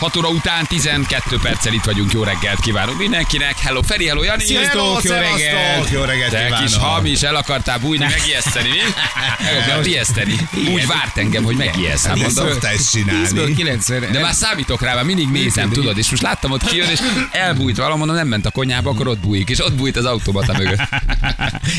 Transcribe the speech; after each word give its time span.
6 0.00 0.16
óra 0.16 0.28
után 0.28 0.66
12 0.66 1.36
perccel 1.42 1.72
itt 1.72 1.84
vagyunk. 1.84 2.12
Jó 2.12 2.22
reggelt 2.22 2.60
kívánunk 2.60 2.98
mindenkinek. 2.98 3.58
Hello 3.58 3.82
Feri, 3.82 4.06
hello 4.06 4.22
Jani. 4.22 4.44
Sziasztok, 4.44 5.02
jó 5.02 5.12
reggelt! 5.12 5.90
Jó 5.90 6.02
reggelt 6.02 6.30
Te 6.30 6.44
kívánok! 6.44 6.66
kis 6.66 6.76
hamis, 6.76 7.22
el 7.22 7.34
akartál 7.36 7.78
bújni, 7.78 8.04
megijeszteni, 8.04 8.68
mi? 8.68 8.76
Meg 9.44 9.68
akar 9.68 9.86
ijeszteni. 9.86 10.34
Úgy 10.72 10.86
várt 10.86 11.16
engem, 11.16 11.44
hogy 11.44 11.56
megijesztem. 11.56 12.18
Mondom. 12.18 12.46
szokta 12.46 12.68
ezt 12.68 12.96
10-ből 12.96 13.28
csinálni? 13.28 13.54
9 13.54 13.88
De 13.88 14.20
már 14.20 14.34
számítok 14.34 14.82
rá, 14.82 14.94
már 14.94 15.04
mindig 15.04 15.28
nézem, 15.28 15.70
tudod, 15.70 15.98
és 15.98 16.10
most 16.10 16.22
láttam 16.22 16.50
ott 16.50 16.64
kijön, 16.64 16.88
és 16.88 16.98
elbújt 17.30 17.76
valami, 17.76 17.98
mondom, 17.98 18.16
nem 18.16 18.28
ment 18.28 18.46
a 18.46 18.50
konyhába, 18.50 18.90
akkor 18.90 19.08
ott 19.08 19.18
bújik, 19.18 19.48
és 19.48 19.64
ott 19.64 19.74
bújt 19.74 19.96
az 19.96 20.04
automata 20.04 20.52
mögött. 20.58 20.80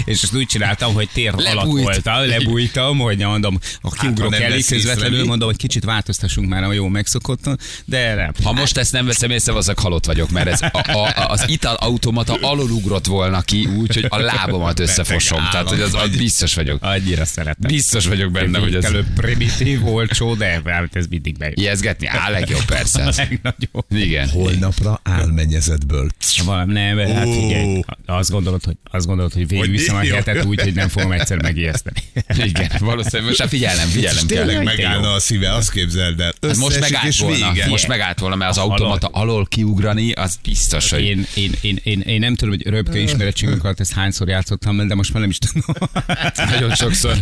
És 0.05 0.23
azt 0.23 0.35
úgy 0.35 0.45
csináltam, 0.45 0.93
hogy 0.93 1.09
tér 1.13 1.34
alatt 1.35 1.65
voltam, 1.65 2.27
lebújtam, 2.27 2.98
hogy 2.98 3.17
mondom, 3.17 3.59
a 3.81 3.90
kiugrok 3.90 4.29
nem 4.29 4.41
elé 4.41 4.62
közvetlenül, 4.62 5.26
mondom, 5.26 5.48
hogy 5.48 5.57
kicsit 5.57 5.84
változtassunk 5.84 6.49
már 6.49 6.63
a 6.63 6.71
jó 6.71 6.88
megszokottan, 6.88 7.59
de 7.85 8.10
nem. 8.15 8.31
Ha 8.43 8.51
most 8.51 8.77
ezt 8.77 8.91
nem 8.91 9.05
veszem 9.05 9.31
észre, 9.31 9.54
az 9.54 9.71
halott 9.76 10.05
vagyok, 10.05 10.29
mert 10.29 10.48
ez 10.48 10.62
a, 10.62 10.91
a, 10.91 11.27
az 11.27 11.43
ital 11.48 11.76
automata 11.76 12.37
alul 12.41 12.70
ugrott 12.70 13.05
volna 13.05 13.41
ki, 13.41 13.65
úgy, 13.65 13.93
hogy 13.93 14.05
a 14.09 14.20
lábamat 14.20 14.79
összefosom. 14.79 15.48
Tehát, 15.51 15.70
hogy 15.70 15.81
az, 15.81 15.93
az 15.93 16.09
biztos 16.18 16.53
vagyok. 16.53 16.84
Annyira 16.84 17.26
szeretem. 17.26 17.71
Biztos 17.71 18.07
vagyok 18.07 18.31
benne, 18.31 18.59
hogy 18.59 18.76
ez 18.76 18.84
Előbb 18.84 19.13
primitív, 19.15 19.87
olcsó, 19.87 20.35
de 20.35 20.62
hát 20.65 20.95
ez 20.95 21.05
mindig 21.09 21.37
bejön. 21.37 21.53
ijeszgetni. 21.57 22.07
Á, 22.07 22.29
legjobb 22.29 22.65
persze. 22.65 23.03
A 23.12 23.12
legnagyobb. 23.18 23.85
Igen. 23.90 24.29
Holnapra 24.29 24.99
álmennyezetből. 25.03 26.09
Valami 26.46 26.73
nem, 26.73 26.98
hát 26.98 27.34
figyelj, 27.34 27.84
azt 28.05 28.31
gondolod, 28.31 28.63
hogy, 28.63 28.75
azt 28.91 29.05
gondolod, 29.05 29.34
hogy 29.34 29.48
végigviszem 29.48 29.96
a 29.96 29.99
hetet 29.99 30.46
úgy, 30.46 30.62
hogy 30.62 30.73
nem 30.73 30.87
fogom 30.87 31.12
egyszer 31.12 31.41
megijeszteni. 31.41 31.99
Igen, 32.49 32.71
valószínűleg 32.79 33.25
most 33.27 33.40
hát 33.40 33.49
figyelem, 33.49 33.87
figyelem 33.87 34.27
kell. 34.27 34.46
Tényleg 34.46 34.63
megállna 34.63 35.13
a 35.13 35.20
szíve, 35.20 35.53
azt 35.53 35.71
képzeld 35.71 36.20
el. 36.20 36.34
Hát 36.41 36.55
most 36.55 36.79
megállt 36.79 37.15
volna, 37.15 37.51
most 37.70 37.87
megállt 38.02 38.20
volna, 38.20 38.35
mert 38.35 38.52
az 38.52 38.57
automata 38.57 39.07
alól 39.12 39.46
kiugrani, 39.46 40.12
az 40.12 40.40
biztos, 40.44 40.90
hogy 40.90 41.02
Én, 41.02 41.26
én, 41.35 41.52
én, 41.62 41.80
én, 41.84 41.99
én, 41.99 42.20
nem 42.20 42.35
tudom, 42.35 42.54
hogy 42.54 42.68
röpke 42.68 42.99
ismeretségünk 42.99 43.63
alatt 43.63 43.80
ezt 43.80 43.93
hányszor 43.93 44.27
játszottam, 44.27 44.88
de 44.88 44.96
most 44.96 45.13
már 45.13 45.21
nem 45.21 45.30
is 45.30 45.38
tudom. 45.38 45.76
nagyon 46.52 46.76
sokszor. 46.76 47.18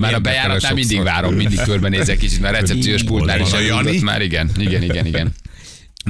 Már 0.00 0.14
a 0.14 0.18
bejáratnál 0.18 0.74
mindig 0.74 1.02
várom, 1.02 1.34
mindig 1.34 1.60
körbenézek 1.60 2.18
kicsit, 2.18 2.40
mert 2.40 2.60
recepciós 2.60 3.02
pultnál 3.02 3.40
is 3.40 3.50
elindult 3.50 4.02
már, 4.02 4.22
igen, 4.22 4.50
igen, 4.56 4.82
igen, 4.82 5.06
igen. 5.06 5.34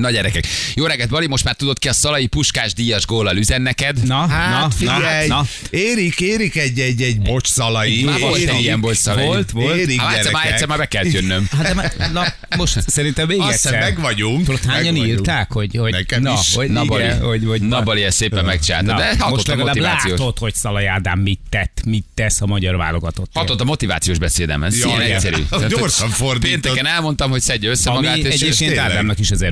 Na 0.01 0.11
gyerekek, 0.11 0.45
jó 0.75 0.87
reggelt, 0.87 1.09
Bali, 1.11 1.27
most 1.27 1.45
már 1.45 1.55
tudod 1.55 1.79
ki 1.79 1.89
a 1.89 1.93
Szalai 1.93 2.27
Puskás 2.27 2.73
díjas 2.73 3.07
góllal 3.07 3.37
üzen 3.37 3.63
neked. 3.63 4.03
Na, 4.07 4.27
Hát 4.27 4.61
na, 4.61 4.71
figyelj, 4.71 5.27
na, 5.29 5.47
érik, 5.71 6.21
érik 6.21 6.57
egy, 6.57 6.81
egy, 6.81 7.03
egy 7.03 7.21
bocs 7.21 7.47
szalai. 7.47 8.03
Már 8.05 8.19
volt 8.21 8.37
egy 8.49 8.61
ilyen 8.61 8.81
bocs 8.81 8.97
Szalai. 8.97 9.25
Volt, 9.27 9.51
volt. 9.51 9.77
Érik, 9.77 10.01
Hát 10.01 10.17
egyszer, 10.17 10.33
már 10.33 10.47
egyszer 10.47 10.69
már 10.69 10.79
be 10.79 10.87
kellett 10.89 11.13
jönnöm. 11.13 11.49
Hát 11.57 11.97
de 11.97 12.09
na, 12.13 12.25
most 12.57 12.79
szerintem 12.87 13.27
még 13.27 13.41
Azt 13.41 13.53
egyszer. 13.53 13.81
meg 13.81 14.01
vagyunk. 14.01 14.45
Tudod, 14.45 14.61
meg 14.67 14.75
hányan 14.75 14.95
vagyunk. 14.95 15.09
írták, 15.19 15.53
hogy, 15.53 15.77
hogy 15.77 15.93
Nekem 15.93 16.23
na, 16.23 16.39
is. 16.41 16.55
hogy 16.55 16.71
Na, 16.71 16.85
Bali, 16.85 17.03
igen, 17.05 17.21
hogy, 17.21 17.45
hogy 17.47 17.63
na, 17.63 17.83
Bali 17.83 18.03
ezt 18.03 18.17
szépen 18.17 18.45
megcsinálta, 18.45 18.95
de 18.97 19.25
most 19.29 19.47
legalább 19.47 19.75
motivációs. 19.75 20.19
látod, 20.19 20.39
hogy 20.39 20.55
Szalai 20.55 20.87
Ádám 20.87 21.19
mit 21.19 21.41
tett, 21.51 21.81
mit 21.85 22.05
tesz 22.15 22.41
a 22.41 22.47
magyar 22.47 22.77
válogatott. 22.77 23.31
Hatott 23.35 23.61
a 23.61 23.65
motivációs 23.65 24.19
beszédem, 24.19 24.63
ez 24.63 24.79
Ja, 24.79 24.87
ilyen 24.87 25.01
igen. 25.01 25.13
egyszerű. 25.15 25.43
Gyorsan 25.69 26.07
hogy 26.07 26.17
fordítod. 26.17 26.61
Pénteken 26.61 26.87
elmondtam, 26.87 27.31
hogy 27.31 27.41
szedje 27.41 27.71
össze 27.71 27.91
magát, 27.91 28.17
és 28.17 28.41
egyébként. 28.41 28.79
Ádámnak 28.79 29.19
is 29.19 29.31
az 29.31 29.43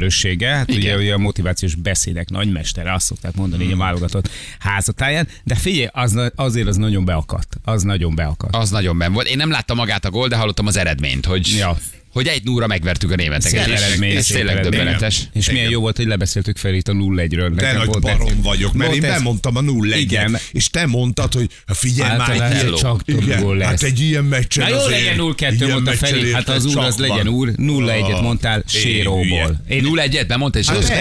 erőssége, 0.43 0.57
hát 0.57 0.69
Igen. 0.69 0.81
ugye, 0.81 1.05
ugye 1.05 1.15
a 1.15 1.19
motivációs 1.19 1.75
beszédek 1.75 2.31
nagymestere, 2.31 2.93
azt 2.93 3.07
szokták 3.07 3.35
mondani, 3.35 3.65
hogy 3.65 3.73
a 3.73 3.77
válogatott 3.77 4.31
házatáján, 4.59 5.29
de 5.45 5.55
figyelj, 5.55 5.89
az, 5.93 6.19
azért 6.35 6.69
az 6.69 6.77
nagyon 6.77 7.05
beakadt. 7.05 7.57
Az 7.65 7.83
nagyon 7.83 8.15
beakadt. 8.15 8.55
az 8.57 8.71
nagyon 8.71 8.99
benn 8.99 9.13
volt. 9.13 9.27
Én 9.27 9.37
nem 9.37 9.51
láttam 9.51 9.77
magát 9.77 10.05
a 10.05 10.11
gól, 10.11 10.29
de 10.29 10.37
hallottam 10.37 10.67
az 10.67 10.77
eredményt, 10.77 11.27
hogy, 11.27 11.55
Ja. 11.59 11.77
Hogy 12.15 12.27
egy 12.27 12.45
núra 12.45 12.67
megvertük 12.67 13.11
a 13.11 13.15
németeket. 13.15 13.67
És 13.67 13.73
eredmény, 13.81 14.17
Ez 14.17 14.27
tényleg 14.27 14.61
döbbenetes. 14.61 15.21
És 15.33 15.51
milyen 15.51 15.71
jó 15.71 15.81
volt, 15.81 15.97
hogy 15.97 16.07
lebeszéltük 16.07 16.57
fel 16.57 16.75
itt 16.75 16.89
a 16.89 16.93
0-1-ről. 16.93 17.53
De 17.55 17.73
nagy 17.73 17.87
volt 17.87 18.01
barom 18.01 18.43
vagyok, 18.43 18.73
mert 18.73 18.91
volt 18.91 19.03
én 19.03 19.11
ez- 19.11 19.17
bemondtam 19.17 19.57
a 19.57 19.61
0 19.61 19.97
Igen. 19.97 20.39
és 20.53 20.69
te 20.69 20.87
mondtad, 20.87 21.33
hogy 21.35 21.51
ha 21.67 21.75
figyelj 21.75 22.11
már, 22.17 22.21
Általában 22.21 22.57
egy 22.57 22.63
ilyen, 22.63 22.75
csak 22.75 23.05
több 23.05 23.23
igen, 23.23 23.43
gól 23.43 23.57
lesz. 23.57 23.69
hát 23.69 23.83
egy 23.83 24.01
ilyen 24.01 24.25
meccsen 24.25 24.71
Na 24.71 24.77
jó 24.77 24.87
legyen 24.89 25.17
0-2, 25.19 25.53
ilyen 25.59 25.71
mondta 25.71 25.93
Feri, 25.93 26.33
hát 26.33 26.49
az 26.49 26.65
úr 26.65 26.79
az 26.79 26.97
legyen 26.97 27.29
úr, 27.29 27.49
0-1-et 27.57 28.15
Ah, 28.15 28.23
mondtál 28.23 28.63
séróból. 28.67 29.61
Én 29.69 29.85
0-1-et 29.85 30.25
bemondta, 30.29 30.59
és 30.59 30.67
Hát 30.69 30.77
az 30.77 30.93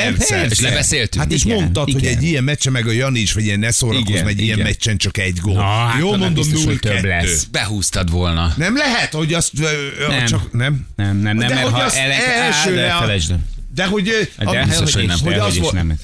és 0.50 0.60
lebeszéltünk. 0.60 1.24
Hát 1.24 1.34
és 1.34 1.44
mondtad, 1.44 1.92
hogy 1.92 2.06
egy 2.06 2.24
ilyen 2.24 2.44
meccsen, 2.44 2.72
meg 2.72 2.88
a 2.88 2.92
Jani 2.92 3.20
is, 3.20 3.34
vagy 3.34 3.46
ilyen 3.46 3.60
ne 3.60 3.72
szórakozz, 3.72 4.20
egy 4.20 4.42
ilyen 4.42 4.54
igen. 4.58 4.60
meccsen 4.68 4.98
csak 4.98 5.18
egy 5.18 5.38
gól. 5.42 5.62
Hát 5.62 6.00
Jó 6.00 6.10
mondom, 6.10 6.34
biztos, 6.34 6.64
hogy 6.64 6.76
0-2. 6.76 6.80
több 6.80 7.04
lesz. 7.04 7.44
Behúztad 7.52 8.12
volna. 8.12 8.54
Nem 8.58 8.78
lehet, 8.78 9.14
hogy 9.14 9.34
azt 9.34 9.52
csak 10.28 10.52
nem. 10.52 10.86
Nem, 11.04 11.18
nem, 11.18 11.36
nem, 11.38 11.48
De 11.48 11.54
mert 11.54 11.62
hogy 11.68 11.72
ha 11.74 11.80
azt 11.86 11.96
ele- 11.96 12.16
elsőre 12.26 12.82
de 12.82 12.92
a- 12.94 13.00
felejtsd 13.00 13.32
el. 13.32 13.40
De 13.76 13.86
hogy, 13.86 14.10
ö, 14.10 14.44
De 14.52 14.64
biztos, 14.66 14.94
hogy 14.94 14.94
hogy 14.94 15.06
nem. 15.08 15.18
hogy 15.24 15.34
de 15.34 15.40
az 15.42 15.46
hogy 15.48 15.56
is 15.56 15.62
volt- 15.62 15.74
nem. 15.74 15.98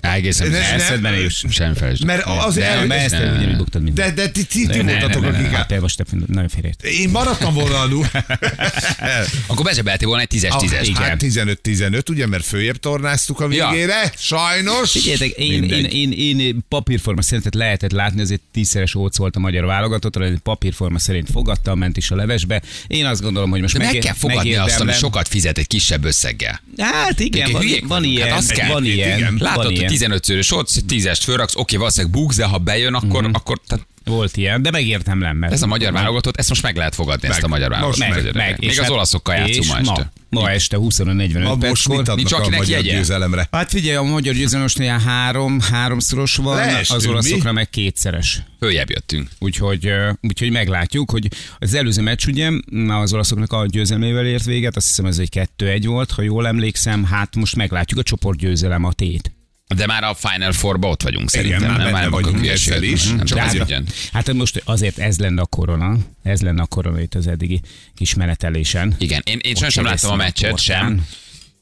Á, 0.00 0.14
Egészen 0.14 0.48
Ne- 0.48 0.58
biztos. 0.58 0.76
ne- 0.76 0.82
Eszedben 0.84 1.24
is. 1.24 1.44
Sem 1.50 1.74
felejtsd. 1.74 2.04
Mert 2.04 2.24
az 2.26 2.54
De 2.54 2.64
el, 2.64 2.92
ezt 2.92 3.10
ne, 3.10 3.18
ugyanúgy 3.18 3.46
ne. 3.46 3.56
buktad 3.56 3.82
minden. 3.82 4.14
de, 4.14 4.22
de 4.22 4.30
ti, 4.30 4.44
ti, 4.44 4.66
ti 4.66 4.76
Ne, 4.76 4.82
ne, 4.82 4.90
voltatok, 4.98 5.22
ne, 5.22 5.30
ne, 5.30 5.38
akik... 5.38 5.50
Hát 5.50 5.66
te 5.68 5.80
most 5.80 6.02
nagyon 6.26 6.48
félért. 6.48 6.82
Én 6.82 7.08
maradtam 7.08 7.54
volna 7.54 7.80
a 7.80 7.86
null. 7.86 8.04
Akkor 9.46 9.64
bezsebeltél 9.64 10.08
volna 10.08 10.22
egy 10.22 10.40
10-es-10-es. 10.40 10.80
igen. 10.82 11.02
Hát 11.02 11.22
15-15, 11.22 12.10
ugye, 12.10 12.26
mert 12.26 12.44
följebb 12.44 12.76
tornáztuk 12.76 13.40
a 13.40 13.48
Ja. 13.50 13.68
végére. 13.70 14.12
Sajnos. 14.16 14.90
Figyeljetek, 14.90 15.28
én, 15.28 15.62
én, 15.62 15.84
én, 16.12 16.38
én, 16.40 16.58
papírforma 16.68 17.22
szerintet 17.22 17.54
lehetett 17.54 17.92
látni, 17.92 18.20
azért 18.20 18.40
tízszeres 18.52 18.94
óc 18.94 19.16
volt 19.16 19.36
a 19.36 19.38
magyar 19.38 19.64
válogatott, 19.64 20.16
én 20.16 20.38
papírforma 20.42 20.98
szerint 20.98 21.30
fogadta, 21.30 21.74
ment 21.74 21.96
is 21.96 22.10
a 22.10 22.16
levesbe. 22.16 22.62
Én 22.86 23.06
azt 23.06 23.22
gondolom, 23.22 23.50
hogy 23.50 23.60
most 23.60 23.76
meg 23.78 23.86
megér- 23.86 24.04
kell 24.04 24.14
fogadni 24.14 24.54
azt, 24.54 24.80
ami 24.80 24.92
sokat 24.92 25.28
fizet 25.28 25.58
egy 25.58 25.66
kisebb 25.66 26.04
összeggel. 26.04 26.60
Hát 26.78 27.20
igen, 27.20 27.50
van, 27.86 28.04
ilyen, 28.04 28.28
Hát 28.28 28.38
azt 28.38 28.52
kell. 28.52 28.68
van 28.68 28.84
ilyen, 28.84 29.36
Látod, 29.38 29.64
hogy. 29.64 29.84
15 29.98 30.24
szörös 30.24 30.52
ott, 30.52 30.68
10-est 30.88 31.20
fölraksz, 31.22 31.56
oké, 31.56 31.76
valószínűleg 31.76 32.12
bugsz, 32.16 32.36
de 32.36 32.44
ha 32.44 32.58
bejön, 32.58 32.94
akkor, 32.94 33.22
Mhm. 33.22 33.34
akkor 33.34 33.60
tehát 33.66 33.86
Volt 34.04 34.36
ilyen, 34.36 34.62
de 34.62 34.70
megértemlem, 34.70 35.36
mert 35.36 35.52
ez 35.52 35.62
a 35.62 35.66
magyar 35.66 35.92
válogatott, 35.92 36.36
ezt 36.36 36.48
most 36.48 36.62
meg 36.62 36.76
lehet 36.76 36.94
fogadni, 36.94 37.28
ezt 37.28 37.42
a 37.42 37.48
magyar 37.48 37.70
válogatott. 37.70 37.98
meg, 38.08 38.34
meg, 38.34 38.56
Még 38.58 38.70
és 38.70 38.76
az 38.76 38.82
hát- 38.84 38.92
olaszokkal 38.92 39.34
játszunk 39.34 39.66
ma 39.66 39.78
este. 39.78 40.12
Ma 40.30 40.50
este 40.50 40.76
25.45 40.76 41.42
Ma 41.48 41.54
most 41.68 41.88
perckor. 41.88 42.16
Nincs 42.16 42.32
adnak 42.32 42.32
a 42.32 42.36
akinek 42.42 42.58
magyar 42.58 42.84
jegye? 42.84 42.96
győzelemre? 42.96 43.48
Hát 43.50 43.70
figyelj, 43.70 43.96
a 43.96 44.02
magyar 44.02 44.34
győzelem 44.34 44.62
most 44.62 44.78
ilyen 44.78 45.00
három, 45.00 45.60
háromszoros 45.60 46.36
van, 46.36 46.56
Leestünk, 46.56 46.98
az 47.00 47.04
mi? 47.04 47.10
olaszokra 47.10 47.52
meg 47.52 47.70
kétszeres. 47.70 48.42
Följebb 48.60 48.90
jöttünk. 48.90 49.28
Úgyhogy, 49.38 49.90
úgyhogy 50.20 50.50
meglátjuk, 50.50 51.10
hogy 51.10 51.28
az 51.58 51.74
előző 51.74 52.02
meccs 52.02 52.26
ugye 52.26 52.50
az 52.88 53.12
olaszoknak 53.12 53.52
a 53.52 53.66
győzelmével 53.66 54.26
ért 54.26 54.44
véget, 54.44 54.76
azt 54.76 54.86
hiszem 54.86 55.04
ez 55.06 55.18
egy 55.18 55.28
2-1 55.56 55.82
volt, 55.86 56.10
ha 56.10 56.22
jól 56.22 56.46
emlékszem, 56.46 57.04
hát 57.04 57.36
most 57.36 57.56
meglátjuk 57.56 57.98
a 57.98 58.02
csoportgyőzelem 58.02 58.84
a 58.84 58.92
tét. 58.92 59.32
De 59.76 59.86
már 59.86 60.04
a 60.04 60.14
Final 60.14 60.52
Four-ba 60.52 60.88
ott 60.88 61.02
vagyunk 61.02 61.30
szerintem. 61.30 61.60
már 61.60 61.70
nem, 61.70 61.78
benne 61.78 61.90
már 61.90 62.02
nem 62.02 62.10
vagyunk 62.10 62.46
ezzel 62.46 62.82
is. 62.82 63.04
mondani. 63.04 63.28
Csak 63.28 63.38
hát, 63.38 63.54
ügyen. 63.54 63.86
hát 64.12 64.32
most 64.32 64.62
azért 64.64 64.98
ez 64.98 65.18
lenne 65.18 65.40
a 65.40 65.46
korona, 65.46 65.96
ez 66.22 66.40
lenne 66.40 66.62
a 66.62 66.66
korona 66.66 67.00
itt 67.00 67.14
az 67.14 67.26
eddigi 67.26 67.60
kis 67.94 68.14
menetelésen. 68.14 68.94
Igen, 68.98 69.22
én, 69.24 69.38
én 69.42 69.54
nem 69.74 69.84
láttam 69.84 70.10
a 70.10 70.16
meccset 70.16 70.52
a 70.52 70.56
sem. 70.56 71.06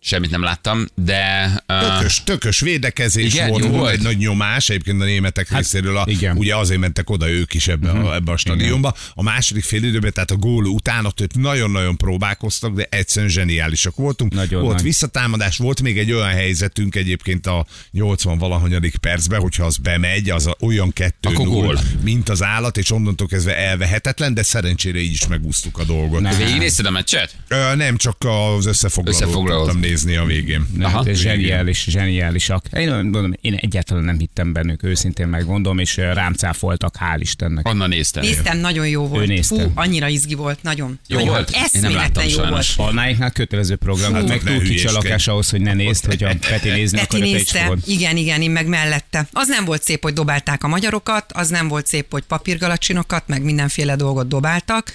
Semmit 0.09 0.31
nem 0.31 0.43
láttam, 0.43 0.87
de... 0.95 1.51
Uh, 1.69 1.97
Tökös, 1.97 2.23
tökös 2.25 2.61
védekezés 2.61 3.35
Igen, 3.35 3.49
volt, 3.49 3.65
volt 3.65 3.93
egy 3.93 4.03
nagy 4.03 4.17
nyomás 4.17 4.69
egyébként 4.69 5.01
a 5.01 5.05
németek 5.05 5.49
hát, 5.49 5.59
részéről. 5.59 5.97
A, 5.97 6.05
igen. 6.09 6.37
ugye 6.37 6.57
azért 6.57 6.81
mentek 6.81 7.11
oda 7.11 7.29
ők 7.29 7.55
is 7.55 7.69
ebbe, 7.69 7.93
Mhm. 7.93 8.05
a, 8.05 8.15
ebbe 8.15 8.33
a 8.33 8.37
stadionba. 8.37 8.95
A 9.15 9.23
második 9.23 9.65
fél 9.65 9.85
időben, 9.85 10.13
tehát 10.13 10.31
a 10.31 10.37
gól 10.37 10.65
után 10.65 11.05
ott 11.07 11.21
ők 11.21 11.35
nagyon-nagyon 11.35 11.97
próbálkoztak, 11.97 12.75
de 12.75 12.87
egyszerűen 12.91 13.31
zseniálisak 13.33 13.97
voltunk. 13.97 14.33
Nagyon 14.35 14.63
volt 14.63 14.75
nagy. 14.75 14.83
visszatámadás, 14.85 15.57
volt 15.57 15.83
még 15.83 15.99
egy 15.99 16.13
olyan 16.13 16.29
helyzetünk 16.29 16.95
egyébként 16.95 17.47
a 17.47 17.67
80 17.91 18.39
valahanyadik 18.39 18.97
percben, 18.97 19.41
hogyha 19.41 19.65
az 19.65 19.77
bemegy, 19.77 20.31
az 20.31 20.47
a, 20.47 20.57
olyan 20.61 20.93
kettő 20.93 21.29
Akkor 21.29 21.47
gól. 21.47 21.81
mint 22.03 22.29
az 22.29 22.43
állat, 22.43 22.77
és 22.77 22.91
onnantól 22.91 23.27
kezdve 23.27 23.57
elvehetetlen, 23.57 24.35
de 24.35 24.43
szerencsére 24.43 24.99
így 24.99 25.13
is 25.13 25.27
megúsztuk 25.27 25.79
a 25.79 25.85
dolgot. 25.85 26.21
Nem. 26.21 26.37
végignézted 26.37 26.87
a 26.87 26.91
meccset? 26.91 27.37
Ö, 27.49 27.75
nem 27.77 27.97
csak 27.97 28.17
az 28.57 28.67
összefoglalót 28.67 29.19
tudtam 29.47 29.79
nézni. 29.81 29.95
Nézni 29.97 30.17
a 30.17 30.25
végén. 30.25 30.67
Aha, 30.81 30.99
Aha. 30.99 31.13
zseniális, 31.13 31.85
zseniálisak. 31.89 32.65
Én 32.73 32.95
mondom, 32.95 33.33
én 33.41 33.55
egyáltalán 33.55 34.05
nem 34.05 34.19
hittem 34.19 34.53
bennük, 34.53 34.83
őszintén 34.83 35.29
megmondom, 35.29 35.79
és 35.79 35.97
ö, 35.97 36.13
rám 36.13 36.33
cáfoltak, 36.33 36.95
hál' 37.01 37.19
Istennek. 37.21 37.69
Onnan 37.69 37.89
néztem. 37.89 38.23
Néztem, 38.23 38.59
nagyon 38.59 38.89
jó 38.89 39.07
volt. 39.07 39.27
nézte. 39.27 39.63
Fú, 39.63 39.71
annyira 39.75 40.09
izgi 40.09 40.35
volt, 40.35 40.63
nagyon. 40.63 40.99
Jó 41.09 41.17
nagyon 41.17 41.33
volt? 41.33 41.51
Én 41.51 41.81
nem 41.81 41.95
láttam 41.95 42.25
jó 42.25 42.31
sajnos. 42.31 42.75
volt. 42.75 42.89
Palnáiknál 42.89 43.31
kötelező 43.31 43.77
program, 43.77 44.15
Fú, 44.15 44.27
meg 44.27 44.43
túl 44.43 44.63
kicsi 44.63 44.87
a 44.87 44.93
lakás 44.93 45.29
ahhoz, 45.29 45.51
hogy 45.51 45.61
ne 45.61 45.75
nézd, 45.75 46.05
hogy 46.05 46.25
a 46.25 46.35
Peti 46.49 46.69
nézni 46.69 46.99
Peti 46.99 47.19
nézte, 47.19 47.73
igen, 47.87 48.17
igen, 48.17 48.43
én 48.43 48.51
meg 48.51 48.67
mellette. 48.67 49.29
Az 49.33 49.49
nem 49.49 49.65
volt 49.65 49.83
szép, 49.83 50.03
hogy 50.03 50.13
dobálták 50.13 50.65
a 50.65 50.69
magyarokat, 50.69 51.33
az 51.33 51.49
nem 51.49 51.69
volt 51.69 51.87
szép, 51.87 52.07
hogy 52.11 52.23
papírgalacsinokat, 52.23 53.29
meg 53.29 53.43
mindenféle 53.43 53.97
dolgot 53.97 54.29
dobáltak. 54.29 54.93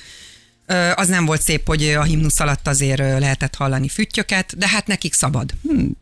Az 0.96 1.08
nem 1.08 1.26
volt 1.26 1.42
szép, 1.42 1.68
hogy 1.68 1.84
a 1.88 2.04
himnusz 2.04 2.40
alatt 2.40 2.68
azért 2.68 3.00
lehetett 3.00 3.56
hallani 3.56 3.88
füttyöket, 3.88 4.58
de 4.58 4.68
hát 4.68 4.88
nekik 4.88 5.14
szabad. 5.14 5.54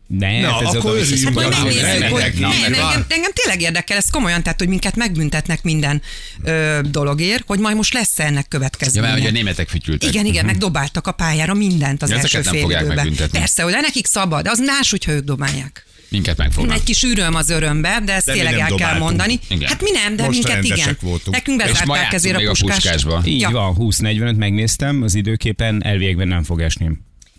Ne, 0.06 0.40
Na, 0.40 0.52
hát 0.52 0.62
ez 0.62 0.74
akkor 0.74 0.96
örüljünk 0.96 1.28
Akkor 1.38 1.42
Na, 1.42 1.64
megnézzük, 1.64 2.08
hogy 2.08 2.22
engem, 2.22 3.04
engem 3.08 3.30
tényleg 3.34 3.60
érdekel, 3.60 3.96
ez 3.96 4.10
komolyan, 4.10 4.42
tehát 4.42 4.58
hogy 4.58 4.68
minket 4.68 4.96
megbüntetnek 4.96 5.62
minden 5.62 6.02
ö, 6.42 6.78
dologért, 6.90 7.42
hogy 7.46 7.58
majd 7.58 7.76
most 7.76 7.92
lesz 7.94 8.18
ennek 8.18 8.42
Ja, 8.42 8.58
következménye. 8.58 9.06
mert 9.06 9.18
ugye 9.20 9.28
a 9.28 9.32
németek 9.32 9.68
fütyültek. 9.68 10.08
Igen, 10.08 10.26
igen, 10.26 10.44
meg 10.44 10.56
dobáltak 10.56 11.06
a 11.06 11.12
pályára 11.12 11.54
mindent 11.54 12.02
az 12.02 12.10
Ja, 12.10 12.16
első 12.16 12.42
fél 12.42 12.60
fogják 12.60 12.80
időben. 12.80 12.96
megbüntetni. 12.96 13.38
Persze, 13.38 13.62
hogy 13.62 13.72
de 13.72 13.80
nekik 13.80 14.06
szabad, 14.06 14.46
az 14.48 14.58
más, 14.58 14.90
hogyha 14.90 15.12
ők 15.12 15.24
dobálják. 15.24 15.84
Minket 16.10 16.36
megfognak. 16.36 16.76
Egy 16.76 16.82
kis 16.82 17.02
üröm 17.02 17.34
az 17.34 17.50
örömbe, 17.50 18.00
de 18.04 18.12
ezt 18.12 18.26
De 18.26 18.32
tényleg 18.32 18.54
el 18.58 18.74
kell 18.74 18.98
mondani. 18.98 19.38
Igen. 19.48 19.68
Hát 19.68 19.82
mi 19.82 19.90
nem, 19.90 20.16
de 20.16 20.24
Most 20.24 20.44
minket 20.44 20.64
igen. 20.64 20.96
voltunk. 21.00 21.36
Nekünk 21.36 21.58
bezárták 21.58 22.12
ezért 22.12 22.36
a 22.36 22.40
a 22.40 22.44
puskás. 22.48 22.74
puskásba. 22.74 23.22
Így 23.24 23.40
Ja. 23.40 23.50
van, 23.50 23.74
20-45 23.78 24.36
megnéztem, 24.36 25.02
az 25.02 25.14
időképen 25.14 25.84
elvégben 25.84 26.28
nem 26.28 26.42
fog 26.42 26.60
esni. 26.60 26.90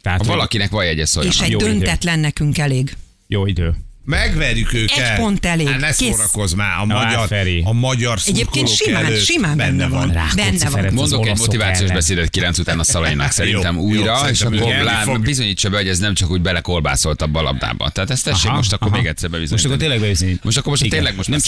Tehát, 0.01 0.19
Ha 0.19 0.27
valakinek 0.27 0.69
van 0.69 0.85
jegye 0.85 1.05
szóljon. 1.05 1.31
És 1.33 1.41
egy 1.41 1.55
döntetlen 1.55 2.19
nekünk 2.19 2.57
elég. 2.57 2.93
Jó 3.27 3.45
idő. 3.45 3.75
Megverjük 4.11 4.73
őket. 4.73 5.09
Egy 5.09 5.15
pont 5.15 5.45
elég. 5.45 5.67
Hát 5.67 5.79
ne 5.79 5.91
szórakozz 5.91 6.53
már. 6.53 6.67
A 6.67 6.93
hát, 6.93 7.05
magyar, 7.05 7.27
Feri. 7.27 7.61
a 7.65 7.73
magyar 7.73 8.17
Egyébként 8.25 8.67
simán, 8.75 9.05
előtt 9.05 9.23
simán 9.23 9.57
benne 9.57 9.87
van. 9.87 10.11
Rákóczi 10.11 10.35
Benne 10.35 10.69
van. 10.69 10.93
Mondok 10.93 11.27
egy 11.27 11.37
motivációs 11.37 11.79
ellen. 11.79 11.95
beszédet 11.95 12.29
9 12.29 12.57
után 12.57 12.79
a 12.79 12.83
Szalainak 12.83 13.31
szerintem 13.41 13.75
Jó, 13.75 13.81
újra, 13.81 14.19
jó, 14.23 14.29
és 14.29 14.41
akkor 14.41 14.67
lám, 14.83 15.21
bizonyítsa 15.21 15.69
be, 15.69 15.77
hogy 15.77 15.87
ez 15.87 15.99
nem 15.99 16.13
csak 16.13 16.31
úgy 16.31 16.41
belekolbászolta 16.41 17.29
a 17.33 17.41
labdába. 17.41 17.89
Tehát 17.89 18.09
ezt 18.09 18.23
tessék 18.23 18.45
Aha, 18.45 18.55
most 18.55 18.73
akkor 18.73 18.87
aha. 18.87 18.97
még 18.97 19.05
egyszer 19.05 19.29
Most 19.29 19.41
bebizonyítani. 19.41 19.73
akkor 19.73 19.83
tényleg 19.83 19.99
bebizonyít. 19.99 20.43
Most 20.43 20.57
akkor 20.57 20.69
most 20.69 20.83
Igen. 20.83 20.97
tényleg 20.97 21.15
most 21.15 21.29
nem 21.29 21.39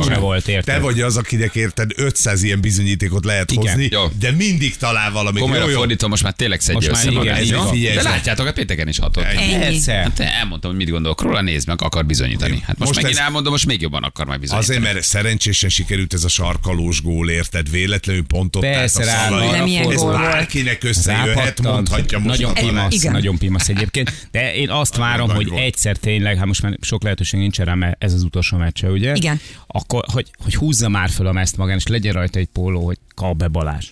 csak 0.00 0.18
volt, 0.20 0.44
Te 0.44 0.52
érted? 0.52 0.80
vagy 0.80 1.00
az, 1.00 1.16
akinek 1.16 1.54
érted 1.54 1.90
500 1.96 2.42
ilyen 2.42 2.60
bizonyítékot 2.60 3.24
lehet 3.24 3.50
Igen. 3.50 3.62
hozni, 3.66 3.88
Jó. 3.90 4.02
de 4.20 4.30
mindig 4.30 4.76
talál 4.76 5.10
valami. 5.10 5.40
Komolyra 5.40 5.64
Jó, 5.64 5.70
jó. 5.70 5.76
fordítom, 5.76 6.10
most 6.10 6.22
már 6.22 6.32
tényleg 6.32 6.60
szedje 6.60 6.90
Most 6.90 7.04
össze 7.04 7.10
igen, 7.10 7.36
magát. 7.58 7.94
De 7.94 8.02
látjátok, 8.02 8.46
a 8.46 8.52
pénteken 8.52 8.88
is 8.88 8.98
hatott. 8.98 9.24
Ennyi. 9.24 9.52
Persze. 9.58 9.92
Hát 9.92 10.20
elmondtam, 10.20 10.70
hogy 10.70 10.78
mit 10.78 10.90
gondolok 10.90 11.22
róla, 11.22 11.40
nézd 11.40 11.66
meg, 11.66 11.82
akar 11.82 12.05
bizonyítani. 12.06 12.58
Hát 12.58 12.78
most, 12.78 12.78
Most 12.78 12.94
megint 12.94 13.18
ez- 13.18 13.24
elmondom, 13.24 13.52
most 13.52 13.66
még 13.66 13.80
jobban 13.80 14.02
akar 14.02 14.26
majd 14.26 14.40
bizonyítani. 14.40 14.76
Azért, 14.78 14.92
mert 14.92 15.06
szerencsésen 15.06 15.70
sikerült 15.70 16.14
ez 16.14 16.24
a 16.24 16.28
sarkalós 16.28 17.02
gól, 17.02 17.30
érted? 17.30 17.70
Véletlenül 17.70 18.24
pontot 18.24 18.62
Persze, 18.62 19.02
a 19.02 19.04
szalai. 19.04 19.48
De 19.50 19.62
milyen 19.62 19.90
Ez 19.90 20.02
bárkinek 20.04 20.84
összejöhet, 20.84 21.62
mondhatja 21.62 22.18
most. 22.18 22.40
Nagyon 22.40 22.54
pimasz, 22.54 22.94
Igen. 22.94 23.12
nagyon 23.12 23.38
pimasz 23.38 23.68
egyébként. 23.68 24.28
De 24.30 24.54
én 24.54 24.70
azt 24.70 24.96
várom, 24.96 25.30
hogy 25.30 25.52
egyszer 25.54 25.96
tényleg, 25.96 26.36
hát 26.36 26.46
most 26.46 26.62
már 26.62 26.76
sok 26.80 27.02
lehetőség 27.02 27.40
nincs 27.40 27.58
rá, 27.58 27.74
mert 27.74 28.04
ez 28.04 28.12
az 28.12 28.22
utolsó 28.22 28.56
meccse, 28.56 28.90
ugye? 28.90 29.14
Igen. 29.14 29.40
Akkor, 29.66 30.04
hogy, 30.12 30.30
hogy 30.42 30.54
húzza 30.54 30.88
már 30.88 31.10
föl 31.10 31.26
a 31.26 31.32
mezt 31.32 31.56
magán, 31.56 31.76
és 31.76 31.86
legyen 31.86 32.12
rajta 32.12 32.38
egy 32.38 32.48
póló, 32.52 32.84
hogy 32.84 32.98
kap 33.14 33.36
be 33.36 33.48
Balázs. 33.48 33.90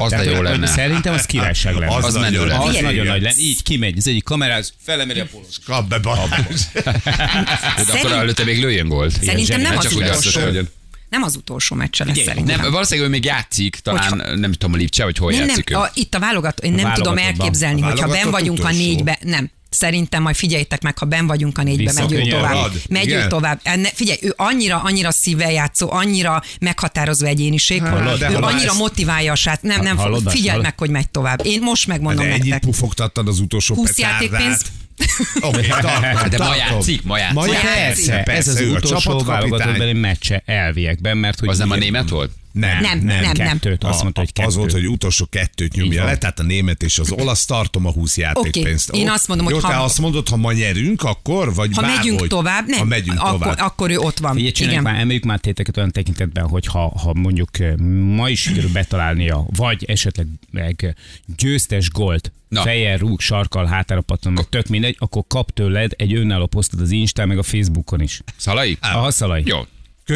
Az 0.00 0.10
de 0.10 0.24
jó 0.24 0.34
hogy- 0.34 0.44
lenne. 0.44 0.66
Szerintem 0.66 1.14
az 1.14 1.24
királyság 1.24 1.74
lenne. 1.74 1.94
Az 1.94 2.04
Az 2.04 2.14
nagyon 2.14 2.30
menő 2.32 2.46
lenne. 2.46 2.64
Az 2.64 2.74
nagyon 2.80 3.06
nagy 3.06 3.22
lenne. 3.22 3.34
Így 3.38 3.62
kimegy, 3.62 3.94
az 3.98 4.06
egyik 4.08 4.24
kameráz, 4.24 4.72
felemeli 4.84 5.20
a 5.20 5.26
pólót. 5.26 5.54
Kap 5.64 5.88
be 5.88 5.98
Balázs. 5.98 6.62
De 7.86 7.92
akkor 7.98 8.12
előtte 8.12 8.44
még 8.44 8.60
lőjön 8.62 8.88
gólt. 8.88 9.24
Szerintem 9.24 9.60
nem 9.60 9.72
Ne 9.72 9.78
az 9.78 9.92
utolsó. 9.92 10.40
hogy 10.40 10.68
Nem 11.08 11.22
az 11.22 11.36
utolsó 11.36 11.76
meccse 11.76 12.04
lesz 12.04 12.22
szerintem. 12.22 12.60
nem, 12.60 12.70
valószínűleg 12.72 13.08
ő 13.08 13.12
még 13.12 13.24
játszik, 13.24 13.76
talán 13.76 14.38
nem 14.38 14.52
tudom, 14.52 14.72
a 14.72 14.76
Lipcse, 14.76 15.04
vagy 15.04 15.16
hol 15.18 15.30
Nem, 15.32 15.46
játszik 15.46 15.68
nem, 15.70 15.80
ő. 15.80 15.82
a, 15.82 15.90
itt 15.94 16.14
a 16.14 16.18
válogató, 16.18 16.66
én 16.66 16.72
nem 16.72 16.92
tudom 16.92 17.18
elképzelni, 17.18 17.80
hogyha 17.80 18.08
ben 18.08 18.30
vagyunk 18.30 18.64
a 18.64 18.70
négybe, 18.70 19.18
nem. 19.22 19.50
Szerintem 19.70 20.22
majd 20.22 20.36
figyeljétek 20.36 20.82
meg, 20.82 20.98
ha 20.98 21.06
ben 21.06 21.26
vagyunk 21.26 21.58
a 21.58 21.62
négybe, 21.62 21.92
megyünk 21.92 22.10
Visszakönyöröd. 22.10 22.48
tovább. 22.50 22.72
Megyünk 22.88 23.10
Igen. 23.16 23.28
tovább. 23.28 23.60
Enne, 23.62 23.88
figyelj, 23.94 24.18
ő 24.22 24.32
annyira, 24.36 24.80
annyira 24.82 25.10
szívvel 25.10 25.52
játszó, 25.52 25.90
annyira 25.92 26.42
meghatározó 26.60 27.26
egyéniség, 27.26 27.82
Hallod, 27.82 28.18
de 28.18 28.30
ő 28.30 28.34
annyira 28.36 28.68
ezt- 28.70 28.78
motiválja 28.78 29.32
a 29.32 29.34
sát. 29.34 29.62
Nem, 29.62 29.82
nem, 29.82 29.96
Hallod, 29.96 30.30
figyeld 30.30 30.48
hallod? 30.48 30.62
meg, 30.62 30.78
hogy 30.78 30.90
megy 30.90 31.08
tovább. 31.08 31.40
Én 31.44 31.62
most 31.62 31.86
megmondom 31.86 32.24
De 32.24 32.30
ennyit 32.32 32.44
nektek. 32.48 32.70
pufogtattad 32.70 33.28
az 33.28 33.38
utolsó 33.38 33.74
20 33.74 33.94
petárdát. 33.94 34.22
játékpénz. 34.22 34.62
Oké, 35.40 35.66
tartom, 35.68 36.28
De 36.30 36.38
ma 36.38 36.54
játszik, 36.56 37.02
ma 37.02 37.18
játszik. 37.18 37.34
Ma 37.34 37.46
játszik. 37.46 37.76
játszik. 38.06 38.24
Persze, 38.24 38.32
ez 38.32 38.46
az 38.60 38.60
utolsó 38.60 39.18
válogatottbeli 39.22 39.92
meccse 39.92 40.42
elviekben, 40.46 41.16
mert 41.16 41.38
hogy... 41.40 41.48
Az 41.48 41.58
nem 41.58 41.70
a 41.70 41.76
német 41.76 42.08
volt? 42.08 42.30
Nem, 42.52 42.80
Nem, 42.80 42.98
nem, 42.98 43.16
nem. 43.22 43.32
Kettőt, 43.32 43.84
azt 43.84 43.98
A- 44.00 44.02
mondta, 44.02 44.20
hogy 44.20 44.32
kettőt. 44.32 44.50
Az 44.50 44.56
volt, 44.56 44.72
hogy 44.72 44.88
utolsó 44.88 45.26
kettőt 45.30 45.74
nyomja 45.74 46.04
le, 46.04 46.18
tehát 46.18 46.38
a 46.38 46.42
német 46.42 46.82
és 46.82 46.98
az 46.98 47.10
olasz 47.12 47.44
tartom 47.44 47.86
a 47.86 47.92
20 47.92 48.16
játékpénzt. 48.16 48.88
Oké, 48.90 48.98
én 49.00 49.08
azt 49.10 49.28
mondom, 49.28 49.46
hogy 49.46 49.54
Jó, 49.54 49.60
ha- 49.60 49.68
te 49.70 49.80
azt 49.82 49.98
mondod, 50.00 50.28
ha 50.28 50.36
ma 50.36 50.52
nyerünk, 50.52 51.02
akkor? 51.02 51.54
Vagy 51.54 51.70
Ha 51.74 51.80
megyünk 51.80 52.26
tovább, 52.26 52.66
nem, 52.68 52.78
Ha 52.78 52.84
megyünk 52.84 53.18
akkor, 53.20 53.38
tovább. 53.38 53.58
akkor 53.58 53.90
ő 53.90 53.96
ott 53.98 54.18
van. 54.18 54.32
Figyelj, 54.34 54.52
csináljuk 54.52 54.80
Igen. 54.80 54.92
már, 54.92 55.02
emeljük 55.02 55.24
már 55.24 55.38
téteket 55.38 55.76
olyan 55.76 55.90
tekintetben, 55.90 56.48
hogy 56.48 56.66
ha, 56.66 56.88
ha 56.98 57.14
mondjuk 57.14 57.58
eh, 57.58 57.76
ma 58.14 58.28
is 58.28 58.40
sikerül 58.40 58.70
betalálnia, 58.72 59.46
vagy 59.56 59.84
esetleg 59.84 60.26
meg 60.50 60.94
győztes 61.36 61.90
gólt, 61.90 62.32
Na. 62.48 62.62
Fejjel 62.62 62.96
rúg, 62.96 63.20
sarkal, 63.20 63.64
hátára 63.66 64.00
pattan, 64.00 64.32
meg 64.32 64.48
tök 64.48 64.66
mindegy, 64.66 64.96
akkor 64.98 65.22
kap 65.28 65.50
tőled 65.50 65.92
egy 65.96 66.14
önálló 66.14 66.46
posztot 66.46 66.80
az 66.80 66.90
Instán, 66.90 67.28
meg 67.28 67.38
a 67.38 67.42
Facebookon 67.42 68.00
is. 68.00 68.20
Szalai? 68.36 68.78
A 68.80 68.86
haszalai. 68.86 69.42
Jó. 69.46 69.58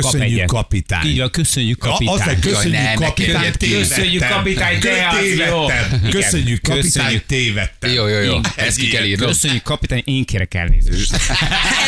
Kap 0.00 0.10
Köszönjük, 0.12 0.32
egyet. 0.38 0.46
kapitány. 0.48 1.06
Így 1.06 1.18
van, 1.18 1.30
köszönjük, 1.30 1.78
kapitány. 1.78 2.14
Azt 2.14 2.24
mondja, 2.26 2.50
köszönjük, 2.50 2.74
Jaj, 2.80 2.84
ne, 2.84 2.94
ne 2.94 3.06
kapitány. 3.06 3.52
Köszönjük, 3.58 4.28
kapitány, 4.28 4.78
te 4.80 5.08
az 5.08 5.48
jó. 5.48 5.66
Köszönjük, 6.10 6.62
kapitány, 6.62 7.22
tévedtem. 7.26 7.92
Jó, 7.92 8.06
jó, 8.06 8.18
jó. 8.18 8.38
Igen. 8.38 8.52
Ezt 8.56 8.76
ki 8.78 8.88
kell 8.88 9.04
írnom. 9.04 9.28
Köszönjük, 9.28 9.62
kapitány, 9.62 10.02
én 10.04 10.24
kérek 10.24 10.54
elnézést. 10.54 11.12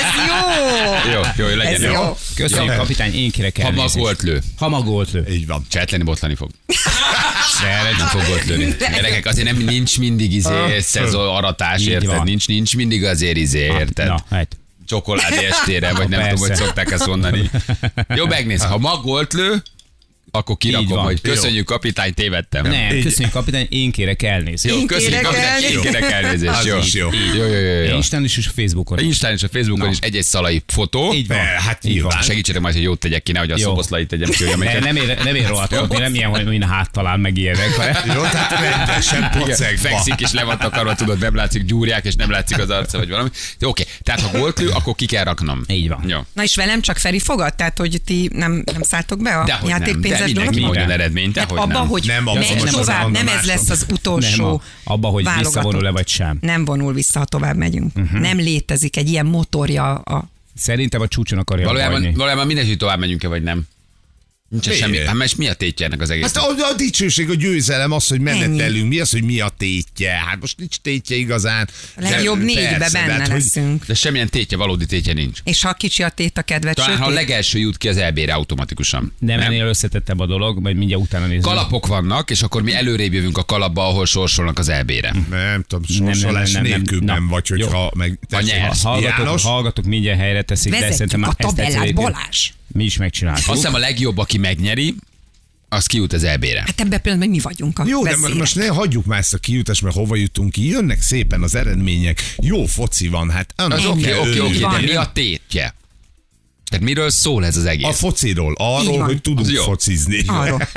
Ez 0.00 0.12
jó! 0.28 1.12
Jó, 1.12 1.48
jó, 1.48 1.56
legyen 1.56 1.74
Ez 1.74 1.82
jó. 1.82 2.16
Köszönjük, 2.34 2.76
kapitány, 2.76 3.14
én 3.14 3.30
kérek 3.30 3.56
Ha 3.56 3.62
elnézést. 3.62 3.94
magolt 3.94 4.22
lő. 4.22 4.42
Ha 4.56 4.68
magolt 4.68 5.12
lő. 5.12 5.26
Így 5.30 5.46
van. 5.46 5.66
Csetleni, 5.70 6.02
botlani 6.02 6.34
fog. 6.34 6.50
Szerencsé. 7.60 7.98
Nem 7.98 8.06
fog 8.08 8.22
gólt 8.26 8.44
lőni. 8.44 8.74
Gyerekek, 8.78 9.26
azért 9.26 9.46
nem, 9.46 9.64
nincs 9.64 9.98
mindig 9.98 10.32
izé, 10.32 10.78
szezon 10.78 11.28
aratás, 11.28 11.86
érted? 11.86 12.24
Nincs, 12.24 12.46
nincs 12.46 12.76
mindig 12.76 13.04
azért 13.04 13.36
izé, 13.36 13.64
érted? 13.64 14.06
Na, 14.06 14.24
hát. 14.30 14.56
Csokoládé 14.86 15.46
estére, 15.46 15.92
vagy 15.92 16.08
nem 16.08 16.20
tudom, 16.20 16.38
hogy 16.38 16.48
Persze. 16.48 16.64
szokták 16.64 16.90
ezt 16.90 17.06
mondani. 17.06 17.50
Jó, 18.14 18.26
megnéz, 18.26 18.64
ha 18.64 18.78
ma 18.88 18.96
gólt 18.96 19.32
lő, 19.32 19.62
akkor 20.30 20.56
Így 20.58 20.70
kirakom, 20.70 20.88
van. 20.96 21.04
hogy 21.04 21.20
Jó. 21.22 21.32
köszönjük 21.32 21.64
kapitány, 21.66 22.14
tévedtem. 22.14 22.62
Nem, 22.66 22.96
Így. 22.96 23.02
köszönjük, 23.02 23.32
kapitány, 23.32 23.66
én 23.70 23.90
kérek 23.90 24.22
elnézést. 24.22 24.74
Jó, 24.74 24.80
Én 24.80 24.86
köszönjük 24.86 25.10
kérek 25.12 25.24
kapitány, 25.24 25.46
én 25.46 25.52
elnézést. 25.52 25.80
kérek 25.82 26.10
elnézést. 26.10 26.52
Az 26.58 26.66
Jó, 26.66 26.78
is 26.78 26.94
jó. 26.94 27.08
jó, 27.36 27.44
jó, 27.44 27.58
jó, 27.58 27.82
jó. 27.82 27.94
Instán 27.94 28.24
is 28.24 28.36
és 28.36 28.46
a 28.46 28.50
Facebookon. 28.56 28.98
is. 28.98 29.04
Instán 29.04 29.32
és 29.32 29.42
a 29.42 29.48
Facebookon 29.52 29.86
Na. 29.86 29.92
is 29.92 29.98
egy-egy 29.98 30.24
szalai 30.24 30.62
fotó. 30.66 31.12
Így 31.12 31.26
van. 31.26 31.36
Be, 31.36 31.42
hát 31.42 31.84
Így 31.84 32.02
van. 32.02 32.20
Segítsetek 32.22 32.60
majd, 32.62 32.74
hogy 32.74 32.82
jót 32.82 32.98
tegyek 32.98 33.22
ki, 33.22 33.32
nehogy 33.32 33.50
a 33.50 33.56
Jó. 33.58 33.62
szoboszlait 33.64 34.08
tegyem 34.08 34.30
ki, 34.30 34.44
amiket... 34.44 34.80
nem 34.80 34.96
ér, 34.96 35.18
nem 35.24 35.34
ér 35.34 35.46
rohadt 35.48 35.74
kapni, 35.74 35.98
nem 35.98 36.14
ilyen, 36.14 36.30
hogy 36.30 36.44
minden 36.44 36.68
háttalán 36.68 37.20
meg 37.20 37.36
ilyenek. 37.36 37.68
Jó, 38.14 38.22
tehát 38.22 38.60
rendesen 38.60 39.30
pocegva. 39.30 39.88
fekszik 39.88 40.20
és 40.20 40.32
le 40.32 40.44
van 40.44 40.58
takarva, 40.58 40.94
tudod, 40.94 41.18
nem 41.18 41.34
látszik 41.34 41.62
gyúrják, 41.64 42.04
és 42.04 42.14
nem 42.14 42.30
látszik 42.30 42.58
az 42.58 42.70
arca, 42.70 42.98
vagy 42.98 43.08
valami. 43.08 43.28
Oké, 43.60 43.84
tehát 44.02 44.20
ha 44.20 44.38
gólt 44.38 44.58
lő, 44.58 44.68
akkor 44.68 44.94
ki 44.94 45.06
kell 45.06 45.24
raknom. 45.24 45.62
Így 45.66 45.88
van. 45.88 46.04
Jó. 46.08 46.18
Na 46.32 46.42
és 46.42 46.54
velem 46.54 46.80
csak 46.80 46.96
Feri 46.98 47.18
fogad? 47.18 47.54
Tehát, 47.54 47.78
hogy 47.78 48.00
ti 48.04 48.30
nem, 48.32 48.62
nem 48.72 48.82
szálltok 48.82 49.22
be 49.22 49.30
a 49.30 49.44
nem, 49.46 50.00
de 50.18 50.24
mindenki 50.24 50.58
dologba? 50.60 50.66
mondjon 50.78 50.90
eredményt, 51.00 51.36
Hát 51.38 51.46
dehogy 51.48 51.62
abba, 51.70 51.78
nem. 51.78 51.88
hogy 51.88 52.04
Nem, 52.06 52.26
abba, 52.28 52.38
megy 52.38 52.62
az 52.62 52.70
tovább, 52.70 53.10
nem 53.10 53.28
ez 53.28 53.44
lesz 53.44 53.70
az 53.70 53.86
utolsó 53.90 54.44
Nem, 54.44 54.52
a- 54.54 54.60
abba, 54.84 55.08
hogy 55.08 55.24
válogatott. 55.24 55.52
visszavonul-e 55.54 55.90
vagy 55.90 56.08
sem. 56.08 56.38
Nem 56.40 56.64
vonul 56.64 56.92
vissza, 56.92 57.18
ha 57.18 57.24
tovább 57.24 57.56
megyünk. 57.56 57.90
Uh-huh. 57.96 58.20
Nem 58.20 58.38
létezik 58.38 58.96
egy 58.96 59.08
ilyen 59.08 59.26
motorja 59.26 59.94
a 59.94 60.24
Szerintem 60.58 61.00
a 61.00 61.08
csúcson 61.08 61.38
akarja 61.38 61.66
Valójában, 61.66 62.00
hagyni. 62.00 62.14
valójában 62.16 62.46
mindegy, 62.46 62.66
hogy 62.66 62.76
tovább 62.76 62.98
megyünk-e, 62.98 63.28
vagy 63.28 63.42
nem. 63.42 63.62
Nincs 64.48 64.70
semmi. 64.70 64.98
Hát 64.98 65.14
most 65.14 65.36
mi 65.36 65.48
a 65.48 65.54
tétje 65.54 65.86
ennek 65.86 66.00
az 66.00 66.10
egész? 66.10 66.24
Hát 66.24 66.36
a, 66.36 66.68
a 66.70 66.74
dicsőség, 66.76 67.30
a 67.30 67.34
győzelem 67.34 67.92
az, 67.92 68.06
hogy 68.06 68.20
menetelünk. 68.20 68.88
Mi 68.88 68.98
az, 68.98 69.10
hogy 69.10 69.22
mi 69.22 69.40
a 69.40 69.48
tétje? 69.48 70.10
Hát 70.10 70.40
most 70.40 70.58
nincs 70.58 70.76
tétje 70.76 71.16
igazán. 71.16 71.68
A 71.96 72.00
legjobb 72.00 72.38
De 72.38 72.44
négybe 72.44 72.76
persze, 72.76 72.98
de 72.98 73.06
benne 73.06 73.18
hát, 73.18 73.28
hogy- 73.28 73.40
leszünk. 73.40 73.84
De 73.86 73.94
semmilyen 73.94 74.28
tétje, 74.28 74.56
valódi 74.56 74.86
tétje 74.86 75.12
nincs. 75.12 75.38
És 75.44 75.62
ha 75.62 75.72
kicsi 75.72 76.02
a 76.02 76.08
tét 76.08 76.38
a 76.38 76.42
kedved, 76.42 76.74
Talán 76.74 76.96
ha 76.96 77.06
a 77.06 77.10
legelső 77.10 77.58
jut 77.58 77.76
ki 77.76 77.88
az 77.88 77.96
EB-re 77.96 78.34
automatikusan. 78.34 79.12
Nem, 79.18 79.40
ennél 79.40 79.66
összetettebb 79.66 80.20
a 80.20 80.26
dolog, 80.26 80.60
majd 80.60 80.76
mindjárt 80.76 81.02
utána 81.02 81.26
nézzük. 81.26 81.42
Kalapok 81.42 81.86
vannak, 81.86 82.30
és 82.30 82.42
akkor 82.42 82.62
mi 82.62 82.74
előrébb 82.74 83.12
jövünk 83.12 83.38
a 83.38 83.44
kalapba, 83.44 83.88
ahol 83.88 84.06
sorsolnak 84.06 84.58
az 84.58 84.68
EB-re. 84.68 85.14
Nem 85.30 85.64
tudom, 85.68 85.84
nem, 85.88 86.12
sorsolás 86.12 86.52
nem, 86.52 86.62
nem, 86.62 86.70
nem. 86.70 86.80
nélkül 86.80 87.00
nem 87.00 87.24
Na, 87.24 87.30
vagy, 87.30 87.48
jó. 87.48 87.66
hogyha 87.66 87.90
meg... 87.94 88.18
Ha. 88.30 88.74
Hallgatok, 88.82 89.40
hallgatok, 89.40 89.84
mindjárt 89.84 90.18
helyre 90.18 90.42
teszik, 90.42 90.72
de 90.72 90.92
szerintem 90.92 91.20
már 91.20 91.34
a 91.38 91.60
ezt 91.60 91.94
Balázs. 91.94 92.50
Mi 92.66 92.84
is 92.84 92.96
megcsináltuk. 92.96 93.46
Azt 93.48 93.56
hiszem 93.56 93.74
a 93.74 93.78
legjobb, 93.78 94.18
aki 94.18 94.38
megnyeri, 94.38 94.94
Az 95.68 95.86
kijut 95.86 96.12
az 96.12 96.24
EB-re. 96.24 96.60
Hát 96.66 96.80
ebben 96.80 97.00
pillanatban 97.00 97.34
mi 97.34 97.40
vagyunk 97.40 97.78
a 97.78 97.84
Jó, 97.86 98.02
de 98.04 98.10
vezérek. 98.10 98.34
most 98.34 98.54
ne 98.56 98.66
hagyjuk 98.66 99.04
már 99.04 99.18
ezt 99.18 99.34
a 99.34 99.38
kijutást, 99.38 99.82
mert 99.82 99.94
hova 99.94 100.16
jutunk 100.16 100.52
ki. 100.52 100.66
Jönnek 100.68 101.00
szépen 101.02 101.42
az 101.42 101.54
eredmények. 101.54 102.34
Jó 102.38 102.66
foci 102.66 103.08
van, 103.08 103.30
hát 103.30 103.52
annak 103.56 103.78
oké, 103.78 104.18
oké, 104.18 104.38
oké, 104.38 104.58
de 104.58 104.66
Van. 104.66 104.80
mi 104.82 104.94
a 104.94 105.10
tétje? 105.14 105.74
Tehát 106.70 106.84
miről 106.84 107.10
szól 107.10 107.44
ez 107.44 107.56
az 107.56 107.64
A 107.64 107.68
egész? 107.68 107.98
fociról, 107.98 108.50
Így 108.50 108.56
arról, 108.58 109.02
hogy 109.04 109.20
tudunk 109.20 109.46
Az 109.46 109.52
jó. 109.52 109.62
focizni. 109.62 110.22
Arról. 110.26 110.58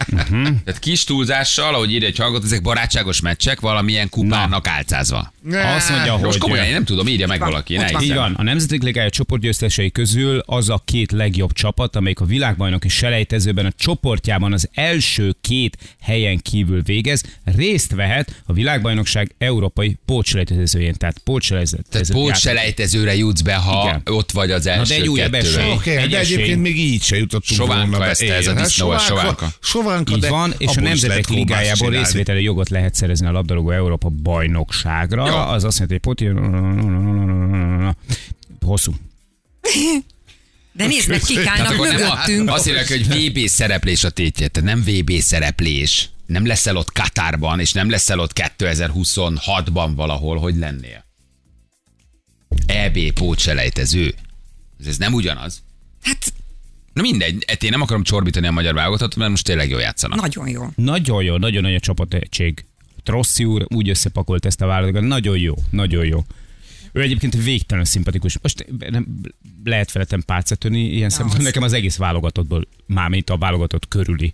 Tehát 0.66 0.80
kis 0.80 1.04
túlzással, 1.04 1.74
ahogy 1.74 1.92
írja 1.92 2.08
egy 2.08 2.18
hallgató, 2.18 2.46
ezek 2.46 2.62
barátságos 2.62 3.22
meccsek, 3.22 3.60
valamilyen 3.60 4.10
kupának 4.10 4.68
álcázva. 4.68 5.34
Azt 5.76 5.90
mondja, 5.90 6.12
Most 6.12 6.24
hogy... 6.24 6.38
komolyan, 6.38 6.66
én 6.66 6.72
nem 6.72 6.84
tudom, 6.86 7.08
írja 7.08 7.28
meg 7.28 7.40
valaki. 7.40 7.76
Ne 7.76 7.92
van. 7.92 8.02
Így 8.02 8.14
van, 8.14 8.34
a 8.34 8.44
Nemzetek 8.44 8.84
Ligája 8.84 9.10
csoportgyőztesei 9.10 9.92
közül 9.92 10.40
az 10.46 10.70
a 10.70 10.82
két 10.86 11.12
legjobb 11.12 11.54
csapat, 11.54 11.96
amelyik 11.96 12.20
a 12.20 12.26
világbajnoki 12.26 12.90
selejtezőben 12.90 13.66
a 13.66 13.72
csoportjában 13.78 14.54
az 14.54 14.70
első 14.74 15.36
két 15.42 15.78
helyen 16.02 16.38
kívül 16.38 16.82
végez, 16.82 17.24
részt 17.56 17.92
vehet 17.96 18.42
a 18.46 18.54
világbajnokság 18.54 19.36
európai 19.38 19.98
pótselejtezőjén. 20.06 20.94
Tehát 20.98 21.18
pótselejtező. 21.18 21.78
Tehát 21.90 22.12
pótselejtezőre 22.12 23.16
jutsz 23.16 23.42
be, 23.42 23.56
ha 23.56 23.84
Igen. 23.88 24.02
ott 24.16 24.32
vagy 24.32 24.52
az 24.52 24.66
első 24.66 24.94
de 24.94 25.02
egy 25.02 25.08
újabb 25.10 25.34
esély. 25.34 25.79
Oké, 25.80 25.96
Egy 25.96 26.10
de 26.10 26.20
egyébként 26.20 26.62
még 26.62 26.78
így 26.78 27.02
se 27.04 27.16
jutottunk 27.18 27.60
Sovánka 27.60 27.90
volna 27.90 27.98
be. 28.00 28.06
ezt, 28.10 28.22
ez 28.22 28.48
a 28.48 28.52
Igen, 28.52 28.64
disznó, 28.64 28.90
a 28.90 28.92
hát 28.92 29.02
sovánka. 29.02 29.48
Sovánka, 29.62 30.14
Így 30.14 30.20
de 30.20 30.30
van, 30.30 30.54
és 30.58 30.78
a 30.78 30.82
Nemzetek 30.82 31.28
Ligájából 31.28 31.90
részvételi 31.90 32.44
jogot 32.44 32.70
lehet 32.70 32.96
szerezni 32.96 33.28
a 33.28 33.32
labdarúgó 33.32 33.72
Európa 33.72 34.10
bajnokságra. 34.10 35.28
Jó. 35.28 35.36
Az 35.36 35.64
azt 35.64 35.80
jelenti, 35.80 35.94
hogy 35.94 36.16
poti... 36.16 36.30
Hosszú. 38.66 38.94
De 40.74 40.86
nézd 40.88 41.10
meg, 41.10 41.20
kik 41.22 41.38
Tehát 41.38 41.60
állnak 41.60 41.74
akkor 41.74 41.88
nem 41.88 41.96
a, 41.96 42.00
mögöttünk. 42.00 42.50
azt 42.50 42.68
írják, 42.68 42.88
hogy 42.88 43.08
VB 43.08 43.48
szereplés 43.48 44.04
a 44.04 44.10
tétje, 44.10 44.48
tehát 44.48 44.70
nem 44.76 44.84
VB 44.94 45.12
szereplés. 45.20 46.10
Nem 46.26 46.46
leszel 46.46 46.76
ott 46.76 46.92
Katárban, 46.92 47.60
és 47.60 47.72
nem 47.74 47.90
leszel 47.90 48.20
ott 48.20 48.32
2026-ban 48.58 49.92
valahol, 49.96 50.38
hogy 50.38 50.56
lennél. 50.56 51.06
EB 52.66 52.98
pótselejtező. 53.14 54.14
Ez, 54.80 54.88
ez 54.88 54.98
nem 54.98 55.14
ugyanaz. 55.14 55.62
Hát 56.02 56.34
Na 56.94 57.02
mindegy, 57.02 57.44
hát 57.48 57.64
én 57.64 57.70
nem 57.70 57.82
akarom 57.82 58.04
csorbítani 58.04 58.48
a 58.48 58.52
magyar 58.52 58.74
válogatott, 58.74 59.16
mert 59.16 59.30
most 59.30 59.44
tényleg 59.44 59.70
jól 59.70 59.82
játszanak. 59.82 60.22
nagyon 60.22 60.50
jó. 60.50 60.68
Nagyon 60.76 61.24
jó, 61.24 61.38
nagyon 61.38 61.62
nagy 61.62 61.76
a 61.76 61.80
csapategység. 61.80 62.66
Trossi 63.04 63.46
úr 63.46 63.66
úgy 63.68 63.90
összepakolt 63.90 64.46
ezt 64.46 64.62
a 64.62 64.66
válogatot, 64.66 65.08
nagyon 65.08 65.38
jó, 65.38 65.54
nagyon 65.70 66.06
jó. 66.06 66.24
Ő 66.92 67.02
egyébként 67.02 67.44
végtelen 67.44 67.86
szimpatikus. 67.86 68.38
Most 68.42 68.66
nem 68.90 69.08
lehet 69.64 69.92
feletem 69.92 70.22
pálcát 70.22 70.60
törni, 70.60 70.80
ilyen 70.80 71.10
szempontból 71.10 71.44
nekem 71.44 71.64
az 71.64 71.74
egész 71.74 71.96
válogatottból, 71.98 72.68
mármint 72.86 73.30
a 73.30 73.38
válogatott 73.38 73.88
körüli 73.88 74.34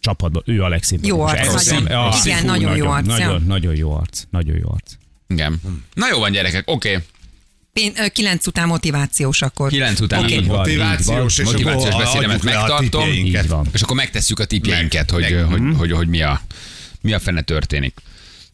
csapatból, 0.00 0.42
ő 0.46 0.62
a 0.62 0.68
legszimpatikusabb. 0.68 1.36
Jó 1.36 1.52
arc, 1.52 1.70
nagyon. 1.70 1.86
ah, 1.86 2.24
Igen, 2.24 2.38
fú, 2.38 2.46
nagyon 2.46 2.76
jó 2.76 2.90
arc, 2.90 3.06
Nagyon, 3.06 3.32
ja. 3.32 3.38
nagyon 3.46 3.76
jó 3.76 3.92
arc, 3.94 4.22
nagyon 4.30 4.56
jó 4.56 4.70
arc. 4.70 4.92
Igen. 5.28 5.60
Na 5.94 6.08
jó 6.10 6.18
van, 6.18 6.32
gyerekek, 6.32 6.70
oké. 6.70 6.90
Okay. 6.90 7.04
Kilenc 8.12 8.46
után 8.46 8.66
motivációs 8.66 9.42
akkor. 9.42 9.70
9 9.70 10.00
után 10.00 10.20
van. 10.26 10.44
Motivációs, 10.44 11.38
és 11.38 11.44
Motivációs 11.44 11.96
beszédemet 11.96 12.40
a 12.40 12.44
megtartom. 12.44 13.68
És 13.72 13.82
akkor 13.82 13.96
megtesszük 13.96 14.38
a 14.38 14.44
tippjeinket, 14.44 15.10
hogy, 15.10 15.20
Meg- 15.20 15.44
hogy, 15.44 15.76
hogy, 15.76 15.92
hogy, 15.92 16.08
mi, 16.08 16.22
a, 16.22 16.40
mi 17.00 17.12
a 17.12 17.18
fene 17.18 17.40
történik. 17.42 17.98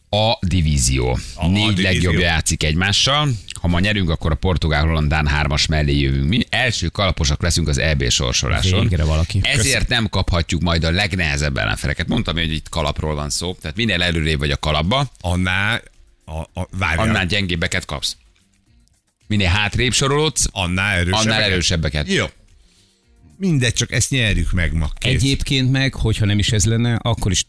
A 0.09 0.37
divízió. 0.41 1.19
A 1.35 1.47
Négy 1.47 1.65
divízió. 1.67 1.83
legjobbja 1.83 2.19
játszik 2.19 2.63
egymással. 2.63 3.29
Ha 3.61 3.67
ma 3.67 3.79
nyerünk, 3.79 4.09
akkor 4.09 4.31
a 4.31 4.35
portugál 4.35 4.85
hollandán 4.85 5.27
hármas 5.27 5.65
mellé 5.65 5.99
jövünk 5.99 6.27
mi. 6.27 6.39
Első 6.49 6.87
kalaposak 6.87 7.41
leszünk 7.41 7.67
az 7.67 7.77
EB 7.77 8.09
sorsoláson. 8.09 8.81
Végre 8.81 9.03
valaki. 9.03 9.39
Ezért 9.43 9.87
nem 9.87 10.09
kaphatjuk 10.09 10.61
majd 10.61 10.83
a 10.83 10.91
legnehezebb 10.91 11.57
ellenfeleket. 11.57 12.07
Mondtam, 12.07 12.35
hogy 12.35 12.53
itt 12.53 12.69
kalapról 12.69 13.15
van 13.15 13.29
szó. 13.29 13.57
Tehát 13.61 13.77
minél 13.77 14.01
előrébb 14.01 14.39
vagy 14.39 14.51
a 14.51 14.57
kalapba, 14.57 15.11
Annál, 15.19 15.81
a, 16.25 16.59
a, 16.59 16.67
várjál, 16.77 17.07
annál 17.07 17.25
gyengébbeket 17.25 17.85
kapsz. 17.85 18.15
Minél 19.31 19.47
hátrébb 19.47 19.93
sorolódsz, 19.93 20.47
annál 20.51 20.91
erősebbeket. 20.93 21.25
annál 21.25 21.41
erősebbeket. 21.41 22.07
Jó. 22.07 22.25
Mindegy, 23.37 23.73
csak 23.73 23.91
ezt 23.91 24.09
nyerjük 24.09 24.51
meg 24.51 24.73
ma. 24.73 24.89
Kész. 24.97 25.13
Egyébként 25.13 25.71
meg, 25.71 25.93
hogyha 25.93 26.25
nem 26.25 26.39
is 26.39 26.51
ez 26.51 26.65
lenne, 26.65 26.95
akkor 26.95 27.31
is 27.31 27.45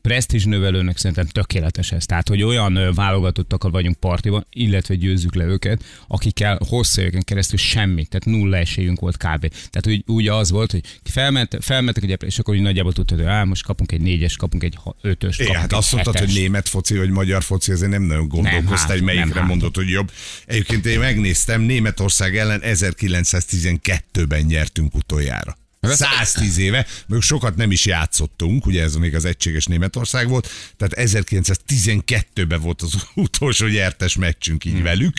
presztízs 0.00 0.44
növelőnek 0.44 0.96
szerintem 0.96 1.26
tökéletes 1.26 1.92
ez. 1.92 2.06
Tehát, 2.06 2.28
hogy 2.28 2.42
olyan 2.42 2.76
ö, 2.76 2.92
válogatottakkal 2.92 3.70
vagyunk 3.70 3.96
partiban, 3.96 4.46
illetve 4.52 4.94
győzzük 4.94 5.34
le 5.34 5.44
őket, 5.44 5.84
akikkel 6.08 6.58
hosszú 6.68 7.00
éveken 7.00 7.22
keresztül 7.22 7.58
semmit, 7.58 8.08
tehát 8.08 8.38
nulla 8.38 8.56
esélyünk 8.56 9.00
volt 9.00 9.16
kb. 9.16 9.52
Tehát 9.70 9.86
úgy, 9.86 10.04
úgy 10.06 10.28
az 10.28 10.50
volt, 10.50 10.70
hogy 10.70 10.80
felment, 11.04 11.56
felmentek 11.60 12.02
egy 12.02 12.22
és 12.22 12.38
akkor 12.38 12.54
úgy 12.54 12.60
nagyjából 12.60 12.92
tudtad, 12.92 13.18
hogy 13.18 13.26
á, 13.26 13.44
most 13.44 13.64
kapunk 13.64 13.92
egy 13.92 14.00
négyes, 14.00 14.36
kapunk 14.36 14.62
egy 14.62 14.78
ötös, 15.00 15.34
Igen, 15.34 15.46
kapunk 15.46 15.70
hát 15.70 15.78
azt 15.80 15.92
mondtad, 15.92 16.18
hogy 16.18 16.32
német 16.34 16.68
foci 16.68 16.96
vagy 16.96 17.10
magyar 17.10 17.42
foci, 17.42 17.72
azért 17.72 17.90
nem 17.90 18.02
nagyon 18.02 18.28
gondolkoztál, 18.28 18.76
hát, 18.76 18.88
hogy 18.88 19.02
nem 19.02 19.14
melyikre 19.14 19.40
hát. 19.40 19.48
mondod, 19.48 19.76
hogy 19.76 19.88
jobb. 19.88 20.10
Egyébként 20.46 20.86
én 20.86 20.98
megnéztem, 20.98 21.60
Németország 21.60 22.36
ellen 22.36 22.60
1912-ben 22.64 24.40
nyertünk 24.40 24.94
utoljára. 24.94 25.59
110 25.88 26.58
éve, 26.58 26.86
még 27.06 27.20
sokat 27.20 27.56
nem 27.56 27.70
is 27.70 27.84
játszottunk, 27.86 28.66
ugye 28.66 28.82
ez 28.82 28.94
még 28.94 29.14
az 29.14 29.24
egységes 29.24 29.64
Németország 29.64 30.28
volt, 30.28 30.48
tehát 30.76 31.10
1912-ben 31.10 32.60
volt 32.60 32.82
az 32.82 32.92
utolsó 33.14 33.66
nyertes 33.66 34.16
meccsünk 34.16 34.64
így 34.64 34.82
velük, 34.82 35.12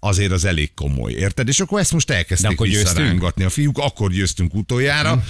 azért 0.00 0.32
az 0.32 0.44
elég 0.44 0.74
komoly, 0.74 1.12
érted? 1.12 1.48
És 1.48 1.60
akkor 1.60 1.80
ezt 1.80 1.92
most 1.92 2.06
De 2.06 2.14
elkezdték 2.14 2.50
akkor 2.50 2.66
győztünk? 2.66 2.88
visszarángatni 2.88 3.44
a 3.44 3.50
fiúk, 3.50 3.78
akkor 3.78 4.10
győztünk 4.10 4.54
utoljára, 4.54 5.24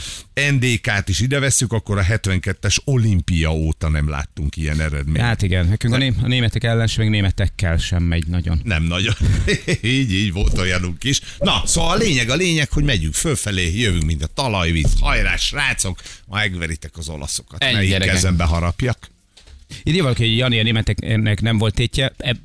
NDK-t 0.50 1.09
is 1.09 1.21
ide 1.21 1.38
vesszük, 1.38 1.73
akkor 1.73 1.99
a 1.99 2.02
72-es 2.02 2.76
olimpia 2.85 3.52
óta 3.52 3.88
nem 3.88 4.09
láttunk 4.09 4.57
ilyen 4.57 4.80
eredményt. 4.80 5.25
Hát 5.25 5.42
igen, 5.42 5.66
nekünk 5.68 5.95
a, 5.95 5.97
né- 5.97 6.23
a 6.23 6.26
németek 6.26 6.64
ellen 6.64 6.87
sem, 6.87 7.02
meg 7.02 7.12
németekkel 7.12 7.76
sem 7.76 8.02
megy 8.02 8.26
nagyon. 8.26 8.61
Nem 8.64 8.83
nagyon. 8.83 9.14
így, 9.83 10.12
így 10.12 10.33
volt 10.33 10.59
olyanunk 10.59 11.04
is. 11.04 11.21
Na, 11.38 11.62
szóval 11.66 11.90
a 11.90 11.97
lényeg, 11.97 12.28
a 12.30 12.35
lényeg, 12.35 12.71
hogy 12.71 12.85
megyünk 12.85 13.14
fölfelé, 13.14 13.78
jövünk, 13.78 14.04
mint 14.04 14.23
a 14.23 14.26
talajvíz. 14.82 15.00
Hajrá, 15.00 15.37
srácok, 15.37 16.02
ma 16.26 16.37
megveritek 16.37 16.97
az 16.97 17.08
olaszokat. 17.08 17.62
Ennyi, 17.62 17.75
Melyik 17.75 17.99
kezembe 17.99 18.44
harapjak? 18.44 19.11
Írja 19.82 20.02
valaki, 20.02 20.23
hogy 20.23 20.37
Jani, 20.37 20.58
a 20.58 20.62
németeknek 20.62 21.40
nem 21.40 21.58
volt 21.58 21.75
tétje. 21.75 22.12
E, 22.16 22.37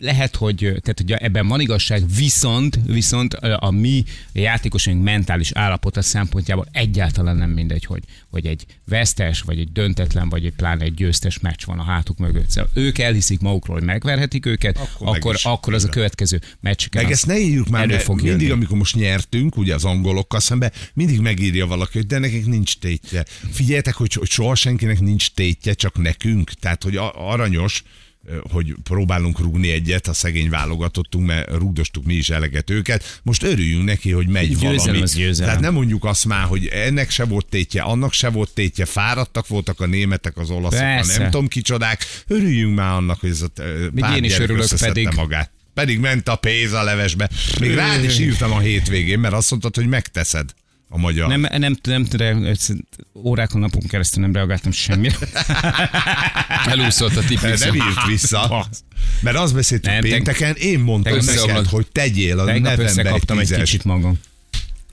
lehet, 0.00 0.36
hogy, 0.36 0.56
tehát, 0.56 0.94
hogy 0.96 1.12
ebben 1.12 1.48
van 1.48 1.60
igazság, 1.60 2.02
viszont, 2.16 2.78
viszont 2.86 3.34
a 3.34 3.70
mi 3.70 4.04
játékosunk 4.32 5.02
mentális 5.02 5.52
állapota 5.52 6.02
szempontjából 6.02 6.66
egyáltalán 6.72 7.36
nem 7.36 7.50
mindegy, 7.50 7.84
hogy, 7.84 8.02
hogy 8.30 8.46
egy 8.46 8.66
vesztes, 8.84 9.40
vagy 9.40 9.58
egy 9.58 9.72
döntetlen, 9.72 10.28
vagy 10.28 10.44
egy 10.44 10.54
pláne 10.54 10.84
egy 10.84 10.94
győztes 10.94 11.38
meccs 11.38 11.64
van 11.64 11.78
a 11.78 11.82
hátuk 11.82 12.18
mögött. 12.18 12.50
Szóval 12.50 12.70
ők 12.74 12.98
elhiszik 12.98 13.40
magukról, 13.40 13.76
hogy 13.76 13.86
megverhetik 13.86 14.46
őket, 14.46 14.78
Akkor 14.78 15.16
akkor, 15.16 15.34
is. 15.34 15.44
akkor 15.44 15.74
az 15.74 15.84
a 15.84 15.88
következő 15.88 16.40
meccseken. 16.60 17.02
Meg 17.02 17.12
ezt 17.12 17.26
ne 17.26 17.38
írjuk 17.38 17.68
már, 17.68 17.82
elő 17.82 17.98
fog 17.98 18.20
mindig, 18.20 18.40
jönni. 18.40 18.52
amikor 18.52 18.76
most 18.76 18.96
nyertünk, 18.96 19.56
ugye 19.56 19.74
az 19.74 19.84
angolokkal 19.84 20.40
szemben, 20.40 20.72
mindig 20.94 21.20
megírja 21.20 21.66
valaki, 21.66 21.98
hogy 21.98 22.06
de 22.06 22.18
nekik 22.18 22.46
nincs 22.46 22.78
tétje. 22.78 23.24
Figyeljetek, 23.50 23.94
hogy, 23.94 24.12
hogy 24.12 24.28
soha 24.28 24.54
senkinek 24.54 25.00
nincs 25.00 25.30
tétje, 25.30 25.74
csak 25.74 25.98
nekünk. 25.98 26.50
Tehát, 26.50 26.82
hogy 26.82 26.96
aranyos, 27.14 27.82
hogy 28.50 28.74
próbálunk 28.82 29.38
rúgni 29.38 29.70
egyet, 29.70 30.06
a 30.06 30.12
szegény 30.12 30.48
válogatottunk, 30.50 31.26
mert 31.26 31.50
rúgdostuk 31.50 32.04
mi 32.04 32.14
is 32.14 32.28
eleget 32.30 32.70
őket. 32.70 33.20
Most 33.22 33.42
örüljünk 33.42 33.84
neki, 33.84 34.10
hogy 34.10 34.26
megy 34.28 34.48
Győzelem 34.48 34.76
valami. 34.76 35.02
győzelem. 35.14 35.48
Tehát 35.48 35.60
nem 35.60 35.72
mondjuk 35.74 36.04
azt 36.04 36.24
már, 36.24 36.44
hogy 36.44 36.66
ennek 36.66 37.10
se 37.10 37.24
volt 37.24 37.46
tétje, 37.46 37.82
annak 37.82 38.12
se 38.12 38.28
volt 38.28 38.50
tétje, 38.54 38.84
fáradtak 38.84 39.46
voltak 39.46 39.80
a 39.80 39.86
németek, 39.86 40.36
az 40.36 40.50
olaszok, 40.50 40.78
a 40.80 40.82
Persze. 40.82 41.18
nem 41.18 41.30
tudom 41.30 41.48
kicsodák. 41.48 42.04
Örüljünk 42.26 42.74
már 42.76 42.92
annak, 42.92 43.20
hogy 43.20 43.30
ez 43.30 43.42
a 43.42 43.48
ö, 43.56 43.86
pár 43.94 44.16
én 44.16 44.24
is 44.24 44.38
örülök, 44.38 44.68
pedig- 44.78 45.14
magát. 45.14 45.50
Pedig 45.74 45.98
ment 45.98 46.28
a 46.28 46.36
pénz 46.36 46.72
a 46.72 46.82
levesbe. 46.82 47.30
Még 47.60 47.74
rád 47.74 48.04
is 48.04 48.18
írtam 48.18 48.52
a 48.52 48.58
hétvégén, 48.58 49.18
mert 49.18 49.34
azt 49.34 49.50
mondtad, 49.50 49.74
hogy 49.74 49.86
megteszed 49.86 50.50
a 50.92 50.98
magyar. 50.98 51.28
Nem, 51.28 51.40
nem, 51.40 51.76
nem, 51.82 52.06
nem, 52.16 52.54
órákon, 53.14 53.60
napon 53.60 53.82
keresztül 53.88 54.22
nem 54.22 54.32
reagáltam 54.32 54.72
semmire. 54.72 55.16
Elúszott 56.72 57.16
a 57.16 57.20
De 57.20 57.26
tipping 57.26 57.58
nem 57.58 57.74
írt 57.74 58.06
vissza. 58.06 58.66
Mert 59.22 59.36
azt 59.36 59.54
beszéltünk 59.54 59.94
Nem, 59.94 60.02
pénteken, 60.02 60.54
én 60.54 60.78
mondtam 60.78 61.18
neked, 61.24 61.66
hogy 61.66 61.86
tegyél 61.92 62.38
a 62.38 62.44
Tegnap 62.44 62.62
nevembe 62.62 62.82
egy 62.82 62.88
összekaptam 62.88 63.38
egy 63.38 63.54
kicsit 63.54 63.84
magam. 63.84 64.18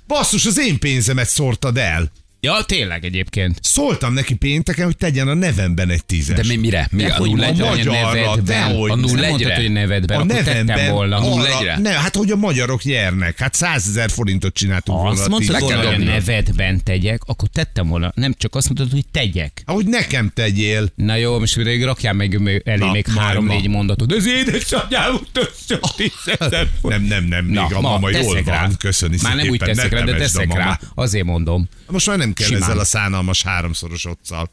Basszus, 0.08 0.46
az 0.46 0.60
én 0.60 0.80
pénzemet 0.80 1.30
szórtad 1.30 1.78
el. 1.78 2.12
Ja, 2.40 2.64
tényleg 2.66 3.06
egyébként. 3.06 3.60
Szóltam 3.62 4.14
neki 4.14 4.36
pénteken, 4.36 4.86
hogy 4.86 4.98
tegyen 4.98 5.28
a 5.28 5.34
nevemben 5.34 5.90
egy 5.90 6.06
tízes. 6.06 6.36
De 6.36 6.44
mi, 6.48 6.56
mire? 6.56 6.88
Mi 6.92 7.04
a 7.04 7.16
hogy 7.16 7.30
nulla 7.30 7.46
a 7.46 7.48
egyre? 7.48 7.70
magyarra, 7.70 7.92
nevedben. 7.92 8.44
dehogy. 8.46 8.92
A 8.92 8.96
mondtad, 8.96 9.24
egyre? 9.24 9.56
hogy 9.56 9.72
nevedben, 9.72 10.20
a 10.20 10.24
nevemben 10.24 10.92
volna. 10.92 11.20
nulla 11.20 11.58
egyre? 11.60 11.78
Ne, 11.78 11.90
hát 11.90 12.16
hogy 12.16 12.32
a 12.32 12.36
magyarok 12.36 12.84
nyernek. 12.84 13.40
Hát 13.40 13.54
100 13.54 13.88
ezer 13.88 14.10
forintot 14.10 14.54
csináltunk 14.54 14.98
volna. 14.98 15.20
Azt 15.20 15.30
mondtad 15.30 15.60
hogy 15.60 15.74
a 15.74 15.98
nevedben 15.98 16.84
tegyek, 16.84 17.22
akkor 17.26 17.48
tettem 17.48 17.88
volna. 17.88 18.12
Nem 18.16 18.34
csak 18.38 18.56
azt 18.56 18.66
mondtad, 18.66 18.92
hogy 18.92 19.06
tegyek. 19.12 19.62
Ahogy 19.66 19.86
nekem 19.86 20.32
tegyél. 20.34 20.92
Na 20.96 21.16
jó, 21.16 21.40
most 21.40 21.56
még 21.56 21.84
rakjál 21.84 22.14
meg 22.14 22.62
elé 22.66 22.78
Na, 22.78 22.92
még 22.92 23.08
három-négy 23.08 23.68
mondatot. 23.68 24.14
Ez 24.14 24.28
édesanyám, 24.28 25.20
többször 25.32 25.80
tízezer 25.80 26.68
Nem, 26.82 27.04
nem, 27.04 27.24
nem, 27.24 27.46
még 27.46 27.54
Na, 27.54 27.66
a 27.66 27.82
ma 27.82 27.90
mama 27.90 28.10
jól 28.10 28.44
van, 28.44 28.76
köszöni 28.78 29.18
Már 29.22 29.36
nem 29.36 29.50
úgy 29.50 29.60
teszek 29.60 29.92
rá, 29.92 30.02
de 30.02 30.16
teszek 30.16 30.54
rá. 30.54 30.80
Azért 30.96 31.26
mondom. 31.26 31.68
Most 31.88 32.08
már 32.08 32.18
nem 32.18 32.34
el 32.40 32.46
Simán. 32.46 32.62
ezzel 32.62 32.80
a 32.80 32.84
szánalmas 32.84 33.44
háromszoros 33.44 34.06
otccal. 34.06 34.52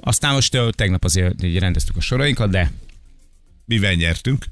Aztán 0.00 0.32
most 0.32 0.58
tegnap 0.70 1.04
azért 1.04 1.42
rendeztük 1.58 1.96
a 1.96 2.00
sorainkat, 2.00 2.50
de 2.50 2.72
Mivel 3.64 3.94
nyertünk? 3.94 4.44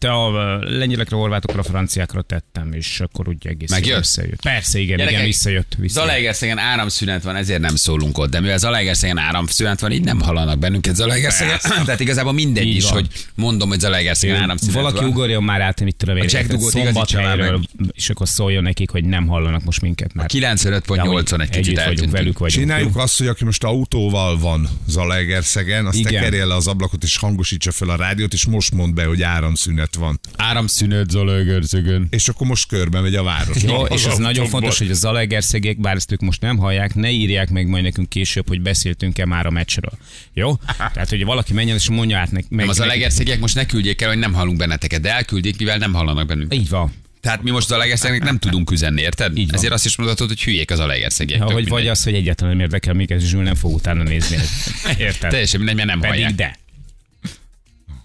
Hát 0.00 0.04
a 0.12 0.58
lengyelekre, 0.58 1.16
horvátokra, 1.16 1.62
franciákra 1.62 2.22
tettem, 2.22 2.72
és 2.72 3.00
akkor 3.00 3.28
úgy 3.28 3.46
egész 3.46 3.70
Megjött? 3.70 3.98
összejött. 3.98 4.42
Persze, 4.42 4.78
igen, 4.78 4.96
Gyerekek, 4.96 5.12
igen, 5.14 5.24
visszajött. 5.26 5.74
visszajött. 5.78 6.08
Zalaegerszegen 6.08 6.58
áramszünet 6.58 7.22
van, 7.22 7.36
ezért 7.36 7.60
nem 7.60 7.76
szólunk 7.76 8.18
ott, 8.18 8.30
de 8.30 8.40
mivel 8.40 8.58
Zalaegerszegen 8.58 9.18
áramszünet 9.18 9.80
van, 9.80 9.92
így 9.92 10.04
nem 10.04 10.20
hallanak 10.20 10.58
bennünket 10.58 10.94
Zalaegerszegen. 10.94 11.58
Tehát 11.84 12.00
igazából 12.00 12.32
mindegy 12.32 12.66
Így 12.66 12.76
is, 12.76 12.82
van. 12.84 12.92
hogy 12.92 13.08
mondom, 13.34 13.68
hogy 13.68 13.80
Zalaegerszegen 13.80 14.36
áramszünet 14.42 14.74
Valaki 14.74 14.96
van. 14.98 15.08
ugorjon 15.08 15.42
már 15.42 15.60
át, 15.60 15.80
mit 15.80 15.96
tudom 15.96 16.16
én, 16.16 16.22
A 16.22 16.26
Jack 16.28 16.46
Dugót 16.46 16.74
már 16.74 16.84
szombathelyről, 16.84 17.60
és 17.92 18.10
akkor 18.10 18.28
szóljon 18.28 18.62
nekik, 18.62 18.90
hogy 18.90 19.04
nem 19.04 19.26
hallanak 19.26 19.64
most 19.64 19.80
minket, 19.80 20.14
mert 20.14 20.32
95.8-on 20.32 21.40
egy 21.40 21.48
kicsit 21.48 21.78
együtt 21.78 21.84
vagyunk 21.84 22.10
velük 22.12 22.38
vagyunk. 22.38 22.60
Csináljuk 22.60 22.96
azt, 22.96 23.18
hogy 23.18 23.26
aki 23.26 23.44
most 23.44 23.64
autóval 23.64 24.38
van 24.38 24.68
Zalaegerszegen, 24.86 25.86
azt 25.86 26.02
tekerje 26.02 26.44
le 26.44 26.54
az 26.54 26.66
ablakot 26.66 27.02
és 27.02 27.16
hangosítsa 27.16 27.72
fel 27.72 27.88
a 27.88 27.96
rádiót, 27.96 28.32
és 28.32 28.46
most 28.46 28.74
mond 28.74 28.94
be, 28.94 29.04
hogy 29.04 29.22
áramszünet 29.22 29.81
van. 29.94 30.20
Áramszünet 30.36 31.10
Zalaegerszegen. 31.10 32.06
És 32.10 32.28
akkor 32.28 32.46
most 32.46 32.68
körbe 32.68 33.00
megy 33.00 33.14
a 33.14 33.22
város. 33.22 33.62
Jó, 33.62 33.84
és 33.84 34.04
ez 34.04 34.18
nagyon 34.18 34.46
fontos, 34.46 34.78
hogy 34.78 34.90
a 34.90 34.94
Zalaegerszegek, 34.94 35.80
bár 35.80 35.96
ezt 35.96 36.12
ők 36.12 36.20
most 36.20 36.40
nem 36.40 36.56
hallják, 36.56 36.94
ne 36.94 37.10
írják 37.10 37.50
meg 37.50 37.66
majd 37.66 37.82
nekünk 37.82 38.08
később, 38.08 38.48
hogy 38.48 38.60
beszéltünk-e 38.60 39.26
már 39.26 39.46
a 39.46 39.50
meccsről. 39.50 39.92
Jó? 40.32 40.54
Tehát, 40.76 41.08
hogy 41.08 41.24
valaki 41.24 41.52
menjen 41.52 41.76
és 41.76 41.88
mondja 41.88 42.18
át 42.18 42.30
nek, 42.30 42.44
meg. 42.48 42.60
Nem, 42.60 42.68
az 42.68 42.76
Zalaegerszegiek 42.76 43.40
most 43.40 43.54
ne 43.54 43.66
küldjék 43.66 44.02
el, 44.02 44.08
hogy 44.08 44.18
nem 44.18 44.32
hallunk 44.32 44.56
benneteket, 44.56 45.00
de 45.00 45.12
elküldik, 45.14 45.58
mivel 45.58 45.78
nem 45.78 45.92
hallanak 45.92 46.26
bennünket. 46.26 46.58
Így 46.58 46.68
van. 46.68 46.92
Tehát 47.20 47.42
mi 47.42 47.50
most 47.50 47.66
Zalaegerszegnek 47.66 48.22
nem 48.22 48.38
tudunk 48.38 48.70
üzenni, 48.70 49.00
érted? 49.00 49.36
Így 49.38 49.46
van. 49.46 49.54
Ezért 49.56 49.72
azt 49.72 49.84
is 49.84 49.96
mondhatod, 49.96 50.28
hogy 50.28 50.42
hülyék 50.42 50.70
az 50.70 50.76
Zalaegerszegiek. 50.76 51.38
Ja, 51.38 51.44
vagy 51.44 51.64
mindegy. 51.64 51.86
az, 51.86 52.02
hogy 52.02 52.14
egyáltalán 52.14 52.52
nem 52.52 52.62
érdekel 52.62 52.94
minket, 52.94 53.20
és 53.20 53.28
Zsül 53.28 53.42
nem 53.42 53.54
fog 53.54 53.74
utána 53.74 54.02
nézni. 54.02 54.36
Érted? 54.98 55.30
Teljesen 55.30 55.60
mindegy, 55.60 55.76
mert 55.76 55.88
nem 55.88 56.00
Pedig 56.00 56.14
hallják. 56.14 56.34
de. 56.34 56.58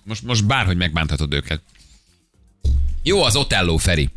Most, 0.08 0.24
most 0.24 0.46
bárhogy 0.46 0.78
megbánthatod 0.78 1.34
őket. 1.34 1.62
Jó 3.04 3.24
az 3.24 3.36
Otello, 3.36 3.78
Feri. 3.78 4.10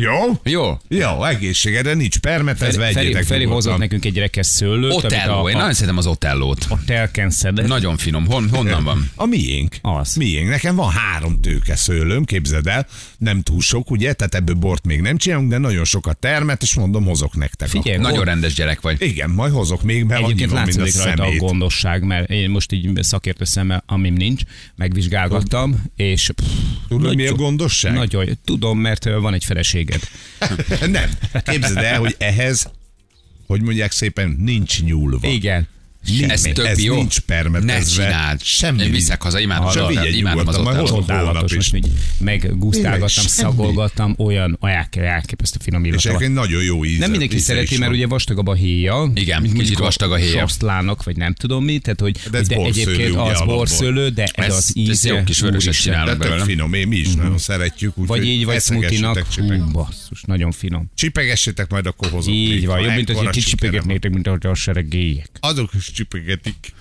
Jó? 0.00 0.40
Jó. 0.42 0.78
Jó, 0.88 1.24
egészségedre 1.24 1.94
nincs 1.94 2.18
permetezve, 2.18 2.84
Feri, 2.84 3.06
egyétek 3.06 3.24
Feri 3.24 3.44
hozott 3.44 3.54
nyugodtan. 3.54 3.78
nekünk 3.78 4.04
egy 4.04 4.18
rekesz 4.18 4.48
szőlőt, 4.48 4.92
Otello, 4.92 5.44
a, 5.44 5.50
én 5.50 5.56
nagyon 5.56 5.72
szeretem 5.72 5.96
az 5.96 6.06
Otellót. 6.06 6.66
a 6.68 6.78
telken 6.86 7.30
szedett. 7.30 7.66
Nagyon 7.66 7.96
finom. 7.96 8.26
Hon, 8.26 8.48
honnan 8.52 8.84
van? 8.84 9.10
A 9.14 9.26
miénk. 9.26 9.76
Az. 9.82 10.14
Miénk. 10.14 10.48
Nekem 10.48 10.76
van 10.76 10.90
három 10.90 11.40
tőke 11.40 11.76
szőlőm, 11.76 12.24
képzeld 12.24 12.66
el. 12.66 12.86
Nem 13.18 13.42
túl 13.42 13.60
sok, 13.60 13.90
ugye? 13.90 14.12
Tehát 14.12 14.34
ebből 14.34 14.54
bort 14.54 14.86
még 14.86 15.00
nem 15.00 15.16
csinálunk, 15.16 15.50
de 15.50 15.58
nagyon 15.58 15.84
sokat 15.84 16.16
termet, 16.16 16.62
és 16.62 16.74
mondom, 16.74 17.04
hozok 17.04 17.36
nektek. 17.36 17.68
Figyelj, 17.68 17.96
akkor. 17.96 18.10
Nagyon 18.10 18.24
rendes 18.24 18.54
gyerek 18.54 18.80
vagy. 18.80 19.02
Igen, 19.02 19.30
majd 19.30 19.52
hozok 19.52 19.82
még, 19.82 20.04
mert 20.04 20.22
annyi 20.22 20.32
Egyébként 20.32 20.50
van, 20.50 20.62
mint 20.62 20.76
a 20.76 20.80
látszik 20.80 21.02
rajta 21.02 21.24
a 21.24 21.34
gondosság, 21.36 22.02
mert 22.02 22.30
én 22.30 22.50
most 22.50 22.72
így 22.72 22.90
szakértő 23.02 23.44
szemmel, 23.44 23.82
amim 23.86 24.14
nincs, 24.14 24.42
megvizsgálgattam, 24.76 25.84
és 25.96 26.30
pff, 26.36 26.46
Tudod, 26.88 27.14
mi 27.14 27.26
a 27.26 27.34
gondosság? 27.34 27.94
Nagyon, 27.94 28.38
tudom, 28.44 28.78
mert 28.78 29.04
van 29.04 29.34
egy 29.34 29.44
feleséged. 29.88 30.90
nem. 30.90 31.10
Képzeld 31.42 31.76
el, 31.76 31.98
hogy 31.98 32.14
ehhez, 32.18 32.70
hogy 33.46 33.62
mondják 33.62 33.92
szépen, 33.92 34.36
nincs 34.38 34.82
nyúlva. 34.82 35.28
Igen. 35.28 35.68
Nincs, 36.10 36.32
Ez 36.32 36.40
tök 36.40 36.66
ez 36.66 36.82
jó. 36.82 36.94
nincs 36.94 37.18
permetezve. 37.18 38.02
Ne 38.04 38.08
csináld. 38.10 38.42
Semmi. 38.42 38.82
Én 38.82 38.90
viszek 38.90 39.22
haza, 39.22 39.38
imádom 39.38 39.66
az 39.66 39.74
vigyed. 39.88 40.14
Imádom 40.14 40.46
az 40.48 40.56
nyugodtan, 40.56 40.62
majd 40.62 40.88
Csodálatos, 40.88 41.54
most 41.54 41.74
így 41.74 41.82
semmi. 41.82 43.28
szagolgattam, 43.28 44.14
olyan 44.18 44.56
aják, 44.60 44.96
elképesztő 44.96 45.58
finom 45.62 45.84
És 45.84 45.88
illata 45.88 46.08
van. 46.08 46.16
egyébként 46.16 46.38
nagyon 46.40 46.62
jó 46.62 46.84
íze. 46.84 46.98
Nem 46.98 47.10
mindenki 47.10 47.38
szereti, 47.38 47.78
mert 47.78 47.92
ugye 47.92 48.06
vastagabb 48.06 48.46
a 48.46 48.54
héja. 48.54 49.10
Igen, 49.14 49.42
mint 49.42 49.54
kicsit 49.58 49.78
vastag 49.78 50.12
a 50.12 50.16
héja. 50.16 50.40
Sosztlának, 50.40 51.04
vagy 51.04 51.16
nem 51.16 51.34
tudom 51.34 51.64
mi, 51.64 51.78
tehát 51.78 52.00
hogy 52.00 52.16
De 52.30 52.38
ez 52.38 52.48
de 52.48 52.54
egyébként 52.54 53.16
az 53.16 53.42
borszőlő, 53.44 54.08
de 54.08 54.22
ez, 54.22 54.44
Ez- 54.44 54.54
az 54.56 54.72
ez 54.76 54.76
íze. 54.76 55.08
jó 55.08 55.22
kis 55.24 55.40
vöröset 55.40 55.74
csinálnak 55.80 56.18
belőle. 56.18 56.44
finom, 56.44 56.74
én 56.74 56.88
mi 56.88 56.96
is 56.96 57.14
nagyon 57.14 57.38
szeretjük. 57.38 57.92
Vagy 57.96 58.24
így, 58.26 58.44
vagy. 58.44 58.62
Csipegessétek, 58.62 59.26
Hú, 59.36 59.70
basszus, 59.72 60.22
nagyon 60.22 60.52
finom. 60.52 60.90
Csipegessétek, 60.94 61.70
majd 61.70 61.86
akkor 61.86 62.10
hozok. 62.10 62.34
Így 62.34 62.66
van, 62.66 62.80
jobb, 62.80 62.94
mint 62.94 63.10
hogy 63.10 63.28
kicsipegetnétek, 63.28 64.12
mint 64.12 64.26
ahogy 64.26 64.46
a 64.46 64.54
seregélyek. 64.54 65.30
Azok 65.40 65.70
is 65.74 65.90
Tipo, 65.98 66.16
é 66.16 66.20
Jupiter 66.20 66.38
Gatic 66.38 66.72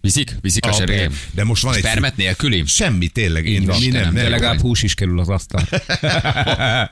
Viszik? 0.00 0.36
Viszik 0.40 0.66
a 0.66 0.72
serégem? 0.72 1.12
De 1.32 1.44
most 1.44 1.62
van 1.62 1.74
egy... 1.74 1.80
Spermet 1.80 2.16
nélküli? 2.16 2.62
Semmi, 2.66 3.08
tényleg. 3.08 3.46
Én, 3.46 3.64
van, 3.64 3.80
mi 3.80 3.86
nem, 3.86 4.14
De 4.14 4.22
nem, 4.22 4.30
legalább 4.30 4.60
hús 4.60 4.82
is 4.82 4.94
kerül 4.94 5.20
az 5.20 5.28
asztal. 5.28 5.62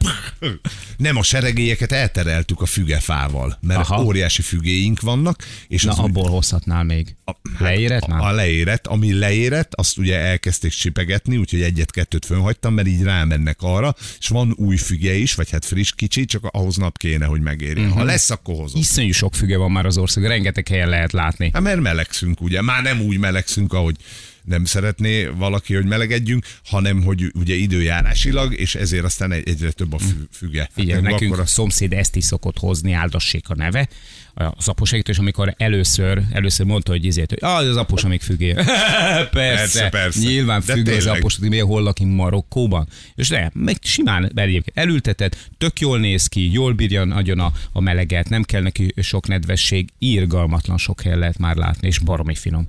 nem, 0.97 1.17
a 1.17 1.23
seregélyeket 1.23 1.93
eltereltük 1.93 2.61
a 2.61 2.67
fügefával, 2.67 3.59
mert 3.61 3.81
Aha. 3.81 4.03
óriási 4.03 4.43
fügéink 4.43 5.01
vannak, 5.01 5.45
és 5.69 5.83
Na, 5.83 5.91
az 5.91 5.99
abból 5.99 6.31
hozhatnál 6.31 6.85
még. 6.85 7.17
Leérett 7.59 8.03
a, 8.03 8.09
már? 8.09 8.21
a 8.21 8.33
leérett, 8.33 8.87
ami 8.87 9.13
leérett, 9.13 9.75
azt 9.75 9.99
ugye 9.99 10.19
elkezdték 10.19 10.71
csipegetni, 10.71 11.37
úgyhogy 11.37 11.63
egyet-kettőt 11.63 12.25
fönhagytam, 12.25 12.75
mert 12.75 12.89
így 12.89 13.03
rámennek 13.03 13.57
arra, 13.61 13.95
és 14.19 14.29
van 14.29 14.55
új 14.57 14.77
füge 14.77 15.15
is, 15.15 15.35
vagy 15.35 15.51
hát 15.51 15.65
friss 15.65 15.93
kicsi, 15.93 16.25
csak 16.25 16.45
ahhoz 16.45 16.77
nap 16.77 16.99
kéne, 16.99 17.27
hogy 17.27 17.41
megérjen. 17.41 17.77
Mhm. 17.77 17.87
Uh-huh. 17.87 17.99
Ha 18.01 18.05
lesz, 18.05 18.31
akkor 18.31 18.55
hozom. 18.55 18.81
Iszonyú 18.81 19.13
sok 19.13 19.35
füge 19.35 19.57
van 19.57 19.71
már 19.71 19.87
az 19.87 19.99
ország, 19.99 20.27
rengeteg 20.27 20.69
helyen 20.69 20.89
lehet 20.89 21.13
látni. 21.13 21.51
Hát 21.53 21.63
mert 21.63 21.81
melegszünk, 21.81 22.41
ugye? 22.41 22.63
Már 22.63 22.83
nem 22.83 22.98
úgy 23.01 23.19
melegszünk, 23.19 23.73
ahogy 23.73 23.97
nem 24.45 24.65
szeretné 24.65 25.25
valaki, 25.25 25.75
hogy 25.75 25.85
melegedjünk, 25.85 26.47
hanem 26.65 27.03
hogy 27.03 27.25
ugye 27.35 27.55
időjárásilag, 27.55 28.55
és 28.55 28.75
ezért 28.75 29.05
aztán 29.05 29.33
egy- 29.33 29.49
egyre 29.49 29.71
több 29.71 29.93
a 29.93 29.99
fü- 29.99 30.29
füge. 30.33 30.61
Hát 30.61 30.71
Figyelj, 30.75 31.01
meg 31.01 31.13
nekünk 31.13 31.33
akkor 31.33 31.45
a 31.45 31.47
szomszéd 31.47 31.93
ezt 31.93 32.17
is 32.17 32.25
szokott 32.25 32.59
hozni, 32.59 32.93
áldassék 32.93 33.49
a 33.49 33.55
neve, 33.55 33.89
az 34.35 34.69
aposegítő, 34.69 35.13
és 35.13 35.19
amikor 35.19 35.55
először, 35.57 36.23
először 36.33 36.67
mondta, 36.67 36.91
hogy 36.91 37.05
izért, 37.05 37.29
hogy 37.31 37.39
ah, 37.43 37.57
az 37.57 37.77
apos, 37.77 38.05
amíg 38.05 38.21
függé. 38.21 38.53
persze, 38.53 39.29
Persze, 39.31 39.89
persze. 39.89 40.21
Nyilván 40.21 40.61
függ 40.61 40.89
az 40.89 41.07
apos, 41.07 41.37
hogy 41.37 41.61
hol 41.61 41.83
lakik 41.83 42.07
Marokkóban. 42.07 42.89
És 43.15 43.29
de, 43.29 43.51
meg 43.55 43.77
simán 43.83 44.25
egyébként 44.35 44.79
elültetett, 44.79 45.49
tök 45.59 45.81
jól 45.81 45.99
néz 45.99 46.27
ki, 46.27 46.53
jól 46.53 46.73
bírja 46.73 47.05
nagyon 47.05 47.39
a, 47.39 47.53
a 47.73 47.81
meleget, 47.81 48.29
nem 48.29 48.43
kell 48.43 48.63
neki 48.63 48.95
sok 48.97 49.29
nedvesség, 49.29 49.89
írgalmatlan 49.99 50.79
sok 50.79 51.03
helyen 51.03 51.19
lehet 51.19 51.39
már 51.39 51.57
látni, 51.57 51.87
és 51.89 51.99
baromi 51.99 52.35
finom. 52.35 52.69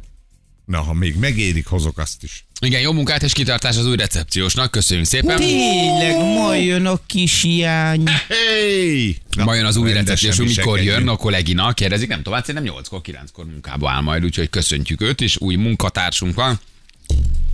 Na, 0.70 0.82
ha 0.82 0.94
még 0.94 1.16
megérik, 1.16 1.66
hozok 1.68 1.98
azt 1.98 2.24
is. 2.24 2.46
Igen, 2.62 2.82
jó 2.82 2.92
munkát 2.92 3.24
és 3.24 3.34
kitartás 3.34 3.78
az 3.78 3.86
új 3.86 3.96
recepciósnak. 3.96 4.72
Köszönjük 4.72 5.06
szépen. 5.06 5.38
Tényleg, 5.38 6.16
ma 6.18 6.56
jön 6.56 6.86
a 6.86 7.00
kis 7.06 7.42
hiány. 7.42 8.04
Hey! 8.28 9.18
Ma 9.44 9.54
jön 9.54 9.66
az 9.66 9.76
új 9.76 9.94
recepciós, 9.94 10.38
mikor 10.38 10.82
jön 10.82 11.08
a 11.08 11.16
kollégina, 11.16 11.74
kérdezik, 11.74 12.08
nem 12.08 12.24
tovább, 12.24 12.46
szerintem 12.46 12.74
8-kor, 12.76 13.02
9-kor 13.04 13.46
munkába 13.46 13.90
áll 13.90 14.02
majd, 14.02 14.24
úgyhogy 14.24 14.50
köszöntjük 14.50 15.02
őt, 15.02 15.22
és 15.22 15.38
új 15.40 15.56
munkatársunk 15.56 16.36
van. 16.36 16.60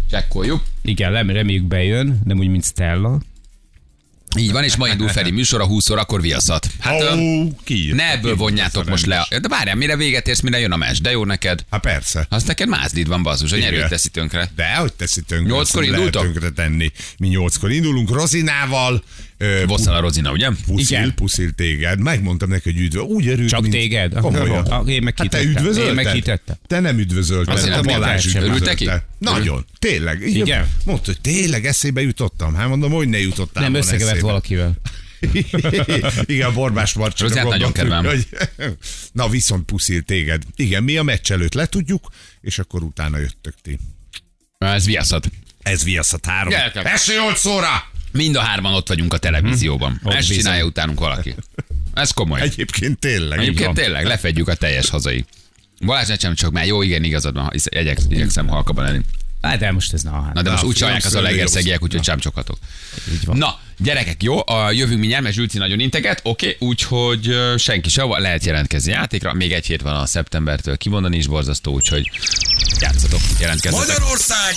Csekkoljuk. 0.09 0.63
Igen, 0.81 1.11
rem- 1.11 1.31
reméljük 1.31 1.63
bejön, 1.63 2.21
nem 2.23 2.37
úgy, 2.37 2.47
mint 2.47 2.65
Stella. 2.65 3.21
Így 4.37 4.51
van, 4.51 4.63
és 4.63 4.75
ma 4.75 4.87
indul 4.87 5.07
Feri 5.09 5.31
műsora 5.31 5.65
20 5.65 5.89
órakor 5.89 6.21
viaszat. 6.21 6.67
Hát 6.79 7.01
ö, 7.01 7.43
ki? 7.63 7.91
ne 7.93 8.11
ebből 8.11 8.35
vonjátok 8.35 8.87
a 8.87 8.89
most 8.89 9.05
le. 9.05 9.27
De 9.29 9.47
várjál, 9.47 9.75
mire 9.75 9.95
véget 9.95 10.27
érsz, 10.27 10.39
mire 10.39 10.59
jön 10.59 10.71
a 10.71 10.77
mes. 10.77 10.99
De 10.99 11.11
jó 11.11 11.25
neked. 11.25 11.65
Hát 11.69 11.81
persze. 11.81 12.25
Az 12.29 12.43
neked 12.43 12.67
mázlid 12.67 13.07
van, 13.07 13.23
basszus, 13.23 13.51
a 13.51 13.57
nyerőt 13.57 13.87
teszi 13.87 14.09
tönkre. 14.09 14.51
De 14.55 14.75
hogy 14.75 14.93
teszi 14.93 15.21
tönkre? 15.21 15.53
Nyolckor 15.53 15.83
indultok? 15.83 16.23
tönkre 16.23 16.49
tenni. 16.49 16.91
Mi 17.17 17.27
nyolckor 17.27 17.71
indulunk 17.71 18.09
Rozinával. 18.09 19.03
Vosszal 19.65 19.95
a 19.95 19.99
Rozina, 19.99 20.31
ugye? 20.31 20.49
Puszil, 20.65 20.97
Igen. 20.97 21.13
puszil 21.15 21.51
téged. 21.51 21.99
Megmondtam 21.99 22.49
neki, 22.49 22.71
hogy 22.71 22.81
üdvöl. 22.81 23.01
Úgy 23.01 23.27
örült, 23.27 23.49
Csak 23.49 23.61
mint... 23.61 23.73
téged? 23.73 24.13
Komolyan. 24.13 24.65
Ah, 24.65 24.89
én 24.89 25.03
meg 25.03 25.17
hát 25.17 25.29
te 25.29 25.43
üdvözölted? 25.43 25.97
Én 25.97 26.23
meg. 26.25 26.41
Te 26.67 26.79
nem 26.79 26.99
üdvözölted. 26.99 27.53
Azért 27.53 27.73
te 27.73 27.81
Balázs 27.81 28.25
üdvözölte. 28.25 29.05
Nagyon. 29.17 29.65
Tényleg. 29.79 30.21
Igen. 30.21 30.45
Igen? 30.45 30.69
Mondta, 30.85 31.05
hogy 31.05 31.21
tényleg 31.21 31.65
eszébe 31.65 32.01
jutottam. 32.01 32.53
Hát 32.53 32.67
mondom, 32.67 32.91
hogy 32.91 33.07
ne 33.07 33.19
jutottál 33.19 33.63
Nem 33.63 33.73
összekevert 33.73 34.19
valakivel. 34.19 34.75
Igen, 36.25 36.53
Borbás. 36.53 36.95
Rozát 37.17 37.43
nagyon 37.43 37.71
kedvelem. 37.71 38.05
Hogy... 38.05 38.27
Na, 39.11 39.29
viszont 39.29 39.65
puszil 39.65 40.01
téged. 40.01 40.43
Igen, 40.55 40.83
mi 40.83 40.97
a 40.97 41.03
meccs 41.03 41.31
előtt 41.31 41.53
letudjuk, 41.53 42.09
és 42.41 42.59
akkor 42.59 42.83
utána 42.83 43.17
jöttök 43.17 43.53
ti. 43.61 43.79
Ez 44.57 44.85
viaszat. 44.85 45.29
Ez 45.61 45.83
viaszat 45.83 46.25
három. 46.25 46.53
Első 46.73 47.13
nyolc 47.15 47.39
szóra! 47.39 47.93
Mind 48.15 48.35
a 48.35 48.39
hárman 48.39 48.73
ott 48.73 48.87
vagyunk 48.87 49.13
a 49.13 49.17
televízióban. 49.17 49.99
Ott 50.03 50.13
Ezt 50.13 50.33
csinálja 50.33 50.65
utánunk 50.65 50.99
valaki. 50.99 51.35
Ez 51.93 52.11
komoly. 52.11 52.41
Egyébként 52.41 52.99
tényleg. 52.99 53.39
Egyébként 53.39 53.73
tényleg 53.73 54.05
lefedjük 54.05 54.47
a 54.47 54.55
teljes 54.55 54.89
hazai. 54.89 55.25
Balázs 55.85 56.07
ne 56.07 56.33
csak 56.33 56.51
már 56.51 56.65
jó, 56.65 56.81
igen, 56.81 57.03
igazad 57.03 57.33
van, 57.33 57.51
igyek, 57.69 57.97
igyekszem 58.09 58.47
halkabban 58.47 58.83
lenni. 58.83 59.01
Hát 59.41 59.59
de 59.59 59.71
most 59.71 59.93
ez 59.93 60.01
na, 60.01 60.21
hát. 60.21 60.33
Na 60.33 60.41
de 60.41 60.51
most 60.51 60.63
úgy 60.63 60.75
csalják 60.75 61.05
az 61.05 61.15
a 61.15 61.21
legerszegiek, 61.21 61.83
úgyhogy 61.83 62.01
csámcsoghatok. 62.01 62.57
Így 63.11 63.25
van. 63.25 63.37
Na, 63.37 63.59
gyerekek, 63.77 64.23
jó, 64.23 64.47
a 64.47 64.71
jövünk 64.71 64.99
mindjárt, 64.99 65.23
mert 65.23 65.35
Zsülci 65.35 65.57
nagyon 65.57 65.79
integet, 65.79 66.19
oké, 66.23 66.55
úgyhogy 66.59 67.29
ö, 67.29 67.55
senki 67.57 67.89
sehova 67.89 68.17
lehet 68.19 68.45
jelentkezni 68.45 68.91
játékra, 68.91 69.33
még 69.33 69.51
egy 69.51 69.65
hét 69.65 69.81
van 69.81 69.95
a 69.95 70.05
szeptembertől 70.05 70.77
kimondani 70.77 71.17
is 71.17 71.27
borzasztó, 71.27 71.73
úgyhogy 71.73 72.09
játszatok, 72.79 73.19
jelentkezzetek. 73.39 73.87
Magyarország 73.87 74.53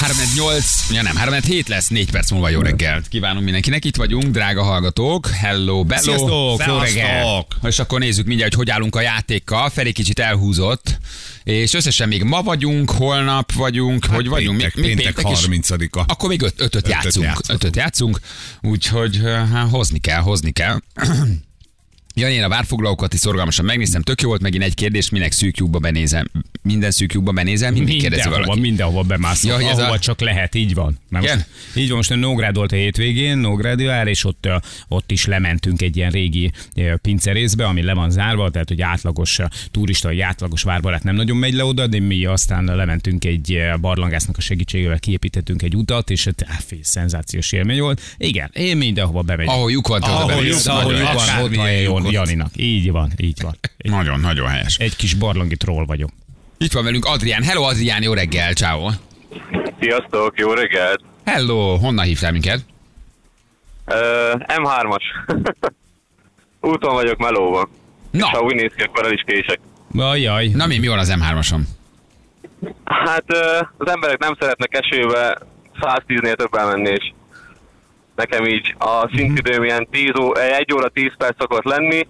Radio 0.00 0.44
3-8, 0.46 0.90
ja 0.92 1.02
nem, 1.02 1.16
3-7 1.24 1.68
lesz, 1.68 1.88
4 1.88 2.10
perc 2.10 2.30
múlva 2.30 2.48
jó 2.48 2.60
reggelt. 2.60 3.08
Kívánom 3.08 3.42
mindenkinek, 3.42 3.84
itt 3.84 3.96
vagyunk, 3.96 4.24
drága 4.24 4.62
hallgatók. 4.62 5.26
Hello, 5.26 5.84
bello. 5.84 6.02
Sziasztok, 6.02 6.66
jó 6.66 6.78
reggelt. 6.78 7.46
És 7.62 7.78
akkor 7.78 7.98
nézzük 8.00 8.26
mindjárt, 8.26 8.54
hogy 8.54 8.68
hogy 8.68 8.76
állunk 8.76 8.96
a 8.96 9.00
játékkal. 9.00 9.70
Feri 9.70 9.92
kicsit 9.92 10.18
elhúzott, 10.18 10.98
és 11.44 11.74
összesen 11.74 12.08
még 12.08 12.22
ma 12.22 12.42
vagyunk, 12.42 12.90
holnap 12.90 13.52
vagyunk, 13.52 14.04
Hát 14.06 14.14
hogy 14.14 14.28
vagyunk? 14.28 14.58
péntek, 14.58 14.74
még, 14.76 14.94
még 14.94 15.12
péntek 15.14 15.32
is? 15.32 15.46
30-a. 15.46 16.04
Akkor 16.06 16.28
még 16.28 16.42
öt, 16.42 16.60
ötöt, 16.60 16.88
játszunk. 16.88 17.26
játszhatunk. 17.26 17.62
Ötöt 17.62 17.76
játszunk, 17.76 18.20
úgyhogy 18.60 19.20
hát, 19.52 19.70
hozni 19.70 19.98
kell, 19.98 20.20
hozni 20.20 20.52
kell. 20.52 20.80
Jani, 22.18 22.34
én 22.34 22.42
a 22.42 22.48
várfoglalókat 22.48 23.14
is 23.14 23.20
szorgalmasan 23.20 23.64
megnéztem, 23.64 24.02
tök 24.02 24.20
jó 24.20 24.28
volt 24.28 24.40
megint 24.40 24.62
egy 24.62 24.74
kérdés, 24.74 25.08
minek 25.10 25.32
szűk 25.32 25.56
lyukba 25.56 25.78
benézem. 25.78 26.30
Minden 26.62 26.90
szűk 26.90 27.12
lyukba 27.12 27.32
benézem, 27.32 27.72
mindig 27.72 28.00
kérdezi 28.00 28.14
Mindenhova, 28.22 28.44
valaki. 28.46 28.60
mindenhova 28.60 29.02
bemászol, 29.02 29.60
Ja, 29.60 29.68
ahova 29.68 29.88
a- 29.90 29.98
csak 29.98 30.20
lehet, 30.20 30.54
így 30.54 30.74
van. 30.74 30.98
Mert 31.08 31.24
Igen? 31.24 31.36
most, 31.36 31.48
így 31.76 31.88
van, 31.88 31.96
most 31.96 32.14
Nógrád 32.14 32.56
volt 32.56 32.72
a 32.72 32.76
hétvégén, 32.76 33.38
Nógrádi 33.38 33.84
vár, 33.84 34.06
és 34.06 34.24
ott, 34.24 34.48
ott 34.88 35.10
is 35.10 35.24
lementünk 35.26 35.82
egy 35.82 35.96
ilyen 35.96 36.10
régi 36.10 36.52
pincerészbe, 37.02 37.66
ami 37.66 37.82
le 37.82 37.92
van 37.94 38.10
zárva, 38.10 38.50
tehát 38.50 38.68
hogy 38.68 38.80
átlagos 38.82 39.38
turista, 39.70 40.08
vagy 40.08 40.20
átlagos 40.20 40.62
várbarát 40.62 41.02
nem 41.02 41.14
nagyon 41.14 41.36
megy 41.36 41.54
le 41.54 41.64
oda, 41.64 41.86
de 41.86 42.00
mi 42.00 42.24
aztán 42.24 42.64
lementünk 42.64 43.24
egy 43.24 43.58
barlangásznak 43.80 44.36
a 44.36 44.40
segítségével, 44.40 44.98
kiépítettünk 44.98 45.62
egy 45.62 45.76
utat, 45.76 46.10
és 46.10 46.24
hát 46.24 46.62
fé, 46.66 46.78
szenzációs 46.82 47.52
élmény 47.52 47.80
volt. 47.80 48.00
Igen, 48.16 48.50
én 48.54 48.76
mindenhova 48.76 49.22
bemegyek. 49.22 49.52
Ahol 49.54 49.70
lyuk 49.70 49.88
van, 49.88 50.00
ahol 50.02 50.16
ahol 50.16 50.26
Nagyon 50.30 50.44
lyuk 50.46 50.52
helyes. 50.62 50.64
van, 50.84 50.84
ott 50.94 51.00
van 51.00 51.16
Akármilyen 51.16 51.80
Jon- 51.82 52.07
lyukot. 52.10 52.26
Janinak. 52.26 52.50
Így 52.56 52.90
van, 52.92 53.12
így 53.16 53.42
van. 53.42 53.56
Nagyon, 53.76 54.20
nagyon 54.20 54.48
helyes. 54.48 54.76
Egy 54.76 54.96
kis 54.96 55.14
barlangi 55.14 55.56
troll 55.56 55.84
vagyok. 55.84 56.10
Itt 56.58 56.72
van 56.72 56.84
velünk 56.84 57.04
Adrián. 57.04 57.42
Hello 57.42 57.62
Adrián, 57.62 58.02
jó 58.02 58.12
reggel, 58.12 58.52
ciao. 58.52 58.90
Sziasztok, 59.80 60.38
jó 60.38 60.52
reggelt! 60.52 61.00
Hello, 61.24 61.76
honnan 61.76 62.04
hívtál 62.04 62.32
minket? 62.32 62.64
Uh, 63.86 63.94
M3-as. 64.46 65.02
Úton 66.60 66.94
vagyok 66.94 67.18
melóban. 67.18 67.68
Na. 68.10 68.26
És 68.26 68.30
ha 68.32 68.40
úgy 68.40 68.54
néz 68.54 68.72
ki, 68.76 68.82
akkor 68.82 69.04
el 69.04 69.12
is 69.12 69.22
kések. 69.26 69.60
Ajaj. 69.96 70.46
Na 70.46 70.66
mi, 70.66 70.78
mi 70.78 70.86
van 70.88 70.98
az 70.98 71.14
M3-asom? 71.18 71.60
Hát 72.84 73.24
uh, 73.28 73.68
az 73.76 73.90
emberek 73.90 74.18
nem 74.18 74.36
szeretnek 74.40 74.74
esőbe 74.84 75.38
110-nél 75.80 76.34
több 76.34 76.54
elmenni, 76.54 76.90
és 76.90 77.12
nekem 78.18 78.46
így 78.46 78.74
a 78.78 79.10
szintidőm 79.16 79.64
ilyen 79.64 79.88
10 79.90 80.10
ó, 80.20 80.34
1 80.34 80.72
óra 80.74 80.88
10 80.88 81.10
perc 81.18 81.34
szokott 81.38 81.64
lenni, 81.64 82.06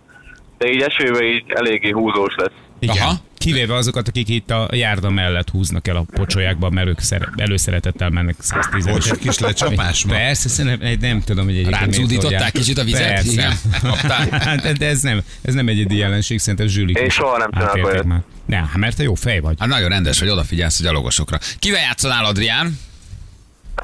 de 0.58 0.70
így 0.70 0.80
esőbe 0.80 1.24
így 1.24 1.44
eléggé 1.48 1.90
húzós 1.90 2.34
lesz. 2.36 2.52
Igen. 2.78 2.96
Aha. 2.96 3.14
Kivéve 3.38 3.74
azokat, 3.74 4.08
akik 4.08 4.28
itt 4.28 4.50
a 4.50 4.68
járda 4.72 5.10
mellett 5.10 5.48
húznak 5.50 5.88
el 5.88 5.96
a 5.96 6.04
pocsolyákba, 6.14 6.70
mert 6.70 6.86
ők 6.86 7.00
szere- 7.00 7.28
előszeretettel 7.36 8.10
mennek 8.10 8.34
110 8.38 8.86
Volt 8.86 9.06
egy 9.10 9.18
kis 9.18 9.38
lecsapás 9.38 10.04
ma? 10.04 10.12
Persze, 10.12 10.48
szerintem, 10.48 10.96
nem 11.00 11.20
tudom, 11.20 11.44
hogy 11.44 11.54
egyébként 11.56 11.80
Ráncúdították 11.80 12.52
kicsit 12.52 12.78
a 12.78 12.84
vizet? 12.84 13.06
Persze. 13.08 13.32
Igen. 13.32 13.52
Hát, 14.30 14.60
de- 14.62 14.72
de 14.72 14.86
ez 14.86 15.00
nem, 15.00 15.20
ez 15.42 15.54
nem 15.54 15.68
egyedi 15.68 15.96
jelenség, 15.96 16.38
szerintem 16.38 16.66
Zsülik. 16.66 16.98
Én 16.98 17.08
soha 17.08 17.38
nem 17.38 17.50
csinálok 17.50 17.70
átélték 17.70 17.92
olyat. 17.92 18.04
már. 18.04 18.20
Nem, 18.46 18.64
hát 18.66 18.76
mert 18.76 18.96
te 18.96 19.02
jó 19.02 19.14
fej 19.14 19.40
vagy. 19.40 19.56
Hát 19.58 19.68
nagyon 19.68 19.88
rendes, 19.88 20.18
hogy 20.18 20.28
odafigyelsz 20.28 20.80
a 20.80 20.82
gyalogosokra. 20.82 21.38
Kivel 21.58 21.80
játszanál, 21.80 22.24
Adrián? 22.24 22.78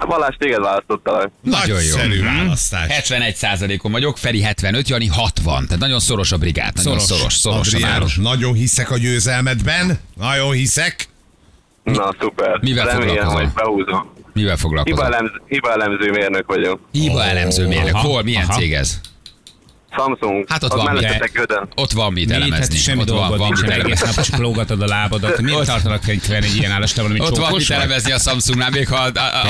Balázs, 0.07 0.35
téged 0.39 0.61
választottalak. 0.61 1.31
Nagyon 1.43 1.67
jó. 1.69 1.75
Nagyszerű 1.97 2.23
Mhm. 2.23 2.37
választás. 2.37 2.87
71%-on 2.89 3.93
vagyok, 3.93 4.19
Feri 4.19 4.43
75, 4.43 4.89
Jani 4.89 5.07
60. 5.07 5.65
Tehát 5.67 5.79
nagyon 5.81 6.01
szoros 6.01 6.33
a 6.33 6.37
brigád. 6.39 6.75
Nagyon 6.75 6.99
Szoros. 6.99 7.03
szoros, 7.19 7.35
szorosan 7.35 7.75
Adrián, 7.75 7.91
állós. 7.95 8.17
nagyon 8.17 8.55
hiszek 8.55 8.91
a 8.91 8.99
győzelmedben. 8.99 9.99
Nagyon 10.17 10.53
hiszek. 10.53 11.09
Na, 11.83 12.15
szuper. 12.21 12.59
Mivel 12.61 12.87
Remélem, 12.87 13.07
foglalkozol? 13.09 13.41
hogy 13.41 13.53
behúzom. 13.55 14.13
Mivel 14.33 14.57
foglalkozol? 14.57 15.05
Hiba, 15.05 15.15
elemz, 15.17 15.31
hiba 15.49 15.73
elemző 15.73 16.11
mérnök 16.11 16.47
vagyok. 16.47 16.81
Hiba 16.93 17.25
elemző 17.25 17.67
mérnök. 17.67 17.97
Hol? 17.97 18.23
Milyen 18.23 18.45
aha. 18.49 18.59
cég 18.59 18.73
ez? 18.75 19.01
Samsung. 19.97 20.45
Hát 20.49 20.63
ott 20.63 20.73
van, 20.73 20.85
mellettetek 20.85 21.31
ugye? 21.31 21.41
Gödön. 21.41 21.69
Ott 21.75 21.93
van 21.93 22.13
mit 22.13 22.31
hát 22.31 22.41
elemezni. 22.41 22.77
semmi 22.77 23.01
Ott 23.01 23.09
van, 23.09 23.17
dolgod 23.19 23.39
van 23.39 23.47
nincsen, 23.47 23.71
egész 23.71 24.01
elemezni. 24.01 24.07
nap 24.17 24.25
csak 24.25 24.39
lógatod 24.41 24.83
a 24.83 24.87
lábadat. 24.87 25.41
Miért 25.43 25.59
Ott- 25.61 25.67
tartanak 25.67 26.09
egy 26.09 26.21
egy 26.45 26.57
ilyen 26.57 26.71
állastában, 26.71 27.11
mint 27.11 27.25
Ott 27.25 27.37
van 27.37 27.53
mit 27.57 27.71
elemezni 27.71 28.13
a 28.13 28.19
Samsungnál, 28.19 28.71
még 28.71 28.89
ha 28.89 28.97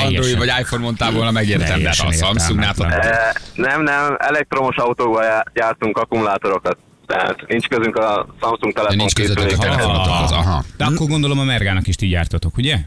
Android 0.05 0.37
vagy 0.37 0.51
iPhone 0.59 0.83
mondtál 0.83 1.11
volna, 1.11 1.31
megértem, 1.31 1.81
de 1.81 1.87
hát 1.87 2.11
a 2.11 2.11
Samsungnál 2.11 2.73
Eh, 2.77 3.17
Nem, 3.53 3.83
nem, 3.83 4.15
elektromos 4.19 4.75
autókban 4.75 5.23
já- 5.23 5.51
gyártunk 5.53 5.97
akkumulátorokat. 5.97 6.77
Tehát 7.07 7.35
nincs 7.47 7.67
közünk 7.67 7.95
a 7.95 8.27
Samsung 8.41 8.73
telefon 8.73 8.95
nincs 8.97 9.13
közöttök 9.13 9.51
a 9.51 9.57
telefonotokhoz. 9.57 10.31
Aha. 10.31 10.63
De 10.77 10.85
akkor 10.85 11.07
gondolom 11.07 11.39
a 11.39 11.43
Mergának 11.43 11.87
is 11.87 11.95
ti 11.95 12.07
gyártatok, 12.07 12.57
ugye? 12.57 12.77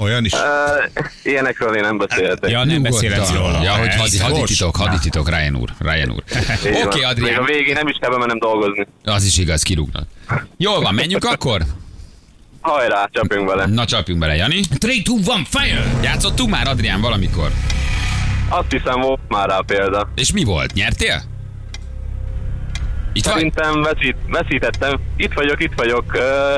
Olyan 0.00 0.24
is. 0.24 0.32
Eh, 0.32 0.40
Ilyenekről 1.22 1.74
én 1.76 1.80
nem 1.82 1.98
beszélhetek. 1.98 2.50
Ja, 2.50 2.64
nem 2.64 2.82
beszélhetsz 2.82 3.32
róla. 3.32 3.62
Ja, 3.62 3.72
hogy 3.72 3.94
hadi, 3.94 4.18
hadititok, 4.18 4.76
hadititok, 4.76 5.28
Ryan 5.28 5.56
úr. 5.56 5.68
Ryan 5.78 6.10
úr. 6.10 6.22
Így 6.66 6.72
van. 6.72 6.86
Oké, 6.86 6.98
Még 6.98 7.04
a 7.04 7.08
Adrián, 7.08 7.44
végén 7.44 7.74
nem 7.74 7.88
is 7.88 7.96
kell 8.00 8.10
bemennem 8.10 8.38
dolgozni. 8.38 8.86
az 9.04 9.24
is 9.24 9.38
igaz, 9.38 9.62
kirúgnak. 9.62 10.06
Jól 10.56 10.80
van, 10.80 10.94
menjünk 10.94 11.24
akkor? 11.24 11.62
Hajrá, 12.60 13.08
csapjunk 13.12 13.46
bele. 13.48 13.66
Na 13.66 13.84
csapjunk 13.84 14.20
bele, 14.20 14.34
Jani. 14.36 14.54
3, 14.54 14.78
2, 14.78 14.88
1, 14.88 15.46
fire! 15.48 15.84
Játszottunk 16.02 16.50
már, 16.50 16.68
Adrián, 16.68 17.00
valamikor? 17.00 17.50
Azt 18.48 18.70
hiszem 18.70 19.00
volt 19.00 19.20
már 19.28 19.48
rá 19.48 19.58
példa. 19.66 20.10
És 20.14 20.32
mi 20.32 20.44
volt? 20.44 20.72
Nyertél? 20.72 21.22
Itt? 23.12 23.24
Szerintem 23.24 23.82
veszít, 23.82 24.16
veszítettem. 24.28 25.00
Itt 25.16 25.32
vagyok, 25.32 25.62
itt 25.62 25.72
vagyok. 25.76 26.04
Ö, 26.14 26.54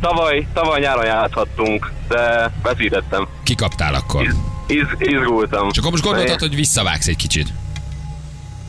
Tavaly, 0.00 0.46
tavaly 0.52 0.80
nyáron 0.80 1.04
játszhattunk, 1.04 1.92
de 2.08 2.52
veszítettem. 2.62 3.28
Kikaptál 3.42 3.94
akkor. 3.94 4.22
Iz, 4.22 4.34
iz, 4.66 4.86
izgultam. 4.98 5.70
Csak 5.70 5.84
akkor 5.84 5.90
most 5.90 6.04
gondoltad, 6.04 6.40
hogy 6.40 6.54
visszavágsz 6.54 7.06
egy 7.06 7.16
kicsit. 7.16 7.48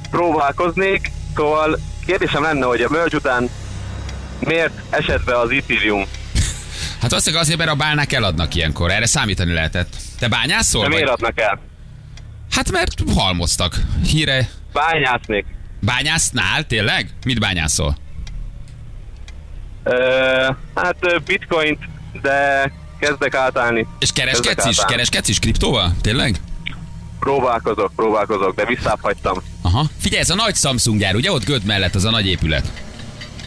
Próbálkoznék, 0.10 1.12
szóval 1.36 1.80
kérdésem 2.06 2.44
lenne, 2.44 2.66
hogy 2.66 2.82
a 2.82 2.90
merge 2.90 3.18
után 3.18 3.50
miért 4.40 4.72
esett 4.90 5.24
be 5.24 5.40
az 5.40 5.50
Ethereum? 5.52 6.04
Hát 7.02 7.14
azt 7.14 7.36
azért, 7.36 7.58
mert 7.58 7.70
a 7.70 7.76
bálnák 7.76 8.14
eladnak 8.14 8.56
ilyenkor. 8.56 8.92
Erre 8.92 9.06
számítani 9.06 9.54
lehetett. 9.54 9.96
Te 10.20 10.28
bányászol? 10.28 10.82
De 10.82 10.88
Vagy? 10.88 10.98
miért 10.98 11.12
adnak 11.12 11.40
el? 11.42 11.60
Hát 12.52 12.72
mert 12.72 12.94
halmoztak. 13.16 13.76
Híre. 14.06 14.50
Bányásznék. 14.74 15.46
Bányásznál? 15.82 16.64
Tényleg? 16.68 17.10
Mit 17.26 17.40
bányászol? 17.40 17.98
Hát 20.76 21.24
bitcoint, 21.26 21.80
de 22.22 22.72
kezdek 23.00 23.36
átállni. 23.36 23.88
És 24.00 24.12
kereskedsz 24.12 24.66
is? 24.66 24.80
átállni. 24.80 24.92
Kereskedsz 24.92 25.28
is 25.28 25.40
kriptóval? 25.40 25.96
Tényleg? 26.02 26.36
Próbálkozok, 27.20 27.92
próbálkozok, 27.96 28.56
de 28.56 28.66
visszább 28.66 29.00
hagytam. 29.02 29.42
Aha. 29.62 29.86
Figyelj, 30.00 30.22
ez 30.22 30.30
a 30.30 30.36
nagy 30.36 30.56
Samsung 30.56 31.00
gyár, 31.00 31.16
ugye 31.16 31.32
ott 31.32 31.46
Göd 31.46 31.64
mellett 31.66 31.96
az 31.96 32.06
a 32.06 32.10
nagy 32.10 32.28
épület. 32.28 32.72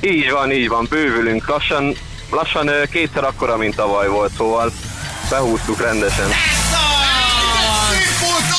Így 0.00 0.30
van, 0.30 0.52
így 0.52 0.68
van, 0.68 0.86
bővülünk. 0.90 1.48
Lassan, 1.48 1.94
lassan 2.30 2.70
kétszer 2.90 3.24
akkora, 3.24 3.56
mint 3.56 3.74
tavaly 3.76 4.08
volt, 4.08 4.32
szóval 4.36 4.72
behúztuk 5.30 5.80
rendesen. 5.80 6.28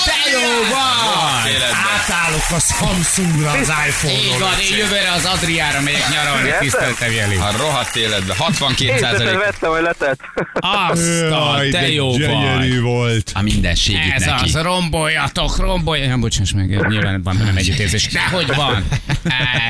Te 0.05 0.22
jó 0.33 0.49
vagy! 0.73 1.51
Átállok 1.95 2.45
a 2.49 2.59
Samsungra 2.59 3.49
az 3.51 3.57
Így 3.59 3.87
iPhone-ról. 3.87 4.39
van, 4.49 4.59
én 4.59 4.77
jövőre 4.77 5.11
az 5.11 5.25
Adriára 5.25 5.81
megyek 5.81 6.09
nyaralni, 6.11 6.49
tiszteltem 6.59 7.11
Jeli. 7.11 7.35
A 7.35 7.51
rohadt 7.57 7.95
életben. 7.95 8.35
Én 8.39 8.43
62 8.45 8.99
tettem, 8.99 9.37
vettem, 9.37 9.71
hogy 9.71 9.81
letett. 9.81 10.19
Azt 10.53 11.01
a, 11.21 11.55
Jaj, 11.57 11.69
te 11.69 11.79
de 11.79 11.91
jó 11.91 12.11
vagy! 12.17 12.81
volt. 12.81 13.31
A 13.33 13.41
minden 13.41 13.75
segít 13.75 13.99
Ez 14.15 14.23
neki. 14.25 14.43
az, 14.43 14.61
romboljatok, 14.61 15.57
romboljatok. 15.57 16.09
Nem, 16.11 16.19
bocsáss 16.19 16.51
meg, 16.51 16.87
nyilván 16.89 17.21
van 17.23 17.35
nem 17.35 17.57
együttérzés. 17.57 18.07
Dehogy 18.07 18.55
van! 18.55 18.87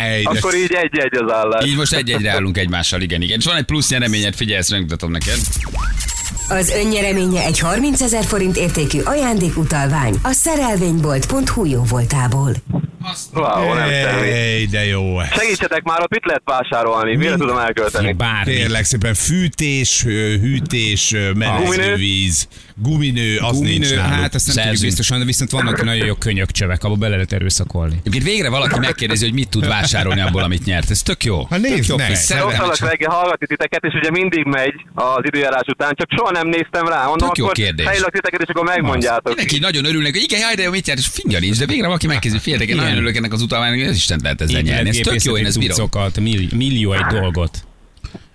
Ej, 0.02 0.22
de 0.24 0.30
Akkor 0.30 0.54
így 0.56 0.74
egy-egy 0.74 1.16
az 1.24 1.34
állás. 1.34 1.66
Így 1.66 1.76
most 1.76 1.94
egy-egyre 1.94 2.32
állunk 2.32 2.58
egymással, 2.58 3.02
igen, 3.02 3.22
igen. 3.22 3.40
És 3.40 3.46
van 3.46 3.56
egy 3.56 3.64
plusz 3.66 3.90
nyereményed, 3.90 4.36
figyelj, 4.36 4.58
ezt 4.60 4.70
megmutatom 4.72 5.12
neked. 5.12 5.38
Az 6.50 6.70
önnyereménye 6.70 7.42
egy 7.44 7.60
30 7.60 8.02
ezer 8.02 8.24
forint 8.26 8.58
értékű 8.58 9.00
ajándékutalvány 9.00 10.16
a 10.24 10.32
szerelvénybolt.hu 10.56 11.66
jó 11.66 11.84
voltából. 11.84 12.52
Wow, 13.34 13.74
nem. 13.74 13.90
Ej, 13.90 14.66
de 14.66 14.86
jó. 14.86 15.20
Segítsetek 15.36 15.84
már, 15.84 16.02
ott 16.02 16.10
mit 16.10 16.26
lehet 16.26 16.42
vásárolni? 16.46 17.16
Mire 17.16 17.36
tudom 17.36 17.58
elkölteni? 17.58 18.14
Bármi. 18.14 18.54
Tényleg 18.54 18.84
szépen 18.86 19.14
fűtés, 19.14 20.04
hűtés, 20.42 21.14
ö, 21.14 21.32
menedzsővíz, 21.32 22.48
guminő, 22.76 23.38
az 23.38 23.58
nincs 23.60 23.74
Guminő, 23.88 23.96
náluk. 23.96 24.14
hát 24.14 24.36
azt 24.36 24.46
nem 24.46 24.56
tudjuk 24.56 24.64
Szerzünk. 24.66 24.82
biztosan, 24.86 25.20
de 25.20 25.26
viszont 25.26 25.52
vannak 25.52 25.84
nagyon 25.92 26.06
jó 26.06 26.14
könyökcsövek, 26.14 26.84
abba 26.84 26.96
bele 26.96 27.14
lehet 27.14 27.34
erőszakolni. 27.34 27.96
Egyébként 28.00 28.24
végre 28.24 28.50
valaki 28.50 28.80
megkérdezi, 28.80 29.24
hogy 29.24 29.34
mit 29.34 29.50
tud 29.50 29.68
vásárolni 29.68 30.22
abból, 30.22 30.44
amit 30.44 30.66
nyert. 30.66 30.90
Ez 30.90 31.02
tök 31.02 31.24
jó. 31.24 31.46
Hát 31.50 31.60
nézd 31.62 31.90
jó 31.90 31.96
meg. 31.98 32.12
ott 32.46 32.56
vannak 32.56 32.78
reggel 32.78 33.10
hallgatni 33.12 33.48
titeket, 33.48 33.84
és 33.84 33.94
ugye 33.94 34.12
mindig 34.12 34.46
megy 34.46 34.74
az 34.94 35.22
időjárás 35.24 35.66
után, 35.68 35.94
csak 35.96 36.08
soha 36.18 36.32
nem 36.32 36.48
néztem 36.48 36.88
rá. 36.88 37.06
Mondom, 37.06 37.28
Tök 37.28 37.38
jó 37.38 37.44
akkor 37.44 37.56
kérdés. 37.58 37.86
helylak 37.86 38.12
titeket, 38.12 38.42
és 38.42 38.48
akkor 38.50 38.66
megmondjátok. 38.66 39.28
Mindenki 39.28 39.60
nagyon 39.60 39.86
örülnek, 39.86 40.12
hogy 40.14 40.22
igen, 40.24 40.40
jaj, 40.40 40.56
de 40.56 40.62
jó, 40.62 40.72
mit 40.72 40.86
nyert, 40.86 41.00
és 41.00 41.08
fingja 41.08 41.40
nincs, 41.40 41.60
de 41.60 41.66
végre 41.66 41.86
valaki 41.86 42.08
megkezdi, 42.08 42.40
féltek, 42.40 42.68
én 42.68 42.76
nagyon 42.76 42.96
örülök 42.96 43.16
ennek 43.16 43.34
az 43.34 43.42
utalványnak, 43.42 43.80
hogy 43.80 43.88
ez 43.88 43.96
Isten 43.96 44.20
lehet 44.24 44.42
ezzel 44.42 44.62
nyerni. 44.62 44.90
Ez 44.90 44.98
tök 44.98 45.22
jó, 45.24 45.38
én 45.38 45.46
ezt 45.46 45.60
bírom. 45.60 45.90
Millió, 46.56 46.94
egy 46.94 47.06
dolgot. 47.20 47.58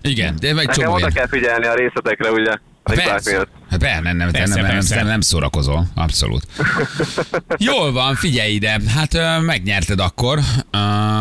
Igen, 0.01 0.35
de 0.39 0.53
meg 0.53 0.65
Nekem 0.65 0.83
csomó 0.83 0.95
oda 0.95 0.99
ilyen. 0.99 1.11
kell 1.13 1.27
figyelni 1.27 1.65
a 1.65 1.73
részletekre, 1.73 2.31
ugye? 2.31 2.53
Persze. 2.83 3.47
Hát 3.69 3.79
be, 3.79 3.99
nem, 4.03 4.17
nem, 4.17 4.31
Persze, 4.31 4.53
nem, 4.55 4.63
nem, 4.63 4.73
persze. 4.73 4.95
nem, 4.95 5.07
nem 5.07 5.21
szórakozol, 5.21 5.83
abszolút. 5.95 6.43
Jól 7.57 7.91
van, 7.91 8.15
figyelj 8.15 8.51
ide, 8.51 8.77
hát 8.95 9.13
ö, 9.13 9.39
megnyerted 9.39 9.99
akkor. 9.99 10.37
Ö, 10.71 10.77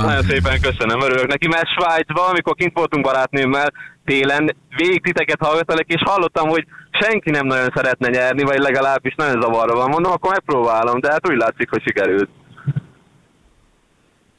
Nagyon 0.06 0.22
szépen 0.28 0.60
köszönöm, 0.60 1.00
örülök 1.00 1.26
neki, 1.26 1.48
mert 1.48 1.66
Svájcban, 1.68 2.28
amikor 2.28 2.54
kint 2.54 2.74
voltunk 2.74 3.04
barátnőmmel 3.04 3.72
télen, 4.04 4.56
végig 4.76 5.02
titeket 5.02 5.38
hallgattalak, 5.40 5.86
és 5.86 6.00
hallottam, 6.04 6.48
hogy 6.48 6.64
senki 7.00 7.30
nem 7.30 7.46
nagyon 7.46 7.72
szeretne 7.74 8.08
nyerni, 8.08 8.42
vagy 8.42 8.58
legalábbis 8.58 9.14
nagyon 9.16 9.40
zavarba 9.40 9.74
van. 9.74 9.90
Mondom, 9.90 10.12
akkor 10.12 10.30
megpróbálom, 10.30 11.00
de 11.00 11.10
hát 11.10 11.28
úgy 11.28 11.36
látszik, 11.36 11.70
hogy 11.70 11.82
sikerült. 11.86 12.28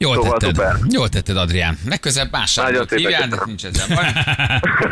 Jól 0.04 0.14
Szóval 0.14 0.30
tetted. 0.38 0.54
szuper. 0.54 0.76
Jól 0.88 1.08
tetted, 1.08 1.36
Adrián. 1.36 1.78
Legközelebb 1.88 2.30
más 2.32 2.54
Nagyon 2.54 2.72
sávot 2.72 2.88
szépen 2.88 3.04
hívjál, 3.04 3.28
de 3.28 3.36
nincs 3.46 3.64
ezzel 3.64 3.86
baj. 3.96 4.12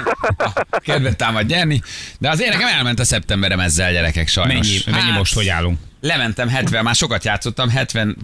Kedvet 0.94 1.16
támad 1.16 1.46
nyerni, 1.46 1.82
de 2.18 2.30
azért 2.30 2.52
nekem 2.52 2.68
elment 2.68 2.98
a 3.00 3.04
szeptemberem 3.04 3.60
ezzel, 3.60 3.92
gyerekek, 3.92 4.28
sajnos. 4.28 4.84
Mennyi, 4.84 4.98
mennyi 5.00 5.16
most, 5.18 5.34
hogy 5.34 5.48
állunk? 5.48 5.78
Lementem 6.00 6.48
70, 6.48 6.82
már 6.84 6.94
sokat 6.94 7.24
játszottam, 7.24 7.72
70-ről 7.76 8.14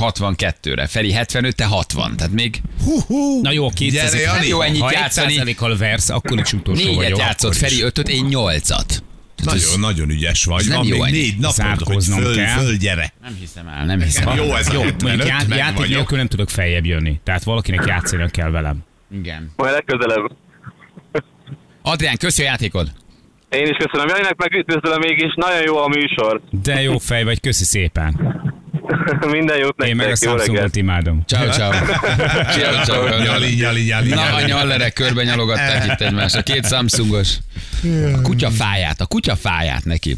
62-re. 0.00 0.86
Feri 0.86 1.12
75, 1.12 1.54
te 1.54 1.64
60. 1.64 2.16
Tehát 2.16 2.32
még 2.32 2.60
Hú, 2.84 3.00
hú. 3.00 3.40
Na 3.42 3.50
jó, 3.52 3.68
200 3.70 4.12
Gyere, 4.12 4.22
Jani. 4.22 4.46
jó 4.46 4.60
ennyit 4.60 4.80
Ha 4.80 4.92
játszani. 4.92 5.34
1%-kal 5.44 5.76
versz, 5.76 6.08
akkor 6.08 6.38
is 6.38 6.52
utolsó 6.52 6.84
négyet 6.84 6.96
vagyok. 7.02 7.18
játszott. 7.18 7.56
Feri 7.56 7.82
5 7.82 7.98
én 7.98 8.26
8-at. 8.30 8.98
Nagyon, 9.44 9.80
nagyon 9.80 10.10
ügyes 10.10 10.44
vagy. 10.44 10.60
ez 10.60 10.66
nem 10.66 10.76
Van 10.76 10.86
jó 10.86 11.02
még 11.02 11.12
négy 11.12 11.38
napod, 11.38 11.82
hogy 11.82 12.04
föl, 12.04 12.34
kell. 12.34 12.58
föl 12.58 12.76
gyere. 12.76 13.12
Nem 13.22 13.36
hiszem 13.40 13.68
el, 13.68 13.84
nem 13.84 14.00
hiszem 14.00 14.28
el. 14.28 14.36
Jó, 14.36 14.54
ez 14.54 14.72
Jó, 14.72 14.80
mondjuk 14.82 15.02
75, 15.02 15.26
já- 15.26 15.56
játék 15.58 15.88
nélkül 15.88 16.16
nem 16.16 16.26
tudok 16.26 16.48
feljebb 16.50 16.84
jönni. 16.84 17.20
Tehát 17.24 17.44
valakinek 17.44 17.84
játszani 17.86 18.30
kell 18.30 18.50
velem. 18.50 18.78
Igen. 19.14 19.52
Majd 19.56 19.72
legközelebb. 19.72 20.30
Adrián, 21.82 22.16
köszi 22.16 22.42
a 22.42 22.44
játékod. 22.44 22.92
Én 23.48 23.66
is 23.66 23.76
köszönöm. 23.86 24.08
Janinak 24.08 24.36
meg 24.36 24.52
üdvözlöm 24.54 24.98
mégis, 25.00 25.34
nagyon 25.36 25.62
jó 25.62 25.76
a 25.76 25.88
műsor. 25.88 26.40
De 26.50 26.82
jó 26.82 26.98
fej 26.98 27.24
vagy, 27.24 27.40
köszi 27.40 27.64
szépen. 27.64 28.16
Minden 29.30 29.58
jót 29.58 29.84
Én 29.84 29.96
meg 29.96 30.06
a 30.06 30.08
nektek, 30.08 30.28
Samsungot 30.28 30.76
imádom. 30.76 31.22
Ciao, 31.26 31.48
ciao. 31.50 31.72
ciao, 32.56 32.84
ciao. 32.84 33.08
Nyali, 33.08 33.54
nyali, 33.54 33.82
nyali, 33.82 34.08
Na, 34.08 34.34
a 34.34 34.40
nyallerek 34.46 34.92
körbe 34.92 35.24
nyalogatták 35.24 35.86
itt 35.86 36.00
egymást. 36.00 36.36
A 36.36 36.42
két 36.42 36.66
Samsungos. 36.66 37.36
A 38.14 38.20
kutya 38.22 38.50
fáját, 38.50 39.00
a 39.00 39.06
kutya 39.06 39.36
fáját 39.36 39.84
neki. 39.84 40.16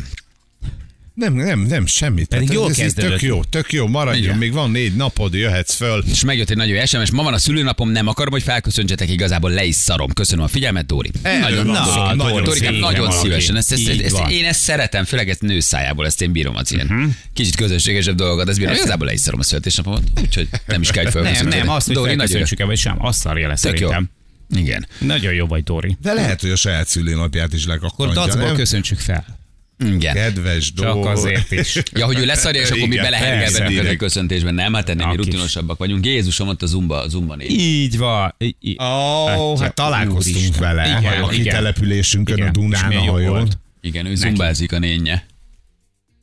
Nem, 1.21 1.35
nem, 1.35 1.61
nem, 1.61 1.87
semmit. 1.87 2.27
Pedig 2.29 2.49
Tehát 2.49 2.63
jól 2.63 2.71
ez, 2.71 2.77
kezdődött. 2.77 3.11
tök 3.11 3.23
jó, 3.23 3.45
tök 3.45 3.73
jó, 3.73 3.87
maradjon, 3.87 4.23
Igen. 4.25 4.39
még 4.39 4.53
van 4.53 4.71
négy 4.71 4.95
napod, 4.97 5.35
jöhetsz 5.35 5.75
föl. 5.75 6.05
És 6.11 6.25
megjött 6.25 6.51
egy 6.51 6.57
nagyon 6.57 6.77
jó 6.77 6.85
SMS, 6.85 7.11
ma 7.11 7.23
van 7.23 7.35
a 7.35 7.39
szülőnapom, 7.39 7.91
nem 7.91 8.07
akarom, 8.07 8.33
hogy 8.33 8.43
felköszöntsetek, 8.43 9.11
igazából 9.11 9.51
le 9.51 9.65
is 9.65 9.75
szarom. 9.75 10.13
Köszönöm 10.13 10.45
a 10.45 10.49
figyelmet, 10.49 10.87
Dóri. 10.87 11.11
Erről 11.23 11.41
nagyon, 11.43 11.67
van 11.67 11.75
nagyon, 11.75 11.93
szó, 11.93 12.15
nagyon, 12.25 12.45
Dorikám, 12.45 12.73
szépen 12.75 12.93
nagyon 12.93 13.11
szívesen. 13.13 13.57
Ezt, 13.57 13.73
ezt, 13.73 13.89
ezt, 13.89 14.19
van. 14.19 14.31
én 14.31 14.45
ezt 14.45 14.61
szeretem, 14.61 15.05
főleg 15.05 15.29
ezt 15.29 15.41
nő 15.41 15.61
szájából, 15.61 16.07
ezt 16.07 16.23
én 16.23 16.33
bírom 16.33 16.57
az 16.57 16.73
ilyen 16.73 16.87
Mhm. 16.87 17.05
kicsit 17.33 17.57
közönségesebb 17.57 18.15
dolgokat, 18.17 18.49
ezt 18.49 18.59
bírom. 18.59 18.75
Igazából 18.75 19.07
le 19.07 19.13
is 19.13 19.21
szarom 19.21 19.41
a 19.41 19.43
születésnapomat, 19.43 20.03
úgyhogy 20.23 20.49
nem 20.67 20.81
is 20.81 20.91
kell, 20.91 21.11
hogy 21.11 21.23
Nem, 21.23 21.47
nem, 21.49 21.69
azt, 21.69 21.87
hogy 21.87 21.95
Dóri, 21.95 22.15
nagyon 22.15 22.43
el, 22.59 22.67
vagy 22.67 22.79
sem, 22.79 23.05
azt 23.07 23.21
szarja 23.21 23.49
le 23.49 23.57
szerintem. 23.57 24.11
Igen. 24.57 24.87
Nagyon 24.99 25.33
jó 25.33 25.47
vagy, 25.47 25.63
Dori. 25.63 25.97
De 26.03 26.13
lehet, 26.13 26.41
hogy 26.41 26.51
a 26.51 26.57
saját 26.57 26.89
szülőnapját 26.89 27.53
is 27.53 27.65
Akkor 27.65 27.75
lekakkantja, 27.75 28.21
dacból 28.27 28.53
köszöntsük 28.53 28.99
fel. 28.99 29.40
Igen. 29.85 30.15
Kedves 30.15 30.73
Csak 30.73 30.87
dolog. 30.87 31.07
azért 31.07 31.51
is. 31.51 31.83
Ja, 31.99 32.07
hogy 32.07 32.19
ő 32.19 32.25
leszarja, 32.25 32.61
és 32.61 32.71
akkor 32.71 32.89
mi 32.89 32.95
Igen, 32.95 33.05
belehergel 33.05 33.39
persze, 33.39 33.59
bennünket 33.59 33.93
a 33.93 33.97
köszöntésben. 33.97 34.55
Nem, 34.55 34.75
hát 34.75 34.89
ennél 34.89 35.07
mi 35.07 35.17
rutinosabbak 35.17 35.79
vagyunk. 35.79 36.07
Jézusom, 36.07 36.49
ott 36.49 36.63
a 36.63 36.67
zumba, 36.67 37.09
zumba 37.09 37.37
négy. 37.37 37.51
Így 37.51 37.99
van. 37.99 38.35
Ó, 38.41 38.85
oh, 38.85 39.53
Atya, 39.53 39.63
hát 39.63 39.75
találkoztunk 39.75 40.57
vele 40.57 40.99
Igen, 40.99 41.23
a 41.23 41.29
kitelepülésünkön 41.29 42.37
Igen, 42.37 42.49
a 42.49 42.51
Dunán 42.51 42.93
a 42.93 43.11
hajón. 43.11 43.49
Igen, 43.81 44.07
ő 44.07 44.15
zumbázik 44.15 44.73
a 44.73 44.79
nénye. 44.79 45.27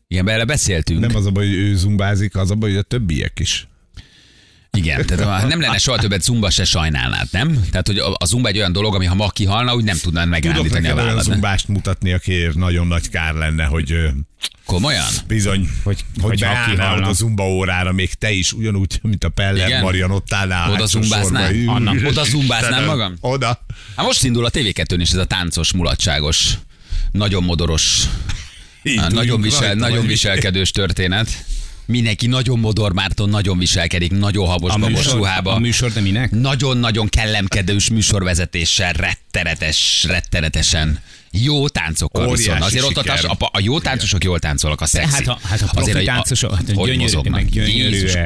Igen, 0.07 0.25
bele 0.25 0.45
beszéltünk. 0.45 0.99
Nem 0.99 1.15
az 1.15 1.25
a 1.25 1.31
baj, 1.31 1.47
hogy 1.47 1.55
ő 1.55 1.75
zumbázik, 1.75 2.35
az 2.35 2.51
a 2.51 2.55
baj, 2.55 2.69
hogy 2.69 2.79
a 2.79 2.81
többiek 2.81 3.39
is. 3.39 3.67
Igen, 4.77 5.05
tehát 5.05 5.41
ha 5.41 5.47
nem 5.47 5.61
lenne 5.61 5.77
soha 5.77 5.97
többet 5.97 6.23
zumba, 6.23 6.49
se 6.49 6.63
sajnálnád, 6.65 7.27
nem? 7.31 7.63
Tehát, 7.71 7.87
hogy 7.87 7.97
a, 7.97 8.25
zumba 8.25 8.47
egy 8.47 8.57
olyan 8.57 8.71
dolog, 8.71 8.95
ami 8.95 9.05
ha 9.05 9.15
ma 9.15 9.29
kihalna, 9.29 9.75
úgy 9.75 9.83
nem 9.83 9.97
tudnád 9.97 10.23
Tudok 10.29 10.41
megrándítani 10.43 10.87
a 10.87 10.95
vállad. 10.95 11.15
ne? 11.15 11.21
zumbást 11.21 11.67
mutatni, 11.67 12.13
akiért 12.13 12.55
nagyon 12.55 12.87
nagy 12.87 13.09
kár 13.09 13.33
lenne, 13.33 13.63
hogy 13.65 13.95
Komolyan? 14.65 15.05
bizony, 15.27 15.69
Hogy- 15.83 16.05
hogy, 16.15 16.23
hogy 16.29 16.39
beállnál 16.39 16.97
oda 16.97 17.07
a 17.07 17.13
zumba 17.13 17.43
órára, 17.49 17.91
még 17.91 18.13
te 18.13 18.31
is 18.31 18.51
ugyanúgy, 18.53 18.99
mint 19.01 19.23
a 19.23 19.29
Peller 19.29 19.67
Igen? 19.67 19.81
Marian 19.81 20.11
ott 20.11 20.33
állnál. 20.33 20.69
a 20.69 20.73
Oda 20.73 20.85
zumbáznál? 20.85 21.53
Anna, 21.65 21.91
oda 21.91 21.95
Istenem. 22.07 22.23
zumbáznám 22.29 22.85
magam? 22.85 23.13
Oda. 23.19 23.65
Hát 23.95 24.05
most 24.05 24.23
indul 24.23 24.45
a 24.45 24.49
TV2-n 24.51 24.97
is 24.99 25.09
ez 25.11 25.17
a 25.19 25.25
táncos, 25.25 25.71
mulatságos, 25.73 26.53
nagyon 27.11 27.43
modoros, 27.43 28.01
nagyon, 29.09 29.41
visel, 29.41 29.59
rajta, 29.61 29.75
nagyon 29.75 30.05
viselkedős 30.05 30.71
történet. 30.71 31.45
Mindenki 31.87 32.27
nagyon 32.27 32.59
Modor 32.59 32.93
Márton, 32.93 33.29
nagyon 33.29 33.57
viselkedik, 33.57 34.11
nagyon 34.11 34.47
habos 34.47 34.71
A 34.71 34.77
babos 34.77 34.95
műsor, 34.95 35.13
ruhába. 35.15 35.53
a 35.53 35.59
műsor, 35.59 35.91
de 35.91 36.01
minek? 36.01 36.31
Nagyon-nagyon 36.31 37.07
kellemkedős 37.07 37.89
műsorvezetéssel, 37.89 38.91
rettenetes, 38.93 40.05
rettenetesen. 40.07 40.99
Jó 41.31 41.67
táncokkal 41.67 42.21
Óriási 42.27 42.41
viszont. 42.43 42.61
Azért 42.63 42.83
ott 42.83 42.97
a, 42.97 43.03
társ, 43.03 43.23
a, 43.23 43.35
a 43.39 43.59
jó 43.59 43.79
táncosok 43.79 44.23
jól 44.23 44.39
táncolnak, 44.39 44.81
a 44.81 44.85
szexi. 44.85 45.11
Hát 45.13 45.27
a, 45.27 45.39
hát 45.43 45.61
a 45.61 45.65
profi 45.71 45.89
Azért, 45.91 46.05
táncosok, 46.05 46.55
hát 46.55 46.65
gyönyörű, 46.65 46.97
mozognak. 46.97 47.33
meg 47.33 47.49
gyönyörű. 47.49 47.71
Jézus, 47.71 48.13
eh, 48.13 48.25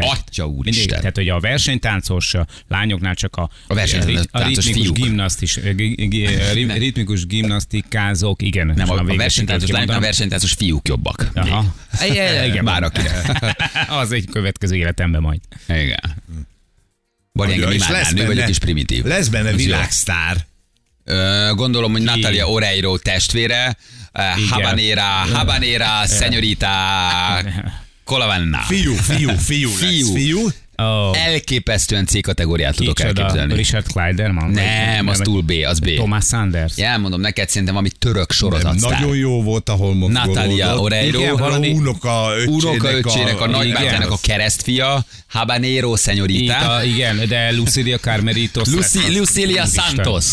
mindig. 0.64 0.90
Tehát, 0.90 1.16
hogy 1.16 1.30
a 1.30 1.40
versenytáncos 1.40 2.34
a 2.34 2.48
lányoknál 2.68 3.16
csak 3.16 3.36
a, 3.36 3.50
A 3.68 3.74
versenytáncos 3.74 4.26
a 4.32 4.48
ritmikus 4.48 4.82
fiúk. 4.82 4.96
gimnasztis, 4.96 5.56
eh, 5.58 5.66
eh, 5.70 6.54
ri- 6.54 6.72
ritmikus 6.78 7.26
gimnasztikázók, 7.26 8.42
igen. 8.42 8.68
Nem, 8.76 8.90
a, 8.90 8.98
a 8.98 9.04
versenytáncos 9.04 9.70
lányoknál 9.70 9.98
a 9.98 10.02
versenytáncos 10.02 10.52
fiúk 10.54 10.88
jobbak. 10.88 11.30
Aha. 11.34 11.76
Igen, 12.46 12.66
bár 12.72 12.84
akire. 12.84 13.42
Az 14.02 14.12
egy 14.12 14.26
következő 14.32 14.76
életemben 14.76 15.22
majd. 15.22 15.40
Igen. 15.68 16.00
Vagy 17.34 17.52
engem 17.52 17.72
és 17.72 17.88
lesz 17.88 18.12
nő 18.12 18.22
vagyok 18.22 18.36
benne- 18.36 18.50
és 18.50 18.58
primitív. 18.60 19.04
Lesz 19.04 19.28
benne 19.28 19.54
világsztár. 19.54 20.50
Gondolom, 21.56 21.92
hogy 21.92 22.02
Natalia 22.02 22.46
Oreiro 22.48 22.98
testvére, 22.98 23.78
ö, 24.14 24.22
Habanera, 24.50 25.04
Habanera, 25.34 26.06
Senyorita, 26.08 26.68
Colavanna. 28.04 28.60
Fiú, 28.70 28.94
fiú, 28.94 29.30
fiú, 29.38 29.70
Fiú. 29.70 29.90
lesz. 29.90 30.12
Fiú. 30.14 30.48
Oh, 30.76 31.26
Elképesztően 31.26 32.06
C 32.06 32.22
kategóriát 32.22 32.76
tudok 32.76 32.96
kicsoda, 32.96 33.22
elképzelni. 33.22 33.54
Richard 33.56 33.88
Kleiderman? 33.88 34.52
Nem, 34.52 35.08
az 35.08 35.20
túl 35.24 35.42
B, 35.42 35.52
az 35.68 35.80
B. 35.80 35.86
Thomas 35.94 36.26
Sanders. 36.26 36.78
Ja, 36.78 36.86
elmondom 36.86 37.22
neked, 37.22 37.50
szerintem 37.50 37.76
ami 37.76 37.90
török 38.00 38.32
sorozatsztár. 38.32 39.00
nagyon 39.00 39.16
jó 39.16 39.44
volt, 39.44 39.70
ahol 39.70 39.94
mozgolódott. 39.96 40.36
Natalia 40.36 40.78
Oreiro. 40.78 41.20
Igen, 41.20 41.36
valami 41.36 41.72
unoka 41.72 42.32
öccsének, 42.38 42.64
Unoka 42.64 42.92
öccsének, 42.92 43.42
a, 43.42 43.46
igen. 43.46 43.50
nagybátyának 43.50 44.12
a 44.12 44.18
keresztfia, 44.22 45.06
Habanero 45.28 45.92
Itt 45.94 46.00
Senyorita. 46.00 46.76
a, 46.76 46.84
igen, 46.84 47.28
de 47.28 47.52
Lucilia 47.52 48.00
az. 48.54 48.98
Lucilia. 49.18 49.66
Santos. 49.66 50.26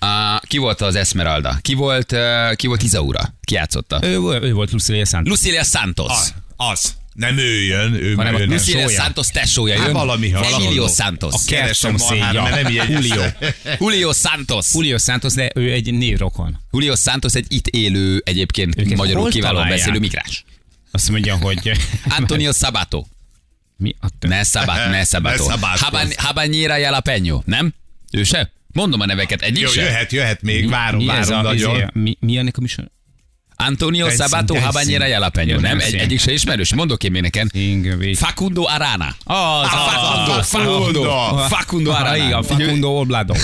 Uh, 0.00 0.40
ki 0.48 0.58
volt 0.58 0.80
az 0.80 0.94
Esmeralda? 0.94 1.58
Ki 1.60 1.74
volt, 1.74 2.12
uh, 2.12 2.54
ki 2.54 2.66
volt 2.66 2.82
Izaura? 2.82 3.34
Ki 3.44 3.54
játszotta? 3.54 3.98
Ő, 4.02 4.38
ő 4.42 4.52
volt 4.52 4.70
Lucilia 4.70 5.04
Santos. 5.04 5.30
Lucilia 5.30 5.64
Santos. 5.64 6.10
Az, 6.10 6.34
az. 6.56 6.94
Nem 7.16 7.38
ő 7.38 7.62
jön, 7.62 7.92
ő 7.92 8.14
Hanem 8.14 8.34
a 8.34 8.38
jön. 8.38 8.48
Lucilia. 8.48 8.88
Santos 8.88 9.28
tesója 9.28 9.74
jön. 9.74 9.82
Hát 9.82 9.92
valami. 9.92 10.32
Emilio 10.52 10.88
Santos. 10.88 11.34
A 11.34 11.38
Keresem 11.46 11.96
mert 12.10 12.62
nem 12.62 12.72
jegyezte. 12.72 12.92
Julio. 12.92 13.22
Julio 13.80 14.12
Santos. 14.12 14.74
Julio 14.74 14.98
Santos, 14.98 15.32
de 15.32 15.50
ő 15.54 15.72
egy 15.72 15.92
névrokon. 15.94 16.58
Julio 16.72 16.96
Santos 16.96 17.34
egy 17.34 17.46
itt 17.48 17.66
élő, 17.66 18.22
egyébként 18.24 18.80
Őket 18.80 18.96
magyarul 18.96 19.30
kiválóan 19.30 19.68
beszélő 19.68 19.98
migrás. 19.98 20.44
Azt 20.90 21.10
mondja, 21.10 21.36
hogy... 21.36 21.70
Antonio 22.18 22.52
Sabato. 22.52 23.04
Mi 23.76 23.94
a 24.00 24.06
tö- 24.18 24.30
Ne 24.30 24.44
Sabato, 24.44 24.90
ne 24.90 25.04
Sabato. 25.12 25.46
Ne 25.46 25.50
Sabato. 25.52 25.84
Haban, 25.84 26.08
Habanera 26.16 26.76
Jalapeno, 26.76 27.42
nem? 27.44 27.74
Ő 28.10 28.22
se? 28.22 28.52
Mondom 28.76 29.00
a 29.00 29.06
neveket, 29.06 29.42
egyik 29.42 29.62
Jó, 29.74 29.82
jöhet, 29.82 30.12
jöhet 30.12 30.42
még, 30.42 30.68
várom, 30.68 31.04
mi 31.04 31.08
ez 31.08 31.28
várom 31.28 31.46
a, 31.46 31.48
nagyon. 31.48 31.74
izé, 31.74 31.86
mi, 31.92 32.16
mi 32.20 32.36
ennek 32.36 32.56
a 32.56 32.60
műsor? 32.60 32.90
Antonio 33.56 34.06
Dancing, 34.06 34.28
Sabato. 34.28 34.54
Habanera 34.54 35.06
Jalapeno, 35.06 35.52
Jó, 35.52 35.58
nem? 35.58 35.78
Egy, 35.80 35.94
egyik 35.94 36.20
se 36.20 36.32
ismerős. 36.32 36.74
Mondok 36.74 37.04
én. 37.04 37.30
Ingrid. 37.52 38.16
Facundo 38.16 38.64
Arana. 38.66 39.16
Az, 39.24 39.68
Facundo, 39.68 40.32
az, 40.32 40.48
Facundo, 40.48 41.02
Facundo 41.48 41.90
Ah, 41.90 42.00
Arana. 42.00 42.16
igen, 42.16 42.42
Facundo 42.42 42.88
Oblado. 42.88 43.34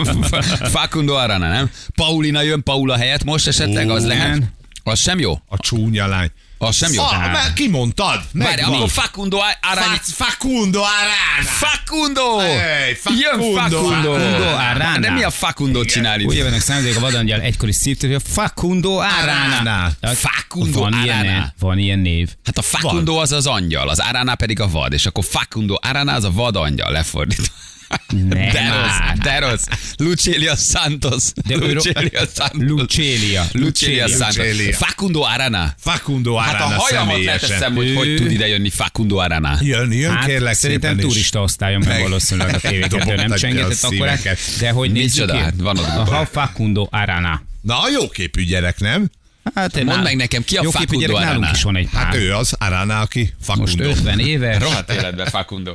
Facundo 0.76 1.14
Arana, 1.14 1.48
nem? 1.48 1.70
Paulina 1.94 2.42
jön 2.42 2.62
Paula 2.62 2.96
helyett 2.96 3.24
most 3.24 3.46
esetleg, 3.46 3.90
az 3.90 4.06
lehet? 4.06 4.42
Az 4.82 5.00
sem 5.00 5.18
jó? 5.18 5.32
A 5.46 5.56
csúnya 5.58 6.06
lány. 6.06 6.30
Az 6.60 6.76
sem 6.76 6.92
jó? 6.92 7.02
Ah, 7.02 7.32
már 7.32 7.52
kimondtad. 7.52 8.20
Várj, 8.32 8.60
akkor 8.62 8.90
Facundo 8.90 9.38
Arana. 9.60 9.86
Fa- 9.86 10.26
Facundo 10.26 10.78
Arana. 10.80 11.48
Facundo! 11.48 12.38
Hey, 12.38 12.94
Facundo, 12.94 13.22
Jön 13.22 13.54
Facundo! 13.54 13.88
Facundo 13.88 14.44
Arana. 14.48 14.98
De 14.98 15.10
mi 15.10 15.22
a 15.22 15.30
Facundo 15.30 15.84
csinál 15.84 16.20
Úgy 16.20 16.32
itt? 16.32 16.38
jönnek 16.38 16.60
szándék 16.60 16.96
a 16.96 17.00
vadangyal 17.00 17.40
egykori 17.40 17.72
szívtől, 17.72 18.20
Facundo 18.24 18.96
Arana. 18.96 19.56
Arana. 19.60 19.92
Facundo 20.14 20.80
van 20.80 21.00
ilyen, 21.04 21.18
Arana. 21.18 21.52
van 21.58 21.78
ilyen 21.78 21.98
név. 21.98 22.28
Hát 22.44 22.58
a 22.58 22.62
Facundo 22.62 23.14
az 23.16 23.32
az 23.32 23.46
angyal, 23.46 23.88
az 23.88 23.98
Arana 23.98 24.34
pedig 24.34 24.60
a 24.60 24.68
vad, 24.68 24.92
és 24.92 25.06
akkor 25.06 25.24
Facundo 25.24 25.76
Arana 25.80 26.12
az 26.12 26.24
a 26.24 26.30
vad 26.30 26.56
angyal, 26.56 26.92
lefordítva. 26.92 27.46
Nem 28.08 28.28
De 28.28 28.62
már. 28.68 28.74
rossz, 28.84 29.18
de 29.22 29.38
rossz. 29.38 29.64
Lucelia 29.96 30.56
Santos. 30.56 31.24
De 31.46 31.56
Lucelia 31.56 32.20
Santos. 32.36 32.68
Lucelia. 32.70 33.46
Lucelia 33.52 34.08
Santos. 34.08 34.76
Facundo 34.76 35.20
Arana. 35.22 35.74
Facundo 35.78 36.36
Hát 36.36 36.54
a 36.54 36.56
Arana 36.64 36.80
hajamat 36.80 37.24
leteszem, 37.24 37.74
hogy 37.74 37.94
hogy 37.94 38.16
tud 38.16 38.30
ide 38.30 38.48
jönni 38.48 38.70
Facundo 38.70 39.16
Arana. 39.16 39.58
Jön, 39.60 39.92
jön, 39.92 40.12
Hát, 40.14 40.26
kérlek 40.26 40.54
szerintem 40.54 40.90
szépen 40.90 41.06
is. 41.06 41.12
turista 41.12 41.42
osztályon 41.42 41.82
meg 41.86 42.00
valószínűleg 42.00 42.54
a 42.54 42.58
tévéket, 42.58 43.16
nem 43.16 43.34
csengetett 43.34 43.82
a 43.82 43.86
akkor, 43.86 44.08
de 44.58 44.70
hogy 44.70 44.92
nézzük 44.92 45.30
ki? 45.30 45.36
Hát 45.36 45.54
van 45.56 45.78
ott 45.78 45.84
Aha, 45.86 46.26
Facundo 46.26 46.86
Arana. 46.90 47.42
Na, 47.60 47.78
jó 47.92 48.08
képű 48.08 48.44
gyerek, 48.44 48.78
nem? 48.80 49.10
Hát, 49.54 49.74
Mondd 49.74 49.86
nál- 49.88 50.02
meg 50.02 50.16
nekem, 50.16 50.44
ki 50.44 50.56
a 50.56 50.62
jó 50.62 50.70
Facundo 50.70 50.98
gyerek, 50.98 51.16
nálunk 51.16 51.38
Arana? 51.42 51.50
is 51.56 51.62
van 51.62 51.76
egy 51.76 51.88
pár. 51.92 52.04
Hát 52.04 52.14
ő 52.14 52.34
az 52.34 52.52
Arana, 52.58 53.00
aki 53.00 53.34
Facundo. 53.42 53.84
Most 53.84 53.98
50 53.98 54.18
éves, 54.18 54.58
Rohadt 54.62 54.90
életben 54.92 55.26
Facundo. 55.26 55.72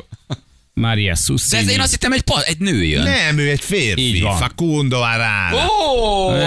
Maria 0.76 1.14
De 1.14 1.20
Sussi. 1.20 1.56
ez 1.56 1.70
én 1.70 1.80
azt 1.80 1.92
hittem, 1.92 2.12
egy, 2.12 2.22
pa, 2.22 2.44
egy 2.44 2.60
nő 2.60 2.84
jön. 2.84 3.04
Nem, 3.04 3.38
ő 3.38 3.50
egy 3.50 3.62
férfi. 3.62 4.02
Így 4.02 4.22
van. 4.22 4.38
Facundo 4.38 5.00
Arana. 5.00 5.56
Ó, 5.56 6.30
oh, 6.30 6.40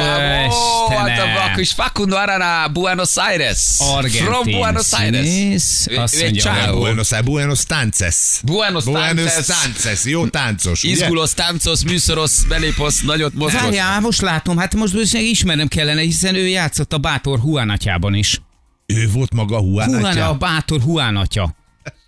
hát 0.89 1.49
akkor 1.49 1.61
is 1.61 1.73
Facundo 1.73 2.17
Arana, 2.17 2.69
Buenos 2.69 3.17
Aires. 3.17 3.77
From 3.77 3.95
Argentin 3.97 4.59
Buenos 4.59 4.93
Aires. 4.93 5.27
színész, 5.27 5.87
azt 5.97 6.23
ő 6.23 6.25
egy 6.25 6.37
csávó. 6.37 6.73
hogy 6.73 6.81
Buenos, 6.81 7.09
Buenos 7.25 7.65
Tances. 7.65 8.41
Buenos 8.45 8.85
Buenos 8.85 9.33
Tances. 9.33 9.57
Tances. 9.63 10.05
Jó 10.05 10.27
táncos? 10.27 10.83
Izgulos, 10.83 11.35
táncos, 11.35 11.85
műszoros, 11.85 12.47
belépos, 12.49 13.01
nagyot 13.01 13.35
mozgos. 13.35 13.61
Várjál, 13.61 14.01
most 14.01 14.21
látom, 14.21 14.57
hát 14.57 14.75
most 14.75 14.93
most 14.93 15.15
ismernem 15.15 15.69
kellene, 15.69 16.01
hiszen 16.01 16.35
ő 16.35 16.47
játszott 16.47 16.93
a 16.93 16.99
Bátor 16.99 17.39
Huán 17.39 17.71
atyában 17.71 18.15
is. 18.15 18.41
Ő 18.87 19.09
volt 19.13 19.33
maga 19.35 19.61
Juan 19.63 19.99
Huán, 19.99 20.19
a. 20.19 20.35
Bátor 20.35 20.81
Huán 20.81 21.17
atya. 21.17 21.55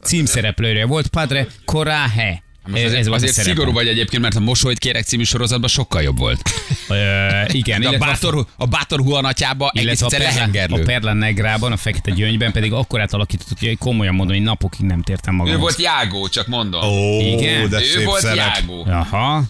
Címszereplője 0.08 0.86
volt 0.86 1.06
Padre 1.06 1.46
Coraje. 1.64 2.42
Most 2.66 2.84
azért, 2.84 3.06
volt 3.06 3.22
azért 3.22 3.46
szigorú 3.46 3.72
vagy 3.72 3.88
egyébként, 3.88 4.22
mert 4.22 4.34
a 4.36 4.40
Mosolyt 4.40 4.78
kérek 4.78 5.04
című 5.04 5.22
sorozatban 5.22 5.68
sokkal 5.68 6.02
jobb 6.02 6.18
volt. 6.18 6.50
Ö, 6.88 6.96
igen, 7.46 7.80
De 7.80 7.88
a 7.88 7.98
Bátor, 7.98 8.46
a 8.56 8.66
Bátor 8.66 9.00
Huan 9.00 9.24
atyába 9.24 9.70
egész 9.74 10.02
a 10.02 10.06
Perla, 10.08 10.76
a. 10.76 10.80
Perla 10.84 11.12
Negrában, 11.12 11.72
a 11.72 11.76
Fekete 11.76 12.10
Gyöngyben 12.10 12.52
pedig 12.52 12.72
akkor 12.72 13.00
átalakított, 13.00 13.58
hogy 13.58 13.78
komolyan 13.78 14.14
mondom, 14.14 14.36
hogy 14.36 14.44
napokig 14.44 14.86
nem 14.86 15.02
tértem 15.02 15.34
magam. 15.34 15.54
Ő 15.54 15.56
volt 15.56 15.80
Jágó, 15.80 16.28
csak 16.28 16.46
mondom. 16.46 16.82
Ó, 16.82 17.20
Igen? 17.20 17.68
de 17.68 17.80
ő 17.96 18.04
volt 18.04 18.20
szerep. 18.20 18.36
Jágó. 18.36 18.86
Aha. 18.90 19.42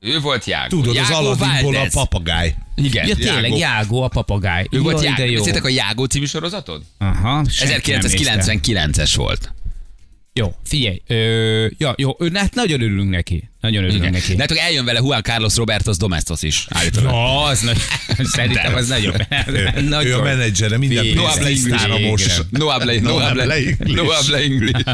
Ő 0.00 0.20
volt 0.20 0.44
Jágó. 0.44 0.68
Tudod, 0.68 0.96
az 0.96 1.08
Jágó 1.08 1.26
Aladdinból 1.26 1.76
a 1.76 1.86
papagáj. 1.92 2.54
Igen. 2.74 3.06
Ja, 3.06 3.14
tényleg, 3.14 3.42
Jágó. 3.42 3.56
Jágó, 3.56 4.02
a 4.02 4.08
papagáj. 4.08 4.66
Ő 4.70 4.80
volt 4.80 4.94
Jaj, 4.94 5.04
Jágó. 5.04 5.22
de 5.22 5.30
jó. 5.30 5.38
Nézzétek 5.38 5.64
a 5.64 5.68
Jágó 5.68 6.04
című 6.04 6.26
sorozatod? 6.26 6.82
Aha, 6.98 7.44
senki 7.48 7.90
nem 7.90 8.00
nézte. 8.00 8.42
1999-es 8.44 9.12
volt. 9.16 9.52
Jó, 10.32 10.54
figyelj. 10.64 11.02
Ö, 11.06 11.66
ja, 11.78 11.94
jó, 11.98 12.16
ő, 12.18 12.30
hát 12.34 12.54
nagyon 12.54 12.80
örülünk 12.82 13.10
neki. 13.10 13.50
Nagyon 13.60 13.82
örülünk 13.82 14.00
Igen. 14.00 14.12
neki. 14.12 14.34
De 14.34 14.40
hát 14.40 14.50
eljön 14.50 14.84
vele 14.84 14.98
Juan 14.98 15.22
Carlos 15.22 15.56
Robertos 15.56 15.96
Domestos 15.96 16.42
is. 16.42 16.66
Állítólag. 16.68 17.10
No, 17.10 17.44
az 17.44 17.60
nagy, 17.60 17.78
szerintem 18.36 18.74
az 18.74 18.88
nagyon. 18.88 19.14
Ő, 19.46 19.80
nagyon. 19.80 20.12
ő 20.12 20.14
a 20.18 20.22
menedzsere, 20.22 20.78
minden 20.78 21.02
pénzt 21.02 21.36
English. 21.36 21.62
tisztára 21.62 21.98
mos. 21.98 22.26
No 22.50 22.66
habla 22.66 22.92
English. 22.92 23.14
no 23.94 24.04
habla 24.04 24.38
English. 24.38 24.84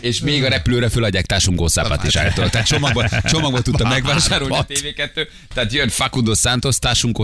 És 0.00 0.20
még 0.20 0.44
a 0.44 0.48
repülőre 0.48 0.88
föladják 0.88 1.26
szápát 1.68 2.04
is 2.04 2.16
állítólag. 2.16 2.50
Tehát 2.50 2.66
csomagban, 2.66 3.08
csomagban 3.24 3.62
tudta 3.62 3.88
megvásárolni 3.88 4.56
a 4.56 4.66
TV2. 4.68 5.26
Tehát 5.54 5.72
jön 5.72 5.88
Facundo 5.88 6.34
Santos 6.34 6.74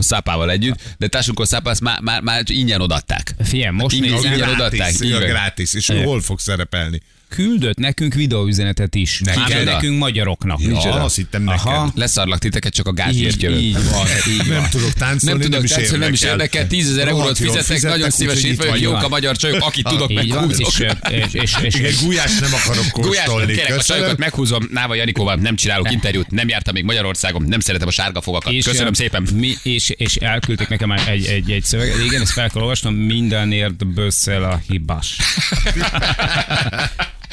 szápával 0.03 0.51
együtt, 0.51 0.81
de 0.99 1.07
azt 1.67 1.81
már, 1.81 2.01
már, 2.01 2.21
már 2.21 2.43
ingyen 2.47 2.81
odaadták. 2.81 3.35
Figyelj, 3.45 3.75
most 3.77 3.95
Ingyen- 3.95 4.11
nézem, 4.11 4.33
ingyen 4.33 4.49
Grátis, 4.49 4.55
odaadták, 4.79 4.93
van. 5.21 5.29
grátis. 5.29 5.75
És 5.75 5.89
ő 5.89 6.03
hol 6.03 6.21
fog 6.21 6.39
szerepelni? 6.41 7.01
Küldött 7.35 7.77
nekünk 7.79 8.15
videóüzenetet 8.15 8.95
is. 8.95 9.21
Neked? 9.25 9.49
Már 9.49 9.65
nekünk 9.65 9.99
magyaroknak. 9.99 10.61
Ja, 10.61 10.69
Micsoda? 10.69 11.03
azt 11.03 11.17
hittem 11.17 11.43
neked. 11.43 11.61
Aha. 11.67 11.93
Leszarlak 11.95 12.39
titeket, 12.39 12.73
csak 12.75 12.87
a 12.87 12.93
gázért 12.93 13.35
Így, 13.35 13.43
jövök. 13.43 13.61
így 13.61 13.73
van, 13.91 14.07
így 14.33 14.47
Nem 14.49 14.61
van. 14.61 14.71
tudok 14.71 14.95
Nem 14.99 15.09
táncolni, 15.09 15.43
tudok, 15.43 15.51
nem 15.55 15.65
is 15.65 15.71
tehát 15.71 15.99
nem 15.99 16.13
is 16.13 16.21
érdekel. 16.23 16.31
érdekel, 16.31 16.67
10 16.67 16.91
ezer 16.91 17.09
eurót 17.09 17.37
fizetek, 17.39 17.83
nagyon 17.83 18.11
szívesen 18.11 18.51
itt 18.51 18.57
vagyok, 18.59 18.81
jók 18.81 19.03
a 19.03 19.09
magyar 19.09 19.37
csajok, 19.37 19.63
akit 19.63 19.85
tudok, 19.89 20.11
és, 20.11 20.19
és, 21.11 21.33
és, 21.33 21.55
és, 21.63 21.75
Igen, 21.75 21.93
gulyás 22.03 22.39
nem 22.39 22.51
akarok 22.55 22.85
Gulyás, 22.93 23.25
kóstolni. 23.25 23.53
kérek, 23.55 23.79
a 23.79 23.83
csajokat 23.83 24.19
meghúzom, 24.19 24.69
Náva 24.71 24.95
Janikóval 24.95 25.35
nem 25.35 25.57
csinálok 25.57 25.93
interjút, 25.93 26.31
nem 26.31 26.49
jártam 26.49 26.75
még 26.75 26.85
Magyarországon, 26.85 27.43
nem 27.43 27.61
szeretem 27.61 27.89
a 27.89 27.91
sárga 27.91 28.21
fogakat. 28.21 28.53
és, 28.53 28.65
Köszönöm 28.65 28.93
szépen. 28.93 29.27
Mi, 29.35 29.55
és, 29.63 29.91
és 29.91 30.17
elküldték 30.17 30.69
nekem 30.69 30.91
egy, 30.93 31.27
egy, 31.27 31.51
egy 31.51 31.65
szöveget. 31.65 31.99
Igen, 32.05 32.21
ezt 32.21 32.33
fel 32.33 32.49
kell 32.51 32.63
olvasnom. 32.63 32.95
Mindenért 32.95 33.87
bösszel 33.87 34.43
a 34.45 34.61
hibás. 34.69 35.17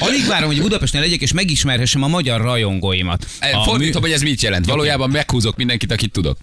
Alig 0.00 0.26
várom, 0.26 0.46
hogy 0.48 0.60
Budapesten 0.60 1.00
legyek, 1.00 1.20
és 1.20 1.32
megismerhessem 1.32 2.02
a 2.02 2.08
magyar 2.08 2.40
rajongóimat. 2.40 3.26
A, 3.40 3.62
Fordítom, 3.64 4.02
hogy 4.02 4.12
ez 4.12 4.22
mit 4.22 4.42
jelent. 4.42 4.66
Valójában 4.66 5.10
meghúzok 5.10 5.56
mindenkit, 5.56 5.92
akit 5.92 6.12
tudok. 6.12 6.38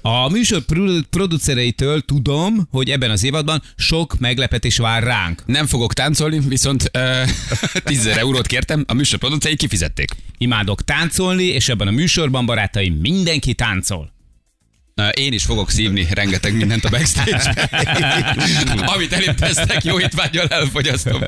a 0.00 0.28
műsor 0.30 0.60
produ- 0.60 1.06
producereitől 1.10 2.00
tudom, 2.00 2.68
hogy 2.70 2.90
ebben 2.90 3.10
az 3.10 3.24
évadban 3.24 3.62
sok 3.76 4.18
meglepetés 4.18 4.76
vár 4.76 5.02
ránk. 5.02 5.42
Nem 5.46 5.66
fogok 5.66 5.92
táncolni, 5.92 6.38
viszont 6.48 6.90
uh, 6.98 7.28
10 7.84 8.06
eurót 8.06 8.46
kértem, 8.46 8.84
a 8.88 8.94
műsor 8.94 9.18
producei 9.18 9.56
kifizették. 9.56 10.10
Imádok 10.38 10.82
táncolni, 10.84 11.44
és 11.44 11.68
ebben 11.68 11.86
a 11.88 11.90
műsorban, 11.90 12.46
barátaim, 12.46 12.94
mindenki 12.94 13.54
táncol. 13.54 14.13
Én 15.14 15.32
is 15.32 15.44
fogok 15.44 15.70
szívni 15.70 16.06
rengeteg 16.10 16.54
mindent 16.54 16.84
a 16.84 16.88
backstage 16.88 17.68
Amit 18.94 19.12
elém 19.12 19.34
tesznek, 19.34 19.84
jó 19.84 20.00
étvágyal 20.00 20.46
elfogyasztom. 20.46 21.22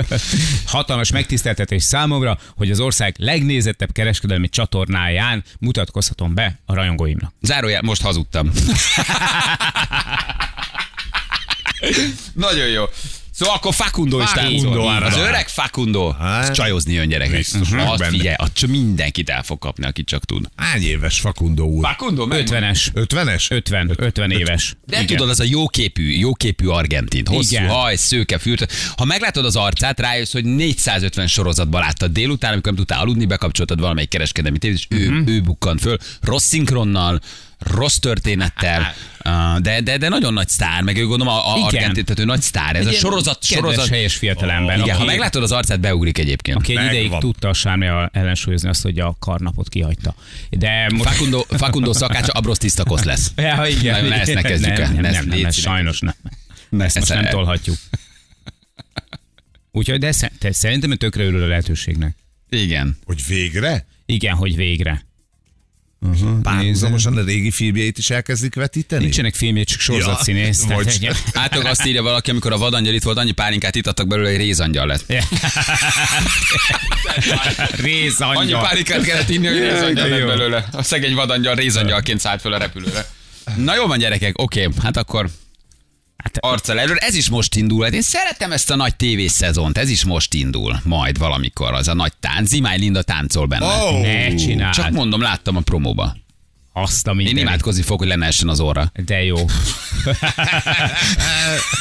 Hatalmas 0.66 1.10
megtiszteltetés 1.10 1.82
számomra, 1.82 2.38
hogy 2.56 2.70
az 2.70 2.80
ország 2.80 3.14
legnézettebb 3.18 3.92
kereskedelmi 3.92 4.48
csatornáján 4.48 5.44
mutatkozhatom 5.60 6.34
be 6.34 6.60
a 6.64 6.74
rajongóimnak. 6.74 7.32
Zárójel, 7.42 7.82
most 7.82 8.02
hazudtam. 8.02 8.50
Nagyon 12.32 12.66
jó. 12.66 12.84
Szóval 13.38 13.54
akkor 13.54 13.74
Facundo 13.74 14.20
is 14.22 14.30
táncol. 14.32 14.88
Az 15.02 15.16
öreg 15.16 15.48
Facundo. 15.48 16.10
Hát, 16.10 16.48
Az 16.48 16.56
csajozni 16.56 16.92
jön 16.92 17.08
gyerekek. 17.08 17.44
vagyok 17.52 17.88
Azt 17.88 17.98
benne. 17.98 18.10
figyelj, 18.10 18.34
azt 18.38 18.52
csak 18.54 18.70
mindenkit 18.70 19.28
el 19.30 19.42
fog 19.42 19.58
kapni, 19.58 19.86
aki 19.86 20.04
csak 20.04 20.24
tud. 20.24 20.46
Hány 20.56 20.82
éves 20.82 21.20
Facundo 21.20 21.64
úr? 21.64 21.84
Facundo, 21.86 22.26
50-es. 22.30 22.86
50-es? 22.94 23.50
50, 23.50 23.92
50 23.96 24.30
éves. 24.30 24.76
De 24.86 25.04
tudod, 25.04 25.28
az 25.28 25.40
a 25.40 25.44
jóképű, 25.44 26.10
jóképű 26.10 26.66
argentin. 26.66 27.26
Hosszú 27.26 27.54
Igen. 27.56 27.68
haj, 27.68 27.96
szőke, 27.96 28.38
fürt. 28.38 28.72
Ha 28.96 29.04
meglátod 29.04 29.44
az 29.44 29.56
arcát, 29.56 30.00
rájössz, 30.00 30.32
hogy 30.32 30.44
450 30.44 31.26
sorozatban 31.26 31.80
láttad 31.80 32.12
délután, 32.12 32.52
amikor 32.52 32.72
nem 32.72 32.84
tudtál 32.84 33.00
aludni, 33.00 33.24
bekapcsoltad 33.24 33.80
valamelyik 33.80 34.08
kereskedelmi 34.08 34.58
tévét, 34.58 34.76
és 34.78 34.86
ő, 34.90 35.10
Mhm. 35.10 35.28
ő 35.28 35.40
bukkant 35.40 35.80
föl. 35.80 35.96
Rossz 36.20 36.46
szinkronnal, 36.46 37.20
rossz 37.58 37.96
történettel, 37.96 38.94
ah, 39.18 39.58
de, 39.58 39.80
de, 39.80 39.98
de 39.98 40.08
nagyon 40.08 40.32
nagy 40.32 40.48
sztár, 40.48 40.82
meg 40.82 40.96
ő 40.96 41.06
gondolom 41.06 41.34
a, 41.34 41.54
a 41.56 41.64
argentin, 41.64 42.04
tehát 42.04 42.20
ő 42.20 42.24
nagy 42.24 42.40
sztár. 42.42 42.76
Ez 42.76 42.86
a 42.86 42.88
Egy 42.88 42.94
sorozat, 42.96 43.46
kedves, 43.46 43.70
sorozat. 43.72 43.88
helyes 43.88 44.16
fiatalember. 44.16 44.76
Igen, 44.76 44.88
aki, 44.88 44.98
ha 44.98 45.04
meglátod 45.04 45.42
az 45.42 45.52
arcát, 45.52 45.80
beugrik 45.80 46.18
egyébként. 46.18 46.56
aki 46.58 46.70
egy 46.70 46.76
Megvan. 46.76 46.94
ideig 46.94 47.18
tudta 47.20 47.48
a 47.48 47.52
sármjával 47.52 48.10
ellensúlyozni 48.12 48.68
azt, 48.68 48.82
hogy 48.82 48.98
a 48.98 49.16
karnapot 49.18 49.68
kihagyta. 49.68 50.14
De 50.50 50.90
most... 50.94 51.08
Facundo, 51.08 51.42
Facundo 51.48 51.92
szakácsa 51.92 52.32
Abrosz 52.32 52.58
Tisztakosz 52.58 53.02
lesz. 53.02 53.32
Ja, 53.36 53.66
igen. 53.66 54.04
Na, 54.04 54.14
ezt 54.14 54.34
ne 54.34 54.42
kezdjük 54.42 54.72
nem, 54.76 54.82
el. 54.82 54.92
Nem, 54.92 55.00
Ne, 55.00 55.10
nem, 55.10 55.26
nem, 55.26 55.38
nem, 55.38 55.50
sajnos 55.50 56.00
nem. 56.00 56.14
Ezt 56.78 56.98
most 56.98 57.08
nem 57.08 57.26
tolhatjuk. 57.26 57.76
Úgyhogy 59.72 59.98
de 59.98 60.12
sze- 60.12 60.32
te, 60.38 60.52
szerintem 60.52 60.96
tökre 60.96 61.24
örül 61.24 61.42
a 61.42 61.46
lehetőségnek. 61.46 62.16
Igen. 62.48 62.98
Hogy 63.04 63.26
végre? 63.26 63.86
Igen, 64.06 64.34
hogy 64.34 64.56
végre. 64.56 65.05
Párhuzamosan 66.42 67.16
a 67.16 67.22
régi 67.24 67.50
filmjeit 67.50 67.98
is 67.98 68.10
elkezdik 68.10 68.54
vetíteni? 68.54 69.02
Nincsenek 69.02 69.34
filmje, 69.34 69.64
csak 69.64 69.80
sorozatszínész. 69.80 70.64
Ja, 70.68 70.78
egy- 70.78 71.10
Átok 71.32 71.64
azt 71.64 71.86
írja 71.86 72.02
valaki, 72.02 72.30
amikor 72.30 72.52
a 72.52 72.58
vadangyal 72.58 72.94
itt 72.94 73.02
volt, 73.02 73.16
annyi 73.18 73.32
pálinkát 73.32 73.74
itattak 73.74 74.06
belőle, 74.06 74.28
hogy 74.28 74.38
rézangyal 74.38 74.86
lett. 74.86 75.04
Réz 77.76 78.20
Annyi 78.20 78.52
pálinkát 78.52 79.02
kellett 79.04 79.28
inni, 79.28 79.46
hogy 79.46 79.58
rézangyal 79.58 80.08
lett 80.08 80.26
belőle. 80.26 80.64
A 80.72 80.82
szegény 80.82 81.14
vadangyal 81.14 81.54
rézangyalként 81.54 82.20
szállt 82.20 82.40
föl 82.40 82.52
a 82.52 82.58
repülőre. 82.58 83.06
Na 83.56 83.74
jó 83.74 83.86
van 83.86 83.98
gyerekek, 83.98 84.38
oké, 84.42 84.68
hát 84.82 84.96
akkor 84.96 85.28
Hát, 86.16 86.38
arccal 86.40 86.80
előre. 86.80 86.98
Ez 86.98 87.14
is 87.14 87.28
most 87.28 87.54
indul. 87.54 87.84
Hát 87.84 87.92
én 87.92 88.02
szeretem 88.02 88.52
ezt 88.52 88.70
a 88.70 88.76
nagy 88.76 88.96
tévészezont, 88.96 89.78
ez 89.78 89.88
is 89.88 90.04
most 90.04 90.34
indul. 90.34 90.80
Majd 90.84 91.18
valamikor, 91.18 91.72
az 91.72 91.88
a 91.88 91.94
nagy 91.94 92.12
tánc. 92.20 92.48
Zimály 92.48 92.78
Linda 92.78 93.02
táncol 93.02 93.46
benne. 93.46 93.64
Oh, 93.66 94.00
ne 94.00 94.34
csináld. 94.34 94.74
Csak 94.74 94.90
mondom, 94.90 95.20
láttam 95.20 95.56
a 95.56 95.60
promóba. 95.60 96.16
Azt 96.72 97.06
a 97.06 97.10
Én 97.10 97.16
mindenit. 97.16 97.42
imádkozni 97.42 97.82
fogok, 97.82 97.98
hogy 97.98 98.08
lenne 98.08 98.26
essen 98.26 98.48
az 98.48 98.60
orra. 98.60 98.92
De 99.04 99.22
jó. 99.22 99.36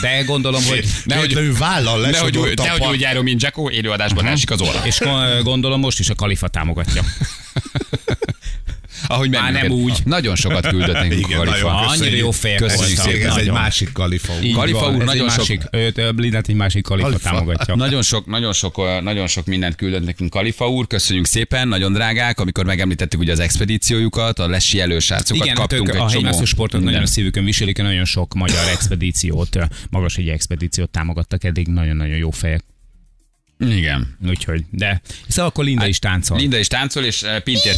De 0.02 0.24
gondolom, 0.26 0.64
hogy... 0.64 0.86
Nehogy 1.04 1.34
ő 1.34 1.54
vállal 1.54 2.00
Nehogy, 2.00 2.34
lesodott 2.34 2.58
nehogy 2.58 2.82
a 2.82 2.88
úgy 2.88 3.00
járjon, 3.00 3.24
mint 3.24 3.42
Jacko, 3.42 3.70
élőadásban 3.70 4.18
uh-huh. 4.18 4.32
esik 4.32 4.52
az 4.52 4.62
orra. 4.62 4.86
És 4.86 5.00
go- 5.00 5.44
gondolom 5.44 5.80
most 5.80 6.00
is 6.00 6.10
a 6.10 6.16
kalifa 6.16 6.48
támogatja. 6.48 7.04
Ahogy 9.08 9.30
Már 9.30 9.52
nem 9.52 9.72
úgy. 9.72 10.00
Nagyon 10.06 10.36
sokat 10.36 10.68
küldött 10.68 10.94
nekünk 10.94 11.14
Igen, 11.28 11.38
Kalifa. 11.38 11.76
Annyira 11.76 12.16
jó 12.16 12.32
fejek 12.32 12.58
Köszönjük 12.60 12.98
szépen, 12.98 13.30
Ez 13.30 13.36
egy 13.36 13.52
másik 13.52 13.92
kalifa. 13.92 14.34
úr. 14.34 14.52
Kalifa 14.54 14.90
úr 14.92 15.04
nagyon 15.04 15.30
sok- 15.30 15.70
Blindát 16.16 16.48
egy 16.48 16.56
másik 16.56 16.84
kalifa, 16.84 17.18
támogatja. 17.18 17.76
Nagyon 17.76 18.02
sok, 18.02 18.26
nagyon 18.26 18.54
sok, 18.54 19.02
nagyon 19.02 19.28
sok 19.28 19.46
mindent 19.46 19.76
küldött 19.76 20.06
nekünk 20.06 20.30
Kalifa 20.30 20.70
úr, 20.70 20.88
köszönjük 20.88 21.26
szépen, 21.26 21.68
nagyon 21.68 21.94
drágák, 21.94 22.40
amikor 22.40 22.66
megemlítettük 22.66 23.20
ugye 23.20 23.32
az 23.32 23.40
expedíciójukat, 23.40 24.40
a 24.40 24.48
lesi 24.48 24.80
elősrácokat 24.80 25.44
Igen, 25.44 25.48
hát 25.58 25.68
kaptunk 25.68 25.90
egy 25.90 25.96
a 25.96 26.10
helymászó 26.10 26.46
sportot 26.46 26.82
nagyon 26.82 27.06
szívükön 27.06 27.46
viselik, 27.46 27.78
nagyon 27.78 28.06
sok 28.06 28.34
magyar 28.34 28.68
expedíciót, 28.72 29.58
magas 29.90 30.18
egy 30.18 30.30
expedíciót 30.30 30.90
támogattak 30.90 31.44
eddig, 31.44 31.68
nagyon-nagyon 31.68 32.18
jó 32.18 32.32
fejek. 32.32 32.64
Igen. 33.60 34.18
Úgyhogy, 34.28 34.64
de 34.70 35.02
szóval 35.28 35.50
akkor 35.50 35.64
Linda 35.64 35.88
is 35.88 36.00
táncol. 36.00 36.38
Linda 36.38 36.58
is 36.58 36.68
táncol, 36.68 37.04
és 37.04 37.22
uh, 37.22 37.40
Pintér... 37.40 37.76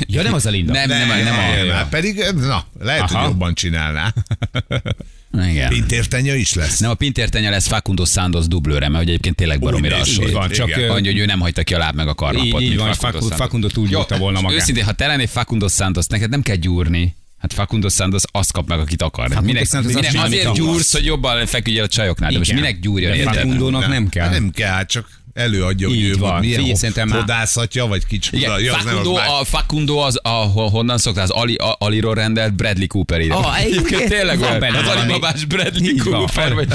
Ja, 0.00 0.22
nem 0.22 0.32
az 0.34 0.46
a 0.46 0.50
Linda. 0.50 0.72
Nem, 0.72 0.88
nem, 0.88 0.98
nem, 1.08 1.24
nem 1.24 1.24
Nem, 1.24 1.68
a... 1.68 1.72
hát 1.72 1.88
pedig, 1.88 2.24
na, 2.34 2.64
lehet, 2.80 3.00
Aha. 3.02 3.18
hogy 3.18 3.30
jobban 3.30 3.54
csinálná. 3.54 4.14
Igen. 5.50 5.68
Pintértenya 5.68 6.34
is 6.34 6.52
lesz. 6.54 6.78
Nem, 6.78 6.90
a 6.90 6.94
Pintér 6.94 7.28
tenya 7.28 7.50
lesz 7.50 7.66
Facundo 7.66 8.04
Santos 8.04 8.46
dublőre, 8.46 8.88
mert 8.88 9.04
egyébként 9.04 9.36
tényleg 9.36 9.60
baromira 9.60 9.96
hasonlít. 9.96 10.32
Van, 10.32 10.48
csak 10.50 10.68
Igen. 10.68 10.88
Mondja, 10.88 11.10
hogy 11.12 11.20
ő 11.20 11.24
nem 11.24 11.40
hagyta 11.40 11.62
ki 11.62 11.74
a 11.74 11.78
láb 11.78 11.94
meg 11.94 12.08
a 12.08 12.14
karnapot. 12.14 12.60
Így- 12.60 12.70
így 12.70 12.76
van, 12.76 12.94
Facundo 12.94 13.34
Facundo- 13.36 13.72
túlgyújta 13.72 14.18
volna 14.18 14.38
és 14.38 14.44
magát. 14.44 14.60
Őszintén, 14.60 14.84
ha 14.84 14.92
te 14.92 15.06
lennél 15.06 15.26
Facundo 15.26 15.68
Santos, 15.68 16.06
neked 16.06 16.30
nem 16.30 16.42
kell 16.42 16.56
gyúrni. 16.56 17.16
Hát 17.42 17.52
Facundo 17.52 17.88
Santos 17.88 18.22
azt 18.30 18.52
kap 18.52 18.68
meg, 18.68 18.78
akit 18.78 19.02
akar. 19.02 19.26
Facundo 19.28 19.46
Minek, 19.52 19.66
Santos 19.66 19.92
minek, 19.92 20.10
csinál, 20.10 20.26
azért 20.26 20.52
gyúrsz, 20.54 20.92
hogy 20.92 21.04
jobban 21.04 21.46
feküdjél 21.46 21.82
a 21.82 21.88
csajoknál. 21.88 22.30
De 22.30 22.38
most 22.38 22.52
minek 22.52 22.78
gyúrjon, 22.80 23.16
De? 23.16 23.22
Facundónak 23.22 23.88
nem 23.88 24.08
kell. 24.08 24.24
Hát 24.24 24.32
nem 24.32 24.50
kell, 24.50 24.84
csak 24.84 25.08
előadja, 25.34 25.88
hogy 25.88 25.96
Így 25.96 26.04
ő 26.04 26.16
van. 26.16 26.40
milyen 26.40 26.56
Figyelj, 26.58 26.74
szerintem 26.76 27.08
már- 27.08 27.18
hodászatja, 27.18 27.86
vagy 27.86 28.06
kicsoda. 28.06 28.36
Igen, 28.36 28.60
Ja, 28.60 28.76
az 28.76 28.84
nem, 28.84 28.94
az 28.96 29.00
Facundo, 29.02 29.12
más. 29.18 29.28
a, 29.40 29.44
Facundo 29.44 29.96
az, 29.96 30.18
a, 30.22 30.28
honnan 30.70 30.98
szoktál, 30.98 31.24
az 31.24 31.30
Ali, 31.30 31.54
a, 31.54 31.76
Aliról 31.78 32.14
rendelt 32.14 32.54
Bradley 32.54 32.86
Cooper 32.86 33.20
ide. 33.20 33.34
Ah, 33.34 33.60
egyébként 33.60 34.08
tényleg 34.08 34.38
van 34.38 34.58
benne 34.58 34.78
Az. 34.78 34.86
Alibabás 34.96 35.44
Bradley 35.44 35.84
Így. 35.84 36.00
Cooper. 36.02 36.54
Vagy... 36.54 36.68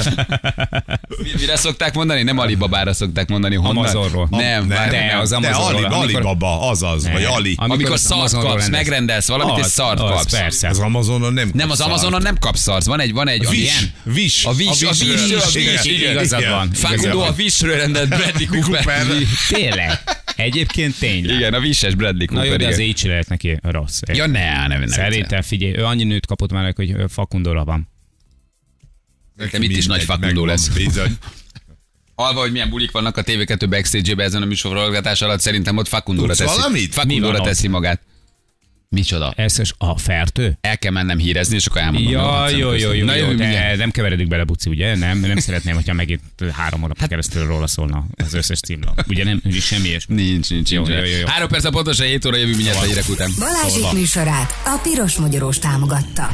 Mi- 1.07 1.29
Mire 1.39 1.55
szokták 1.55 1.93
mondani? 1.93 2.23
Nem 2.23 2.37
Alibabára 2.37 2.93
szokták 2.93 3.27
mondani. 3.29 3.55
Honnan? 3.55 3.77
Amazonról. 3.77 4.27
Nem, 4.31 4.67
Nem, 4.67 4.89
de 4.89 5.05
nem. 5.07 5.19
az 5.19 5.29
De 5.29 5.35
Amazonról, 5.35 5.65
Ali, 5.73 5.83
amikor- 5.83 6.03
Alibaba, 6.15 6.69
azaz, 6.69 7.03
vagy 7.11 7.21
Nem. 7.21 7.31
Ali. 7.31 7.53
Amikor 7.57 7.91
az 7.91 8.01
szart 8.01 8.31
kapsz, 8.31 8.43
rendelsz. 8.45 8.69
megrendelsz 8.69 9.27
valamit, 9.27 9.57
és 9.57 9.63
Az, 9.63 9.71
szart 9.71 9.99
az, 9.99 10.09
kapsz. 10.09 10.31
persze. 10.31 10.67
Az 10.69 10.79
Amazonon 10.79 11.33
nem 11.33 11.49
Nem, 11.53 11.69
az 11.69 11.79
Amazonon 11.79 12.21
nem 12.21 12.37
kapsz 12.39 12.61
szarsz. 12.61 12.85
Van 12.85 12.99
egy, 12.99 13.13
van 13.13 13.27
egy, 13.27 13.49
Vis, 13.49 13.59
ilyen. 13.59 13.91
vis. 14.03 14.45
A 14.45 14.53
vis, 14.53 14.67
a 14.67 14.91
vis, 14.91 15.31
a 15.31 15.49
vis, 15.53 15.85
igazad 15.85 16.49
van. 16.49 16.69
Facundo 16.73 17.19
a 17.19 17.31
visről 17.31 17.77
rendelt 17.77 18.07
Bradley 18.07 18.46
Cooper. 18.47 18.83
Cooper. 18.83 19.05
Tényleg. 19.49 19.99
Egyébként 20.35 20.99
tényleg. 20.99 21.35
Igen, 21.35 21.53
a 21.53 21.59
vises 21.59 21.95
Bradley 21.95 22.25
Na 22.25 22.33
Cooper. 22.33 22.51
jó, 22.51 22.55
de 22.57 22.67
az 22.67 22.79
így 22.79 23.01
lehet 23.03 23.29
neki 23.29 23.59
rossz. 23.61 23.99
Ja, 24.13 24.25
ne, 24.25 24.67
nem, 24.67 24.79
nem. 24.79 24.87
Szerintem 24.87 25.41
figyelj, 25.41 25.73
ő 25.77 25.83
annyi 25.83 26.03
nőt 26.03 26.25
kapott 26.25 26.51
már, 26.51 26.73
hogy 26.75 26.91
ö, 26.91 27.05
Fakundóra 27.07 27.63
van. 27.63 27.89
Nekem 29.35 29.61
itt 29.61 29.77
is 29.77 29.85
nagy 29.85 30.03
megvan, 30.07 30.47
lesz. 30.47 30.67
Bizony. 30.67 31.17
Alva, 32.15 32.39
hogy 32.39 32.51
milyen 32.51 32.69
bulik 32.69 32.91
vannak 32.91 33.17
a 33.17 33.23
TV2 33.23 33.65
backstage-ben 33.69 34.25
ezen 34.25 34.41
a 34.41 34.45
műsorforgatás 34.45 35.21
alatt, 35.21 35.39
szerintem 35.39 35.77
ott 35.77 35.87
Facundóra 35.87 36.27
Tudsz 36.27 36.37
teszi. 36.37 36.55
valamit? 36.59 36.93
Ott? 37.39 37.45
teszi 37.45 37.67
magát. 37.67 38.01
Micsoda? 38.89 39.33
Ez 39.35 39.59
is 39.59 39.73
a 39.77 39.97
fertő? 39.97 40.57
El 40.61 40.77
kell 40.77 40.91
mennem 40.91 41.17
hírezni, 41.17 41.55
és 41.55 41.65
akkor 41.65 41.81
elmondom. 41.81 42.11
Ja, 42.11 42.49
jó, 42.49 42.71
jó, 42.73 42.91
jó, 42.93 43.05
Na, 43.05 43.15
jó, 43.15 43.29
jó, 43.29 43.35
de 43.37 43.75
nem 43.75 43.91
keveredik 43.91 44.27
bele, 44.27 44.43
Buci, 44.43 44.69
ugye? 44.69 44.95
Nem, 44.95 45.19
nem 45.19 45.37
szeretném, 45.37 45.75
hogyha 45.75 45.93
megint 45.93 46.21
három 46.51 46.81
hónap 46.81 46.99
Hát- 46.99 47.09
keresztül 47.09 47.45
róla 47.45 47.67
szólna 47.67 48.05
az 48.25 48.33
összes 48.33 48.59
címlap. 48.59 49.03
Ugye 49.07 49.23
nem, 49.23 49.41
semmi 49.61 49.87
ilyesmi. 49.87 50.15
Nincs, 50.15 50.49
nincs, 50.49 50.71
Jó, 50.71 50.81
nincs. 50.85 50.97
jó, 50.99 51.03
jó, 51.05 51.17
jó. 51.19 51.25
Három 51.27 51.47
perc 51.47 51.63
a 51.63 51.69
pontosan 51.69 52.05
7 52.05 52.25
óra 52.25 52.37
jövő 52.37 52.51
mindjárt 52.55 52.77
a 52.77 52.81
hírek 52.81 53.09
után. 53.09 53.31
Balázsék 53.39 53.91
műsorát 53.93 54.53
a 54.65 54.79
Piros 54.83 55.15
Magyarós 55.17 55.59
támogatta. 55.59 56.29